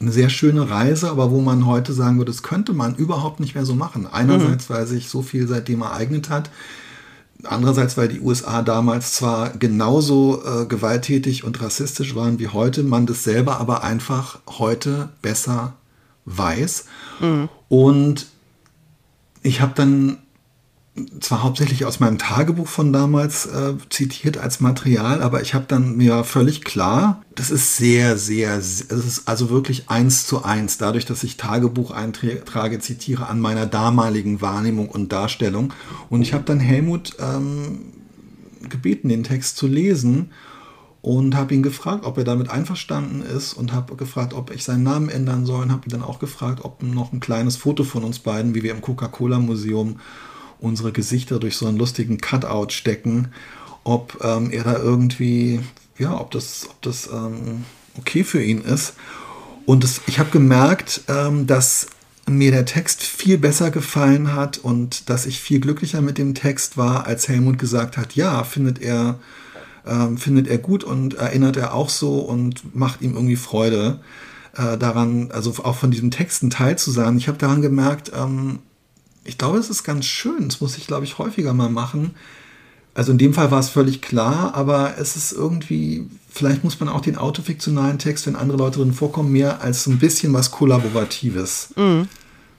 eine 0.00 0.12
sehr 0.12 0.30
schöne 0.30 0.68
Reise, 0.68 1.10
aber 1.10 1.30
wo 1.30 1.40
man 1.40 1.66
heute 1.66 1.92
sagen 1.92 2.18
würde, 2.18 2.32
das 2.32 2.42
könnte 2.42 2.72
man 2.72 2.94
überhaupt 2.94 3.40
nicht 3.40 3.54
mehr 3.54 3.66
so 3.66 3.74
machen. 3.74 4.06
Einerseits, 4.06 4.70
weil 4.70 4.86
sich 4.86 5.08
so 5.08 5.22
viel 5.22 5.46
seitdem 5.46 5.82
ereignet 5.82 6.30
hat, 6.30 6.50
Andererseits, 7.44 7.96
weil 7.96 8.08
die 8.08 8.20
USA 8.20 8.62
damals 8.62 9.12
zwar 9.12 9.50
genauso 9.50 10.42
äh, 10.44 10.66
gewalttätig 10.66 11.44
und 11.44 11.60
rassistisch 11.62 12.14
waren 12.14 12.38
wie 12.38 12.48
heute, 12.48 12.82
man 12.82 13.06
das 13.06 13.24
selber 13.24 13.58
aber 13.58 13.82
einfach 13.82 14.40
heute 14.46 15.10
besser 15.22 15.74
weiß. 16.24 16.84
Und 17.68 18.26
ich 19.42 19.60
habe 19.60 19.72
dann 19.74 20.18
zwar 21.20 21.42
hauptsächlich 21.42 21.84
aus 21.84 22.00
meinem 22.00 22.18
Tagebuch 22.18 22.66
von 22.66 22.92
damals 22.92 23.46
äh, 23.46 23.74
zitiert 23.88 24.38
als 24.38 24.60
Material, 24.60 25.22
aber 25.22 25.42
ich 25.42 25.54
habe 25.54 25.64
dann 25.68 25.96
mir 25.96 26.24
völlig 26.24 26.62
klar, 26.64 27.22
das 27.34 27.50
ist 27.50 27.76
sehr, 27.76 28.16
sehr, 28.16 28.56
es 28.56 28.80
ist 28.80 29.28
also 29.28 29.50
wirklich 29.50 29.88
eins 29.88 30.26
zu 30.26 30.44
eins, 30.44 30.78
dadurch, 30.78 31.06
dass 31.06 31.22
ich 31.24 31.36
Tagebucheinträge 31.36 32.78
zitiere 32.80 33.28
an 33.28 33.40
meiner 33.40 33.66
damaligen 33.66 34.40
Wahrnehmung 34.40 34.88
und 34.88 35.12
Darstellung. 35.12 35.72
Und 36.08 36.22
ich 36.22 36.32
habe 36.34 36.44
dann 36.44 36.60
Helmut 36.60 37.16
ähm, 37.18 37.92
gebeten, 38.68 39.08
den 39.08 39.24
Text 39.24 39.56
zu 39.56 39.66
lesen 39.66 40.30
und 41.02 41.34
habe 41.34 41.54
ihn 41.54 41.62
gefragt, 41.62 42.04
ob 42.04 42.18
er 42.18 42.24
damit 42.24 42.50
einverstanden 42.50 43.22
ist 43.22 43.54
und 43.54 43.72
habe 43.72 43.96
gefragt, 43.96 44.34
ob 44.34 44.54
ich 44.54 44.64
seinen 44.64 44.82
Namen 44.82 45.08
ändern 45.08 45.46
soll 45.46 45.62
und 45.62 45.72
habe 45.72 45.86
ihn 45.86 45.90
dann 45.90 46.02
auch 46.02 46.18
gefragt, 46.18 46.60
ob 46.62 46.82
noch 46.82 47.12
ein 47.12 47.20
kleines 47.20 47.56
Foto 47.56 47.84
von 47.84 48.04
uns 48.04 48.18
beiden, 48.18 48.54
wie 48.54 48.62
wir 48.62 48.72
im 48.72 48.82
Coca-Cola-Museum 48.82 49.96
unsere 50.60 50.92
Gesichter 50.92 51.38
durch 51.38 51.56
so 51.56 51.66
einen 51.66 51.78
lustigen 51.78 52.18
Cutout 52.18 52.70
stecken, 52.70 53.28
ob 53.84 54.18
ähm, 54.22 54.50
er 54.50 54.64
da 54.64 54.78
irgendwie, 54.78 55.60
ja, 55.98 56.18
ob 56.18 56.30
das, 56.30 56.68
ob 56.70 56.82
das 56.82 57.08
ähm, 57.12 57.64
okay 57.98 58.24
für 58.24 58.42
ihn 58.42 58.62
ist. 58.62 58.94
Und 59.66 59.84
das, 59.84 60.00
ich 60.06 60.18
habe 60.18 60.30
gemerkt, 60.30 61.02
ähm, 61.08 61.46
dass 61.46 61.88
mir 62.28 62.50
der 62.50 62.64
Text 62.64 63.02
viel 63.02 63.38
besser 63.38 63.70
gefallen 63.70 64.34
hat 64.34 64.58
und 64.58 65.10
dass 65.10 65.26
ich 65.26 65.40
viel 65.40 65.60
glücklicher 65.60 66.00
mit 66.00 66.18
dem 66.18 66.34
Text 66.34 66.76
war, 66.76 67.06
als 67.06 67.28
Helmut 67.28 67.58
gesagt 67.58 67.96
hat, 67.96 68.14
ja, 68.14 68.44
findet 68.44 68.80
er 68.80 69.18
ähm, 69.86 70.18
findet 70.18 70.46
er 70.48 70.58
gut 70.58 70.84
und 70.84 71.14
erinnert 71.14 71.56
er 71.56 71.74
auch 71.74 71.88
so 71.88 72.18
und 72.18 72.74
macht 72.74 73.02
ihm 73.02 73.14
irgendwie 73.14 73.36
Freude 73.36 74.00
äh, 74.56 74.76
daran, 74.76 75.30
also 75.32 75.50
auch 75.64 75.76
von 75.76 75.90
diesem 75.90 76.10
Text 76.10 76.42
ein 76.42 76.50
Teil 76.50 76.76
zu 76.76 76.90
sein. 76.90 77.16
Ich 77.16 77.28
habe 77.28 77.38
daran 77.38 77.62
gemerkt, 77.62 78.12
ähm, 78.14 78.60
ich 79.24 79.38
glaube, 79.38 79.58
es 79.58 79.70
ist 79.70 79.84
ganz 79.84 80.06
schön. 80.06 80.48
Das 80.48 80.60
muss 80.60 80.78
ich, 80.78 80.86
glaube 80.86 81.04
ich, 81.04 81.18
häufiger 81.18 81.52
mal 81.52 81.70
machen. 81.70 82.14
Also 82.94 83.12
in 83.12 83.18
dem 83.18 83.34
Fall 83.34 83.50
war 83.50 83.60
es 83.60 83.68
völlig 83.68 84.02
klar, 84.02 84.54
aber 84.54 84.98
es 84.98 85.14
ist 85.14 85.32
irgendwie, 85.32 86.08
vielleicht 86.28 86.64
muss 86.64 86.80
man 86.80 86.88
auch 86.88 87.00
den 87.00 87.16
autofiktionalen 87.16 87.98
Text, 87.98 88.26
wenn 88.26 88.34
andere 88.34 88.58
Leute 88.58 88.80
drin 88.80 88.92
vorkommen, 88.92 89.30
mehr 89.30 89.62
als 89.62 89.86
ein 89.86 89.98
bisschen 89.98 90.32
was 90.32 90.50
Kollaboratives 90.50 91.72
mhm. 91.76 92.08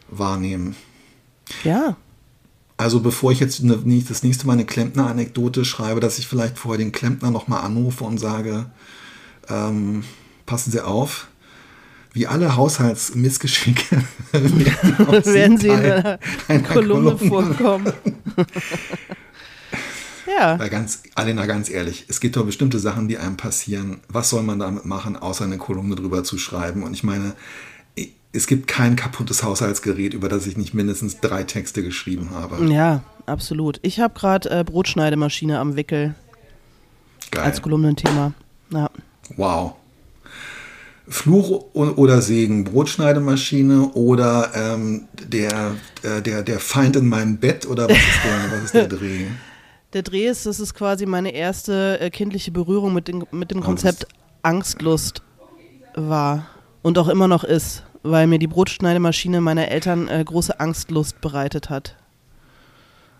wahrnehmen. 0.10 0.76
Ja, 1.66 1.98
also 2.82 3.00
bevor 3.00 3.32
ich 3.32 3.40
jetzt 3.40 3.62
ne, 3.62 3.78
das 4.08 4.24
nächste 4.24 4.48
Mal 4.48 4.54
eine 4.54 4.66
Klempner-Anekdote 4.66 5.66
schreibe, 5.66 6.00
dass 6.00 6.18
ich 6.18 6.26
vielleicht 6.26 6.58
vorher 6.58 6.80
den 6.80 6.92
Klempner 6.92 7.30
nochmal 7.30 7.64
anrufe 7.64 8.06
und 8.06 8.18
sage, 8.18 8.72
ähm, 9.50 10.04
passen 10.48 10.72
Sie 10.72 10.84
auf, 10.84 11.28
wie 12.14 12.28
alle 12.28 12.56
Haushaltsmissgeschicke 12.56 14.04
werden 14.32 15.58
sie 15.58 15.68
in 15.68 15.74
einer, 15.74 16.20
einer 16.48 16.64
Kolumne, 16.64 17.16
Kolumne 17.16 17.18
vorkommen. 17.18 17.94
ja. 20.38 20.58
Ganz, 20.68 21.04
Alena, 21.16 21.46
ganz 21.46 21.70
ehrlich, 21.70 22.06
es 22.10 22.20
gibt 22.20 22.36
doch 22.36 22.46
bestimmte 22.46 22.80
Sachen, 22.80 23.08
die 23.08 23.18
einem 23.18 23.38
passieren. 23.38 24.02
Was 24.10 24.30
soll 24.30 24.44
man 24.44 24.60
damit 24.60 24.86
machen, 24.86 25.16
außer 25.16 25.46
eine 25.46 25.58
Kolumne 25.58 25.96
drüber 25.96 26.24
zu 26.24 26.38
schreiben? 26.38 26.84
Und 26.84 26.94
ich 26.94 27.04
meine, 27.04 27.34
es 28.34 28.48
gibt 28.48 28.68
kein 28.68 28.96
kaputtes 28.96 29.44
Haushaltsgerät, 29.44 30.14
über 30.14 30.30
das 30.30 30.48
ich 30.48 30.58
nicht 30.58 30.74
mindestens 30.74 31.20
drei 31.20 31.44
Texte 31.44 31.84
geschrieben 31.84 32.32
habe. 32.32 32.66
Ja, 32.72 33.04
absolut. 33.26 33.80
Ich 33.82 34.00
habe 34.00 34.14
gerade 34.18 34.50
äh, 34.50 34.64
Brotschneidemaschine 34.64 35.60
am 35.60 35.76
Wickel. 35.76 36.16
Geil. 37.32 37.44
Als 37.44 37.62
Kolumnenthema. 37.62 38.34
Ja. 38.72 38.90
Wow. 39.36 39.76
Fluch 41.12 41.66
oder 41.74 42.22
Segen, 42.22 42.64
Brotschneidemaschine 42.64 43.92
oder 43.94 44.52
ähm, 44.56 45.08
der, 45.22 45.76
äh, 46.04 46.22
der, 46.22 46.44
der 46.44 46.60
Feind 46.60 46.96
in 46.96 47.08
meinem 47.08 47.38
Bett 47.38 47.68
oder 47.68 47.90
was 47.90 47.98
ist 47.98 48.24
der, 48.24 48.52
was 48.52 48.64
ist 48.64 48.74
der 48.74 48.88
Dreh? 49.00 49.26
Der 49.94 50.04
Dreh 50.04 50.28
ist, 50.28 50.46
das 50.46 50.60
ist 50.60 50.74
quasi 50.74 51.06
meine 51.06 51.34
erste 51.34 52.00
äh, 52.00 52.10
kindliche 52.10 52.52
Berührung 52.52 52.94
mit, 52.94 53.08
den, 53.08 53.26
mit 53.32 53.52
dem 53.52 53.62
Konzept 53.62 54.08
Angstlust 54.42 55.22
war 55.96 56.48
und 56.82 56.98
auch 56.98 57.10
immer 57.10 57.28
noch 57.28 57.44
ist 57.44 57.84
weil 58.04 58.28
mir 58.28 58.40
die 58.40 58.48
Brotschneidemaschine 58.48 59.42
meiner 59.42 59.68
Eltern 59.68 60.08
äh, 60.08 60.24
große 60.24 60.60
Angstlust 60.60 61.22
bereitet 61.22 61.70
hat. 61.70 61.96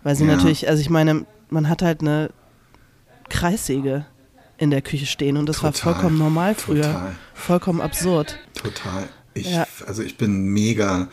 Weil 0.02 0.16
sie 0.16 0.26
ja. 0.26 0.34
natürlich, 0.34 0.68
also 0.68 0.80
ich 0.80 0.90
meine, 0.90 1.26
man 1.50 1.68
hat 1.68 1.82
halt 1.82 2.00
eine 2.00 2.30
Kreissäge 3.28 4.04
in 4.58 4.70
der 4.70 4.82
Küche 4.82 5.06
stehen 5.06 5.36
und 5.36 5.46
das 5.46 5.56
total, 5.56 5.72
war 5.72 5.94
vollkommen 5.94 6.18
normal 6.18 6.54
früher. 6.54 6.84
Total. 6.84 7.16
Vollkommen 7.34 7.80
absurd. 7.80 8.38
Total. 8.54 9.08
Ich, 9.34 9.50
ja. 9.50 9.66
Also 9.86 10.02
ich 10.02 10.16
bin 10.16 10.46
mega, 10.46 11.08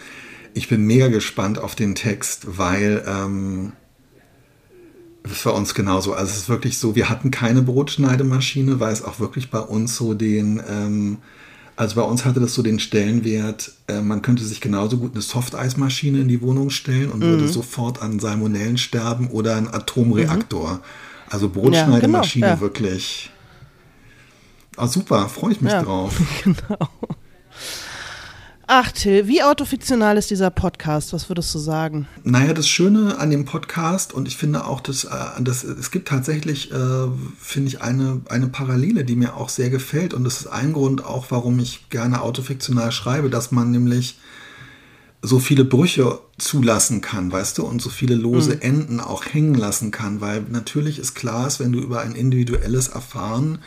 ich 0.54 0.68
bin 0.68 0.86
mega 0.86 1.08
gespannt 1.08 1.58
auf 1.58 1.76
den 1.76 1.96
Text, 1.96 2.58
weil 2.58 3.04
ähm, 3.08 3.74
das 5.24 5.46
war 5.46 5.56
uns 5.56 5.74
genauso. 5.74 6.14
Also 6.14 6.32
es 6.32 6.38
ist 6.38 6.50
wirklich 6.50 6.78
so, 6.78 6.96
wir 6.96 7.10
hatten 7.10 7.32
keine 7.32 7.62
Brotschneidemaschine, 7.62 8.80
weil 8.80 8.94
es 8.94 9.04
auch 9.04 9.20
wirklich 9.20 9.50
bei 9.50 9.60
uns 9.60 9.96
so 9.96 10.14
den 10.14 10.62
ähm, 10.68 11.18
also 11.80 11.96
bei 11.96 12.02
uns 12.02 12.26
hatte 12.26 12.42
das 12.42 12.54
so 12.56 12.62
den 12.62 12.78
Stellenwert, 12.78 13.72
äh, 13.88 14.02
man 14.02 14.22
könnte 14.22 14.44
sich 14.44 14.60
genauso 14.60 14.98
gut 14.98 15.14
eine 15.14 15.22
Softeismaschine 15.22 16.20
in 16.20 16.28
die 16.28 16.42
Wohnung 16.42 16.72
stellen 16.72 17.10
und 17.10 17.20
mhm. 17.20 17.28
würde 17.28 17.48
sofort 17.48 18.02
an 18.02 18.20
Salmonellen 18.20 18.78
sterben 18.78 19.30
oder 19.30 19.56
ein 19.56 19.74
Atomreaktor. 19.74 20.74
Mhm. 20.74 20.80
Also 21.30 21.50
Brotschneidemaschine 21.50 22.46
ja, 22.46 22.54
genau, 22.54 22.58
ja. 22.58 22.62
wirklich. 22.62 23.32
Ah, 24.78 24.88
super, 24.88 25.28
freue 25.30 25.54
ich 25.54 25.62
mich 25.62 25.74
ja, 25.74 25.84
drauf. 25.84 26.20
Genau. 26.44 26.90
Ach, 28.72 28.92
Till, 28.92 29.28
wie 29.28 29.42
autofiktional 29.42 30.16
ist 30.16 30.30
dieser 30.30 30.52
Podcast? 30.52 31.12
Was 31.12 31.28
würdest 31.28 31.54
du 31.56 31.58
sagen? 31.58 32.08
Naja, 32.24 32.54
das 32.54 32.68
Schöne 32.70 33.18
an 33.18 33.32
dem 33.32 33.44
Podcast, 33.44 34.14
und 34.14 34.28
ich 34.28 34.38
finde 34.38 34.64
auch, 34.66 34.80
dass, 34.80 35.06
äh, 35.06 35.42
dass 35.42 35.64
es 35.64 35.90
gibt 35.90 36.08
tatsächlich, 36.08 36.72
äh, 36.72 37.08
finde 37.40 37.68
ich, 37.68 37.82
eine, 37.82 38.22
eine 38.30 38.48
Parallele, 38.48 39.06
die 39.06 39.16
mir 39.16 39.36
auch 39.36 39.50
sehr 39.50 39.72
gefällt. 39.72 40.14
Und 40.14 40.24
das 40.24 40.42
ist 40.42 40.48
ein 40.48 40.74
Grund 40.74 41.04
auch, 41.04 41.26
warum 41.30 41.58
ich 41.58 41.90
gerne 41.90 42.22
autofiktional 42.22 42.92
schreibe, 42.92 43.32
dass 43.32 43.52
man 43.52 43.72
nämlich 43.72 44.20
so 45.22 45.40
viele 45.40 45.66
Brüche 45.66 46.20
zulassen 46.38 47.02
kann, 47.02 47.32
weißt 47.32 47.58
du, 47.58 47.66
und 47.66 47.82
so 47.82 47.90
viele 47.90 48.16
lose 48.16 48.56
mhm. 48.56 48.62
Enden 48.62 49.00
auch 49.00 49.26
hängen 49.26 49.56
lassen 49.56 49.92
kann, 49.92 50.22
weil 50.22 50.46
natürlich 50.50 51.00
ist 51.00 51.14
klar, 51.14 51.48
ist, 51.48 51.60
wenn 51.60 51.72
du 51.72 51.80
über 51.80 52.02
ein 52.02 52.14
individuelles 52.14 52.88
Erfahren 52.88 53.60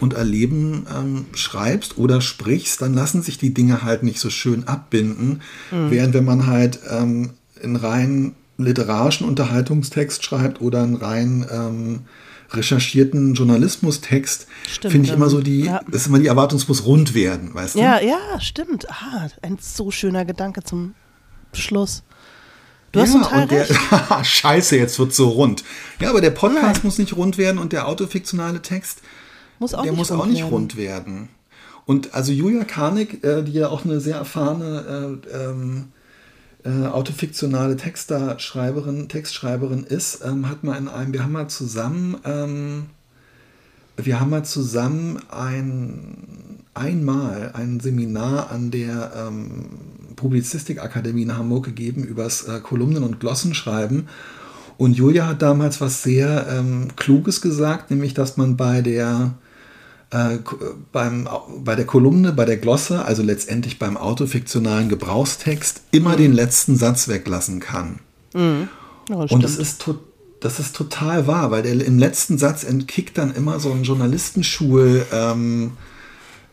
und 0.00 0.14
Erleben 0.14 0.86
ähm, 0.94 1.26
schreibst 1.34 1.98
oder 1.98 2.20
sprichst, 2.20 2.82
dann 2.82 2.94
lassen 2.94 3.22
sich 3.22 3.38
die 3.38 3.54
Dinge 3.54 3.82
halt 3.82 4.02
nicht 4.02 4.20
so 4.20 4.30
schön 4.30 4.66
abbinden. 4.66 5.42
Mhm. 5.70 5.90
Während 5.90 6.14
wenn 6.14 6.24
man 6.24 6.46
halt 6.46 6.80
ähm, 6.90 7.30
einen 7.62 7.76
rein 7.76 8.34
literarischen 8.56 9.26
Unterhaltungstext 9.26 10.24
schreibt 10.24 10.60
oder 10.60 10.82
einen 10.82 10.96
rein 10.96 11.46
ähm, 11.50 12.00
recherchierten 12.50 13.34
Journalismustext, 13.34 14.46
finde 14.80 15.08
ich 15.08 15.12
immer 15.12 15.28
so 15.28 15.40
die, 15.40 15.64
ja. 15.64 15.80
ist 15.90 16.06
immer 16.06 16.18
die 16.18 16.28
Erwartung, 16.28 16.58
es 16.58 16.68
muss 16.68 16.86
rund 16.86 17.14
werden, 17.14 17.54
weißt 17.54 17.74
du? 17.74 17.80
Ja, 17.80 18.00
ja, 18.00 18.40
stimmt. 18.40 18.88
Ah, 18.90 19.28
ein 19.42 19.58
so 19.60 19.90
schöner 19.90 20.24
Gedanke 20.24 20.62
zum 20.62 20.94
Schluss. 21.52 22.02
Du 22.92 23.00
hast 23.00 23.14
ja, 23.14 23.20
total 23.20 23.42
und. 23.42 23.50
Der, 23.50 23.66
Scheiße, 24.24 24.76
jetzt 24.76 24.98
wird 24.98 25.14
so 25.14 25.28
rund. 25.28 25.62
Ja, 26.00 26.10
aber 26.10 26.20
der 26.20 26.30
Podcast 26.30 26.62
Nein. 26.62 26.80
muss 26.84 26.98
nicht 26.98 27.16
rund 27.16 27.36
werden 27.36 27.58
und 27.58 27.72
der 27.72 27.86
autofiktionale 27.86 28.62
Text 28.62 29.02
muss 29.58 29.74
auch 29.74 29.82
der 29.82 29.92
nicht 29.92 29.98
muss 29.98 30.10
auch 30.10 30.26
nicht 30.26 30.38
werden. 30.38 30.52
rund 30.52 30.76
werden. 30.76 31.28
Und 31.84 32.14
also 32.14 32.32
Julia 32.32 32.64
Karnick, 32.64 33.24
äh, 33.24 33.42
die 33.42 33.52
ja 33.52 33.68
auch 33.68 33.84
eine 33.84 34.00
sehr 34.00 34.16
erfahrene 34.16 35.20
äh, 35.24 35.36
ähm, 35.36 35.88
äh, 36.68 36.86
autofiktionale 36.86 37.76
Texterschreiberin, 37.76 39.08
Textschreiberin 39.08 39.84
ist, 39.84 40.22
ähm, 40.22 40.50
hat 40.50 40.64
mal 40.64 40.76
in 40.76 40.88
einem, 40.88 41.14
wir 41.14 41.22
haben 41.22 41.32
mal 41.32 41.48
zusammen, 41.48 42.18
ähm, 42.24 42.86
wir 43.96 44.20
haben 44.20 44.28
mal 44.28 44.44
zusammen 44.44 45.18
ein, 45.30 46.60
einmal 46.74 47.52
ein 47.54 47.80
Seminar 47.80 48.50
an 48.50 48.70
der 48.70 49.12
ähm, 49.16 49.66
Publizistikakademie 50.16 51.22
in 51.22 51.38
Hamburg 51.38 51.64
gegeben 51.64 52.04
über 52.04 52.24
das 52.24 52.42
äh, 52.42 52.60
Kolumnen- 52.60 53.02
und 53.02 53.18
Glossenschreiben. 53.18 54.08
Und 54.76 54.94
Julia 54.94 55.26
hat 55.26 55.40
damals 55.40 55.80
was 55.80 56.02
sehr 56.02 56.48
ähm, 56.50 56.88
Kluges 56.96 57.40
gesagt, 57.40 57.90
nämlich 57.90 58.12
dass 58.12 58.36
man 58.36 58.58
bei 58.58 58.82
der 58.82 59.32
äh, 60.10 60.38
beim, 60.92 61.28
bei 61.62 61.74
der 61.74 61.84
Kolumne, 61.84 62.32
bei 62.32 62.44
der 62.44 62.56
Glosse, 62.56 63.04
also 63.04 63.22
letztendlich 63.22 63.78
beim 63.78 63.96
autofiktionalen 63.96 64.88
Gebrauchstext, 64.88 65.82
immer 65.90 66.12
mhm. 66.14 66.18
den 66.18 66.32
letzten 66.32 66.76
Satz 66.76 67.08
weglassen 67.08 67.60
kann. 67.60 68.00
Mhm. 68.34 68.68
Ja, 69.10 69.16
Und 69.16 69.42
das 69.42 69.56
ist, 69.56 69.84
das 70.40 70.60
ist 70.60 70.76
total 70.76 71.26
wahr, 71.26 71.50
weil 71.50 71.62
der, 71.62 71.74
im 71.84 71.98
letzten 71.98 72.38
Satz 72.38 72.64
entkickt 72.64 73.18
dann 73.18 73.34
immer 73.34 73.60
so 73.60 73.70
ein 73.72 73.82
Journalistenschul 73.82 75.04
ähm, 75.12 75.72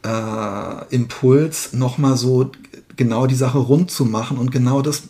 äh, 0.06 0.96
Impuls, 0.96 1.74
nochmal 1.74 2.18
so 2.18 2.52
genau 2.96 3.28
die 3.28 3.36
Sache 3.36 3.58
rund 3.58 3.92
zu 3.92 4.06
machen. 4.06 4.38
Und 4.38 4.52
genau 4.52 4.82
das 4.82 5.04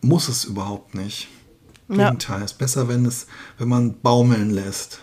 muss 0.00 0.28
es 0.28 0.44
überhaupt 0.44 0.94
nicht. 0.94 1.28
Im 1.88 1.98
ja. 1.98 2.06
Gegenteil, 2.06 2.42
ist 2.42 2.58
besser, 2.58 2.88
wenn 2.88 3.04
es, 3.04 3.26
wenn 3.58 3.68
man 3.68 4.00
baumeln 4.00 4.50
lässt. 4.50 5.00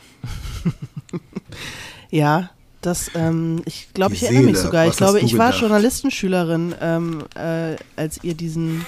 ja, 2.09 2.49
das, 2.81 3.11
ähm, 3.15 3.61
ich 3.65 3.89
glaube, 3.93 4.13
ich 4.13 4.23
erinnere 4.23 4.51
mich 4.51 4.57
sogar. 4.57 4.87
ich 4.87 4.95
glaube, 4.97 5.19
ich 5.19 5.37
war 5.37 5.47
Gedacht? 5.47 5.61
Journalistenschülerin, 5.61 6.75
ähm, 6.81 7.23
äh, 7.35 7.75
als 7.95 8.23
ihr 8.23 8.33
diesen 8.33 8.85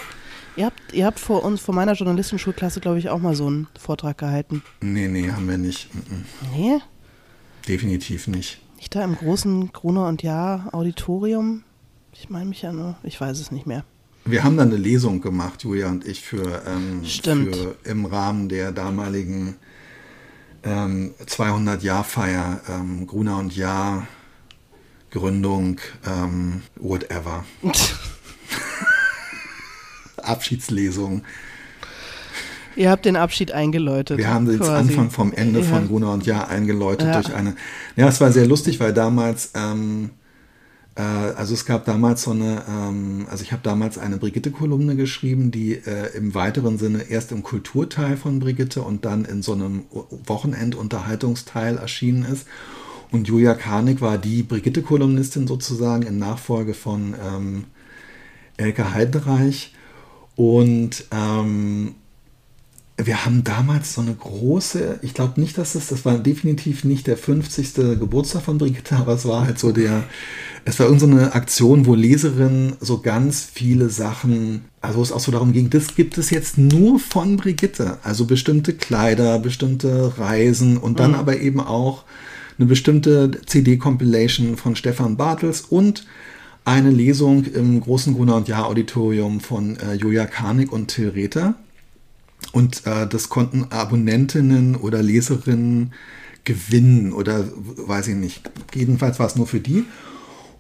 Ihr 0.60 0.66
habt, 0.66 0.94
ihr 0.94 1.06
habt 1.06 1.20
vor 1.22 1.46
uns, 1.46 1.62
vor 1.62 1.74
meiner 1.74 1.94
Journalistenschulklasse, 1.94 2.82
glaube 2.82 3.00
ich, 3.00 3.10
auch 3.10 3.20
mal 3.20 3.34
so 3.34 3.48
einen 3.48 3.68
Vortrag 3.80 4.18
gehalten. 4.18 4.62
Nee, 4.82 5.08
nee, 5.08 5.32
haben 5.32 5.48
wir 5.48 5.58
nicht. 5.58 5.88
Mhm. 5.94 6.26
Nee? 6.54 6.80
Definitiv 7.66 8.28
nicht. 8.28 8.60
Nicht 8.76 8.94
da 8.94 9.04
im 9.06 9.16
großen 9.16 9.72
Gruner 9.72 10.08
und 10.08 10.22
Jahr 10.22 10.68
Auditorium? 10.74 11.64
Ich 12.12 12.30
meine 12.30 12.46
mich 12.46 12.62
ja 12.62 12.74
nur, 12.74 12.98
ich 13.04 13.22
weiß 13.22 13.40
es 13.40 13.52
nicht 13.52 13.68
mehr. 13.68 13.86
Wir 14.26 14.44
haben 14.44 14.58
dann 14.58 14.68
eine 14.68 14.78
Lesung 14.78 15.22
gemacht, 15.22 15.64
Julia 15.64 15.88
und 15.88 16.06
ich, 16.06 16.22
für, 16.22 16.62
ähm, 16.68 17.06
Stimmt. 17.06 17.56
für 17.56 17.76
im 17.86 18.06
Rahmen 18.06 18.50
der 18.50 18.74
damaligen 18.74 19.56
ähm, 20.64 21.14
200-Jahr-Feier 21.26 22.62
ähm, 22.70 23.07
Gruner 23.07 23.38
und 23.38 23.55
Jahr 23.55 24.07
Gründung, 25.12 25.80
ähm, 26.05 26.62
whatever. 26.76 27.43
Abschiedslesung. 30.18 31.24
Ihr 32.76 32.91
habt 32.91 33.05
den 33.05 33.16
Abschied 33.16 33.51
eingeläutet. 33.51 34.18
Wir 34.18 34.30
haben 34.34 34.45
den. 34.45 34.62
Anfang 34.62 35.10
vom 35.10 35.34
Ende 35.34 35.60
Ja. 35.62 35.66
von 35.66 35.88
Gruner 35.88 36.14
und 36.14 36.26
Jahr 36.26 36.47
eingeläutet 36.49 37.07
Ja. 37.07 37.22
durch 37.22 37.34
eine. 37.34 37.55
Ja, 37.95 38.07
es 38.07 38.22
war 38.22 38.32
sehr 38.32 38.45
lustig, 38.47 38.80
weil 38.80 38.93
damals, 38.93 39.51
ähm, 39.55 40.12
äh, 41.00 41.02
also 41.02 41.54
es 41.54 41.66
gab 41.66 41.86
damals 41.86 42.24
so 42.24 42.32
eine, 42.32 42.64
ähm, 42.68 43.26
also 43.30 43.43
ich 43.43 43.54
habe 43.54 43.64
damals 43.64 43.97
eine 43.97 44.18
Brigitte-Kolumne 44.18 44.97
geschrieben, 44.97 45.50
die 45.50 45.76
äh, 45.76 46.16
im 46.18 46.36
weiteren 46.36 46.78
Sinne 46.78 47.04
erst 47.04 47.32
im 47.32 47.41
Kulturteil 47.41 48.18
von 48.18 48.39
Brigitte 48.39 48.82
und 48.82 49.06
dann 49.06 49.24
in 49.24 49.41
so 49.41 49.54
einem 49.54 49.86
Wochenendunterhaltungsteil 50.26 51.78
erschienen 51.78 52.26
ist. 52.26 52.47
Und 53.12 53.30
Julia 53.30 53.54
Karnick 53.54 54.02
war 54.02 54.18
die 54.18 54.43
Brigitte-Kolumnistin 54.43 55.47
sozusagen 55.47 56.04
in 56.04 56.20
Nachfolge 56.20 56.74
von 56.74 57.16
ähm, 57.26 57.64
Elke 58.58 58.93
Heidenreich. 58.93 59.74
Und 60.36 61.06
ähm, 61.12 61.95
wir 63.06 63.26
haben 63.26 63.43
damals 63.43 63.93
so 63.93 64.02
eine 64.02 64.14
große, 64.14 65.00
ich 65.02 65.14
glaube 65.14 65.39
nicht, 65.39 65.58
dass 65.58 65.76
es, 65.76 65.88
das 65.88 66.04
war 66.06 66.18
definitiv 66.18 66.84
nicht 66.84 67.08
der 67.08 67.18
50. 67.18 67.74
Geburtstag 68.00 68.43
von 68.43 68.58
Brigitte, 68.58 68.95
aber 68.97 69.14
es 69.14 69.26
war 69.26 69.45
halt 69.45 69.58
so 69.58 69.72
der, 69.72 70.04
es 70.66 70.80
war 70.80 70.88
irgendeine 70.88 71.26
so 71.26 71.32
Aktion, 71.32 71.86
wo 71.86 71.95
Leserinnen 71.95 72.74
so 72.82 73.00
ganz 73.00 73.47
viele 73.52 73.89
Sachen, 73.89 74.66
also 74.82 75.00
wo 75.00 75.02
es 75.02 75.12
auch 75.12 75.20
so 75.20 75.32
darum 75.32 75.54
ging, 75.54 75.70
das 75.70 75.95
gibt 75.95 76.18
es 76.18 76.30
jetzt 76.30 76.58
nur 76.58 77.00
von 77.00 77.38
Brigitte, 77.38 77.97
also 78.04 78.26
bestimmte 78.26 78.74
Kleider, 78.74 79.39
bestimmte 79.39 80.18
Reisen 80.18 80.78
und 80.78 81.00
dann 81.00 81.16
aber 81.16 81.39
eben 81.39 81.62
auch 81.62 82.04
eine 82.58 82.68
bestimmte 82.68 83.32
CD-Compilation 83.45 84.58
von 84.58 84.76
Stefan 84.76 85.16
Bartels 85.16 85.62
und 85.62 86.06
eine 86.66 86.91
Lesung 86.91 87.45
im 87.45 87.80
großen 87.80 88.14
Gruner 88.14 88.36
und 88.36 88.50
Jahr 88.50 88.68
Auditorium 88.68 89.39
von 89.39 89.78
äh, 89.78 89.93
Julia 89.93 90.26
Karnick 90.26 90.74
und 90.74 90.88
Till 90.89 91.10
Rether. 91.10 91.56
Und 92.52 92.86
äh, 92.86 93.08
das 93.08 93.30
konnten 93.30 93.66
Abonnentinnen 93.72 94.76
oder 94.76 95.04
Leserinnen 95.04 95.94
gewinnen 96.44 97.14
oder 97.14 97.46
weiß 97.56 98.08
ich 98.08 98.16
nicht. 98.16 98.50
Jedenfalls 98.74 99.20
war 99.20 99.28
es 99.28 99.36
nur 99.36 99.48
für 99.48 99.60
die 99.60 99.86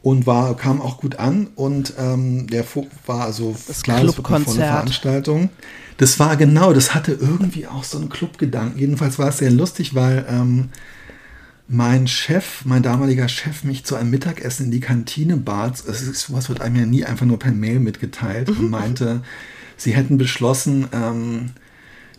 und 0.01 0.27
war, 0.27 0.55
kam 0.55 0.81
auch 0.81 0.97
gut 0.97 1.17
an 1.17 1.47
und 1.55 1.93
ähm, 1.97 2.47
der 2.47 2.63
war 3.05 3.25
also 3.25 3.55
Das 3.67 3.81
volle 3.81 4.01
Clubkonzert. 4.01 4.55
Veranstaltung. 4.55 5.49
Das 5.97 6.19
war 6.19 6.37
genau, 6.37 6.73
das 6.73 6.93
hatte 6.95 7.11
irgendwie 7.11 7.67
auch 7.67 7.83
so 7.83 7.97
einen 7.97 8.09
Clubgedanken. 8.09 8.79
Jedenfalls 8.79 9.19
war 9.19 9.29
es 9.29 9.39
sehr 9.39 9.51
lustig, 9.51 9.95
weil 9.95 10.25
ähm, 10.29 10.69
mein 11.67 12.07
Chef, 12.07 12.65
mein 12.65 12.81
damaliger 12.83 13.27
Chef, 13.27 13.63
mich 13.63 13.83
zu 13.83 13.95
einem 13.95 14.09
Mittagessen 14.09 14.67
in 14.67 14.71
die 14.71 14.79
Kantine 14.79 15.37
bat. 15.37 15.83
Es 15.85 16.01
ist, 16.01 16.21
sowas 16.21 16.49
wird 16.49 16.61
einem 16.61 16.77
ja 16.77 16.85
nie 16.85 17.03
einfach 17.05 17.25
nur 17.25 17.37
per 17.37 17.51
Mail 17.51 17.79
mitgeteilt 17.79 18.49
und 18.49 18.69
meinte, 18.69 19.21
sie 19.75 19.93
hätten 19.93 20.17
beschlossen, 20.17 20.87
ähm, 20.93 21.51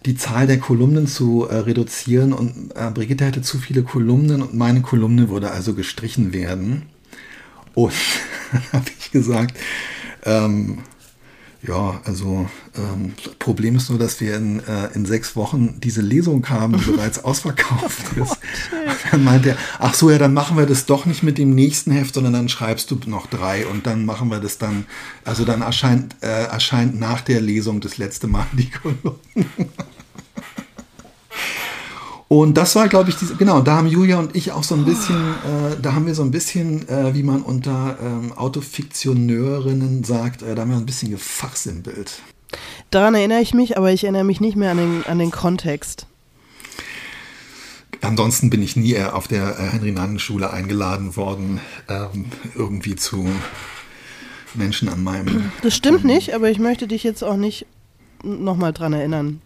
die 0.07 0.16
Zahl 0.16 0.46
der 0.46 0.59
Kolumnen 0.59 1.07
zu 1.07 1.46
äh, 1.48 1.57
reduzieren 1.57 2.32
und 2.32 2.72
äh, 2.74 2.90
Brigitte 2.90 3.26
hätte 3.26 3.42
zu 3.42 3.59
viele 3.59 3.82
Kolumnen 3.82 4.42
und 4.42 4.55
meine 4.55 4.80
Kolumne 4.80 5.28
würde 5.28 5.51
also 5.51 5.74
gestrichen 5.74 6.32
werden. 6.32 6.86
Und 7.74 7.92
dann 8.53 8.62
habe 8.72 8.90
ich 8.98 9.11
gesagt, 9.11 9.57
ähm, 10.24 10.78
ja, 11.62 12.01
also 12.05 12.48
ähm, 12.74 13.12
Problem 13.38 13.76
ist 13.76 13.90
nur, 13.90 13.98
dass 13.98 14.18
wir 14.20 14.34
in, 14.36 14.61
äh, 14.61 14.88
in 14.94 15.05
sechs 15.05 15.36
Wochen 15.36 15.78
diese 15.80 16.01
Lesung 16.01 16.48
haben, 16.48 16.78
die 16.78 16.90
bereits 16.92 17.22
ausverkauft 17.22 18.16
ist. 18.16 18.38
Und 18.72 19.12
dann 19.12 19.24
meinte 19.24 19.51
er, 19.51 19.57
ach 19.78 19.92
so, 19.92 20.11
ja, 20.11 20.16
dann 20.16 20.32
machen 20.32 20.57
wir 20.57 20.64
das 20.64 20.86
doch 20.86 21.05
nicht 21.05 21.22
mit 21.22 21.36
dem 21.36 21.55
nächsten 21.55 21.90
Heft, 21.90 22.14
sondern 22.14 22.32
dann 22.32 22.48
schreibst 22.48 22.90
du 22.90 22.98
noch 23.07 23.26
drei 23.26 23.66
und 23.66 23.86
dann 23.86 24.07
machen 24.07 24.30
wir 24.30 24.40
das 24.40 24.57
dann, 24.57 24.86
also 25.24 25.44
dann 25.44 25.61
erscheint, 25.61 26.16
äh, 26.22 26.44
erscheint 26.44 26.98
nach 26.98 27.20
der 27.20 27.42
Lesung 27.42 27.80
das 27.80 27.98
letzte 27.98 28.26
Mal 28.26 28.46
die 28.53 28.70
Kolumne. 28.70 29.18
Und 32.32 32.56
das 32.56 32.76
war, 32.76 32.86
glaube 32.86 33.10
ich, 33.10 33.16
diese, 33.16 33.34
genau, 33.34 33.60
da 33.60 33.74
haben 33.74 33.88
Julia 33.88 34.20
und 34.20 34.36
ich 34.36 34.52
auch 34.52 34.62
so 34.62 34.76
ein 34.76 34.84
bisschen, 34.84 35.16
äh, 35.16 35.80
da 35.82 35.94
haben 35.94 36.06
wir 36.06 36.14
so 36.14 36.22
ein 36.22 36.30
bisschen, 36.30 36.88
äh, 36.88 37.12
wie 37.12 37.24
man 37.24 37.42
unter 37.42 37.98
ähm, 38.00 38.32
Autofiktioneurinnen 38.32 40.04
sagt, 40.04 40.42
äh, 40.42 40.54
da 40.54 40.62
haben 40.62 40.70
wir 40.70 40.76
ein 40.76 40.86
bisschen 40.86 41.10
gefachsimpelt. 41.10 42.22
Daran 42.90 43.16
erinnere 43.16 43.40
ich 43.40 43.52
mich, 43.52 43.76
aber 43.76 43.90
ich 43.90 44.04
erinnere 44.04 44.22
mich 44.22 44.40
nicht 44.40 44.54
mehr 44.54 44.70
an 44.70 44.76
den, 44.76 45.04
an 45.06 45.18
den 45.18 45.32
Kontext. 45.32 46.06
Ansonsten 48.00 48.48
bin 48.48 48.62
ich 48.62 48.76
nie 48.76 48.94
äh, 48.94 49.06
auf 49.06 49.26
der 49.26 49.58
äh, 49.58 49.62
Henry-Nannen-Schule 49.64 50.52
eingeladen 50.52 51.16
worden, 51.16 51.60
ähm, 51.88 52.26
irgendwie 52.54 52.94
zu 52.94 53.28
Menschen 54.54 54.88
an 54.88 55.02
meinem. 55.02 55.50
Das 55.62 55.74
stimmt 55.74 56.04
nicht, 56.04 56.32
aber 56.32 56.48
ich 56.48 56.60
möchte 56.60 56.86
dich 56.86 57.02
jetzt 57.02 57.24
auch 57.24 57.36
nicht 57.36 57.66
nochmal 58.22 58.72
dran 58.72 58.92
erinnern 58.92 59.42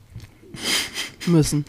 müssen. 1.25 1.65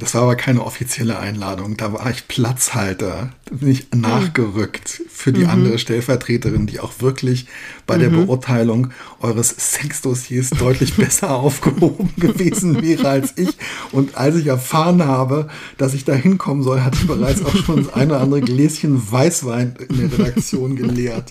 Das 0.00 0.14
war 0.14 0.22
aber 0.22 0.34
keine 0.34 0.64
offizielle 0.64 1.18
Einladung. 1.18 1.76
Da 1.76 1.92
war 1.92 2.10
ich 2.10 2.26
Platzhalter. 2.26 3.32
Da 3.44 3.54
bin 3.54 3.70
ich 3.70 3.88
nachgerückt 3.94 5.02
für 5.10 5.30
die 5.30 5.44
andere 5.44 5.78
Stellvertreterin, 5.78 6.66
die 6.66 6.80
auch 6.80 7.00
wirklich 7.00 7.46
bei 7.86 7.98
der 7.98 8.08
Beurteilung 8.08 8.92
eures 9.20 9.50
Sexdossiers 9.50 10.50
deutlich 10.50 10.94
besser 10.96 11.34
aufgehoben 11.34 12.14
gewesen 12.16 12.80
wäre 12.80 13.08
als 13.08 13.34
ich. 13.36 13.50
Und 13.92 14.16
als 14.16 14.36
ich 14.36 14.46
erfahren 14.46 15.04
habe, 15.04 15.48
dass 15.76 15.92
ich 15.92 16.06
da 16.06 16.14
hinkommen 16.14 16.62
soll, 16.62 16.80
hatte 16.80 16.98
ich 16.98 17.06
bereits 17.06 17.44
auch 17.44 17.54
schon 17.54 17.84
das 17.84 17.92
eine 17.92 18.14
oder 18.14 18.22
andere 18.22 18.40
Gläschen 18.40 19.12
Weißwein 19.12 19.76
in 19.90 19.98
der 19.98 20.18
Redaktion 20.18 20.76
geleert. 20.76 21.30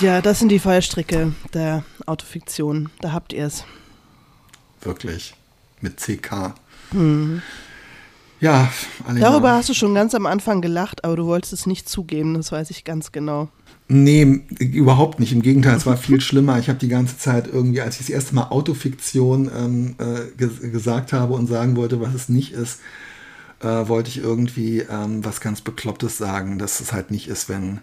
Ja, 0.00 0.20
das 0.20 0.40
sind 0.40 0.48
die 0.48 0.58
Fallstricke 0.58 1.34
der 1.54 1.84
Autofiktion. 2.06 2.90
Da 3.00 3.12
habt 3.12 3.32
ihr 3.32 3.46
es. 3.46 3.64
Wirklich. 4.80 5.34
Mit 5.80 5.98
CK. 5.98 6.54
Ja, 8.40 8.70
Alena. 9.06 9.30
Darüber 9.30 9.52
hast 9.52 9.68
du 9.68 9.74
schon 9.74 9.94
ganz 9.94 10.14
am 10.14 10.26
Anfang 10.26 10.60
gelacht, 10.60 11.04
aber 11.04 11.16
du 11.16 11.26
wolltest 11.26 11.52
es 11.52 11.66
nicht 11.66 11.88
zugeben, 11.88 12.34
das 12.34 12.52
weiß 12.52 12.70
ich 12.70 12.84
ganz 12.84 13.12
genau. 13.12 13.48
Nee, 13.88 14.42
überhaupt 14.58 15.20
nicht. 15.20 15.32
Im 15.32 15.42
Gegenteil, 15.42 15.76
es 15.76 15.86
war 15.86 15.96
viel 15.96 16.20
schlimmer. 16.20 16.58
Ich 16.58 16.68
habe 16.68 16.78
die 16.78 16.88
ganze 16.88 17.18
Zeit 17.18 17.46
irgendwie, 17.46 17.80
als 17.80 17.94
ich 17.94 18.06
das 18.06 18.10
erste 18.10 18.34
Mal 18.34 18.48
Autofiktion 18.48 19.48
ähm, 19.56 19.94
äh, 19.98 20.36
ge 20.36 20.70
gesagt 20.70 21.12
habe 21.12 21.34
und 21.34 21.46
sagen 21.46 21.76
wollte, 21.76 22.00
was 22.00 22.12
es 22.12 22.28
nicht 22.28 22.52
ist, 22.52 22.80
äh, 23.60 23.88
wollte 23.88 24.10
ich 24.10 24.18
irgendwie 24.18 24.80
ähm, 24.80 25.24
was 25.24 25.40
ganz 25.40 25.60
Beklopptes 25.60 26.18
sagen, 26.18 26.58
dass 26.58 26.80
es 26.80 26.92
halt 26.92 27.12
nicht 27.12 27.28
ist, 27.28 27.48
wenn 27.48 27.80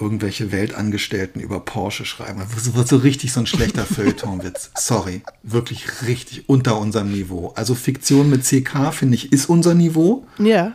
irgendwelche 0.00 0.50
Weltangestellten 0.52 1.40
über 1.40 1.60
Porsche 1.60 2.04
schreiben. 2.04 2.42
Das 2.54 2.74
wird 2.74 2.88
so 2.88 2.96
richtig 2.96 3.32
so 3.32 3.40
ein 3.40 3.46
schlechter 3.46 3.84
Feuilletonwitz. 3.94 4.70
Sorry. 4.76 5.22
Wirklich 5.42 6.02
richtig 6.06 6.48
unter 6.48 6.78
unserem 6.78 7.10
Niveau. 7.12 7.52
Also 7.56 7.74
Fiktion 7.74 8.30
mit 8.30 8.44
CK, 8.44 8.92
finde 8.92 9.16
ich, 9.16 9.32
ist 9.32 9.48
unser 9.48 9.74
Niveau. 9.74 10.26
Ja, 10.38 10.72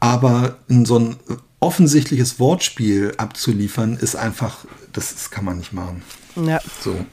Aber 0.00 0.58
in 0.68 0.86
so 0.86 0.98
ein 0.98 1.16
offensichtliches 1.60 2.38
Wortspiel 2.38 3.14
abzuliefern, 3.16 3.96
ist 3.96 4.14
einfach, 4.14 4.64
das, 4.92 5.12
das 5.14 5.30
kann 5.30 5.44
man 5.44 5.58
nicht 5.58 5.72
machen. 5.72 6.02
ja, 6.36 6.60
So. 6.82 7.04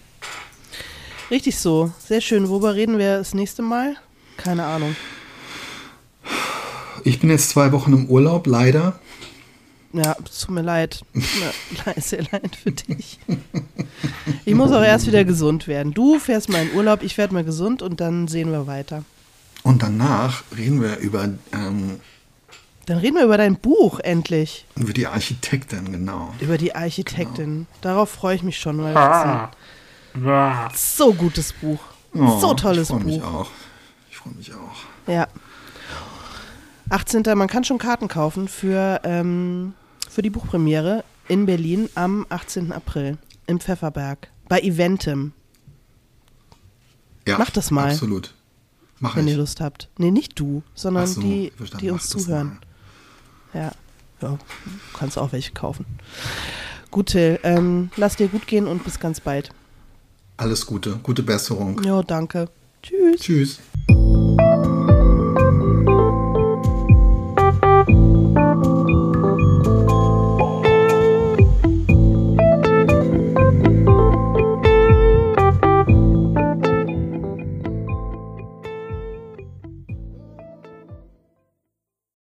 richtig 1.32 1.58
so. 1.58 1.92
Sehr 2.08 2.22
schön. 2.22 2.48
Worüber 2.50 2.76
reden 2.76 2.98
wir 3.00 3.18
das 3.18 3.34
nächste 3.34 3.64
Mal? 3.64 3.96
Keine 4.38 4.66
Ahnung. 4.66 4.96
Ich 7.04 7.20
bin 7.20 7.30
jetzt 7.30 7.50
zwei 7.50 7.72
Wochen 7.72 7.94
im 7.94 8.06
Urlaub, 8.08 8.48
leider. 8.48 9.00
Ja, 9.96 10.16
es 10.26 10.40
tut 10.42 10.54
mir 10.56 10.62
leid. 10.62 11.04
Tut 11.14 11.24
mir 11.24 11.84
leid, 11.86 12.04
sehr 12.04 12.24
leid 12.32 12.56
für 12.56 12.72
dich. 12.72 13.18
Ich 14.44 14.54
muss 14.54 14.72
auch 14.72 14.84
erst 14.84 15.08
wieder 15.08 15.24
gesund 15.24 15.68
werden. 15.68 15.94
Du 15.94 16.20
fährst 16.20 16.50
mal 16.50 16.64
in 16.64 16.74
Urlaub, 16.76 17.02
ich 17.02 17.18
werde 17.18 17.34
mal 17.34 17.44
gesund 17.46 17.82
und 17.82 18.02
dann 18.02 18.28
sehen 18.28 18.52
wir 18.52 18.68
weiter. 18.68 19.04
Und 19.64 19.82
danach 19.84 20.44
reden 20.56 20.82
wir 20.82 20.98
über, 20.98 21.30
ähm, 21.54 22.00
Dann 22.88 22.98
reden 22.98 23.16
wir 23.16 23.24
über 23.24 23.38
dein 23.38 23.56
Buch 23.56 24.00
endlich. 24.00 24.66
über 24.76 24.94
die 24.94 25.08
Architektin, 25.08 25.92
genau. 25.92 26.34
Über 26.40 26.58
die 26.58 26.76
Architektin. 26.76 27.66
Darauf 27.82 28.10
freue 28.10 28.36
ich 28.36 28.44
mich 28.44 28.60
schon, 28.60 28.84
weil 28.84 28.94
das 28.94 29.18
ist 29.18 30.24
ein 30.24 30.70
so 30.76 31.14
gutes 31.14 31.54
Buch. 31.54 31.80
Oh, 32.14 32.40
so 32.40 32.54
tolles 32.54 32.90
ich 32.90 32.96
freu 32.96 33.00
Buch. 33.00 33.06
mich 33.06 33.24
auch. 33.24 33.48
Ich 34.12 34.18
freue 34.18 34.34
mich 34.34 34.52
auch. 34.54 35.12
Ja. 35.12 35.28
18. 36.90 37.24
Man 37.36 37.48
kann 37.48 37.64
schon 37.64 37.78
Karten 37.80 38.08
kaufen 38.08 38.48
für, 38.48 39.02
ähm, 39.04 39.74
für 40.16 40.22
die 40.22 40.30
Buchpremiere 40.30 41.04
in 41.28 41.46
Berlin 41.46 41.90
am 41.94 42.26
18. 42.30 42.72
April. 42.72 43.18
im 43.48 43.60
Pfefferberg. 43.60 44.30
Bei 44.48 44.60
Eventem, 44.62 45.34
Ja, 47.28 47.38
Mach 47.38 47.50
das 47.50 47.70
mal. 47.70 47.92
Absolut. 47.92 48.34
Mach 49.00 49.16
wenn 49.18 49.28
ich. 49.28 49.34
ihr 49.34 49.38
Lust 49.40 49.60
habt. 49.60 49.90
Nee, 49.98 50.12
nicht 50.12 50.40
du, 50.40 50.64
sondern 50.74 51.06
so, 51.06 51.20
die, 51.22 51.52
die 51.82 51.90
uns 51.90 52.08
zuhören. 52.08 52.60
Ja. 53.54 53.72
ja. 54.22 54.38
Kannst 54.94 55.18
auch 55.18 55.34
welche 55.34 55.52
kaufen. 55.52 55.86
Gut, 56.92 57.08
Till, 57.08 57.40
ähm, 57.44 57.90
lass 57.98 58.16
dir 58.16 58.30
gut 58.30 58.48
gehen 58.48 58.68
und 58.68 58.84
bis 58.86 59.00
ganz 59.00 59.20
bald. 59.20 59.50
Alles 60.38 60.66
Gute. 60.66 60.98
Gute 61.04 61.24
Besserung. 61.24 61.84
Ja, 61.84 62.02
danke. 62.04 62.50
Tschüss. 62.82 63.20
Tschüss. 63.20 63.60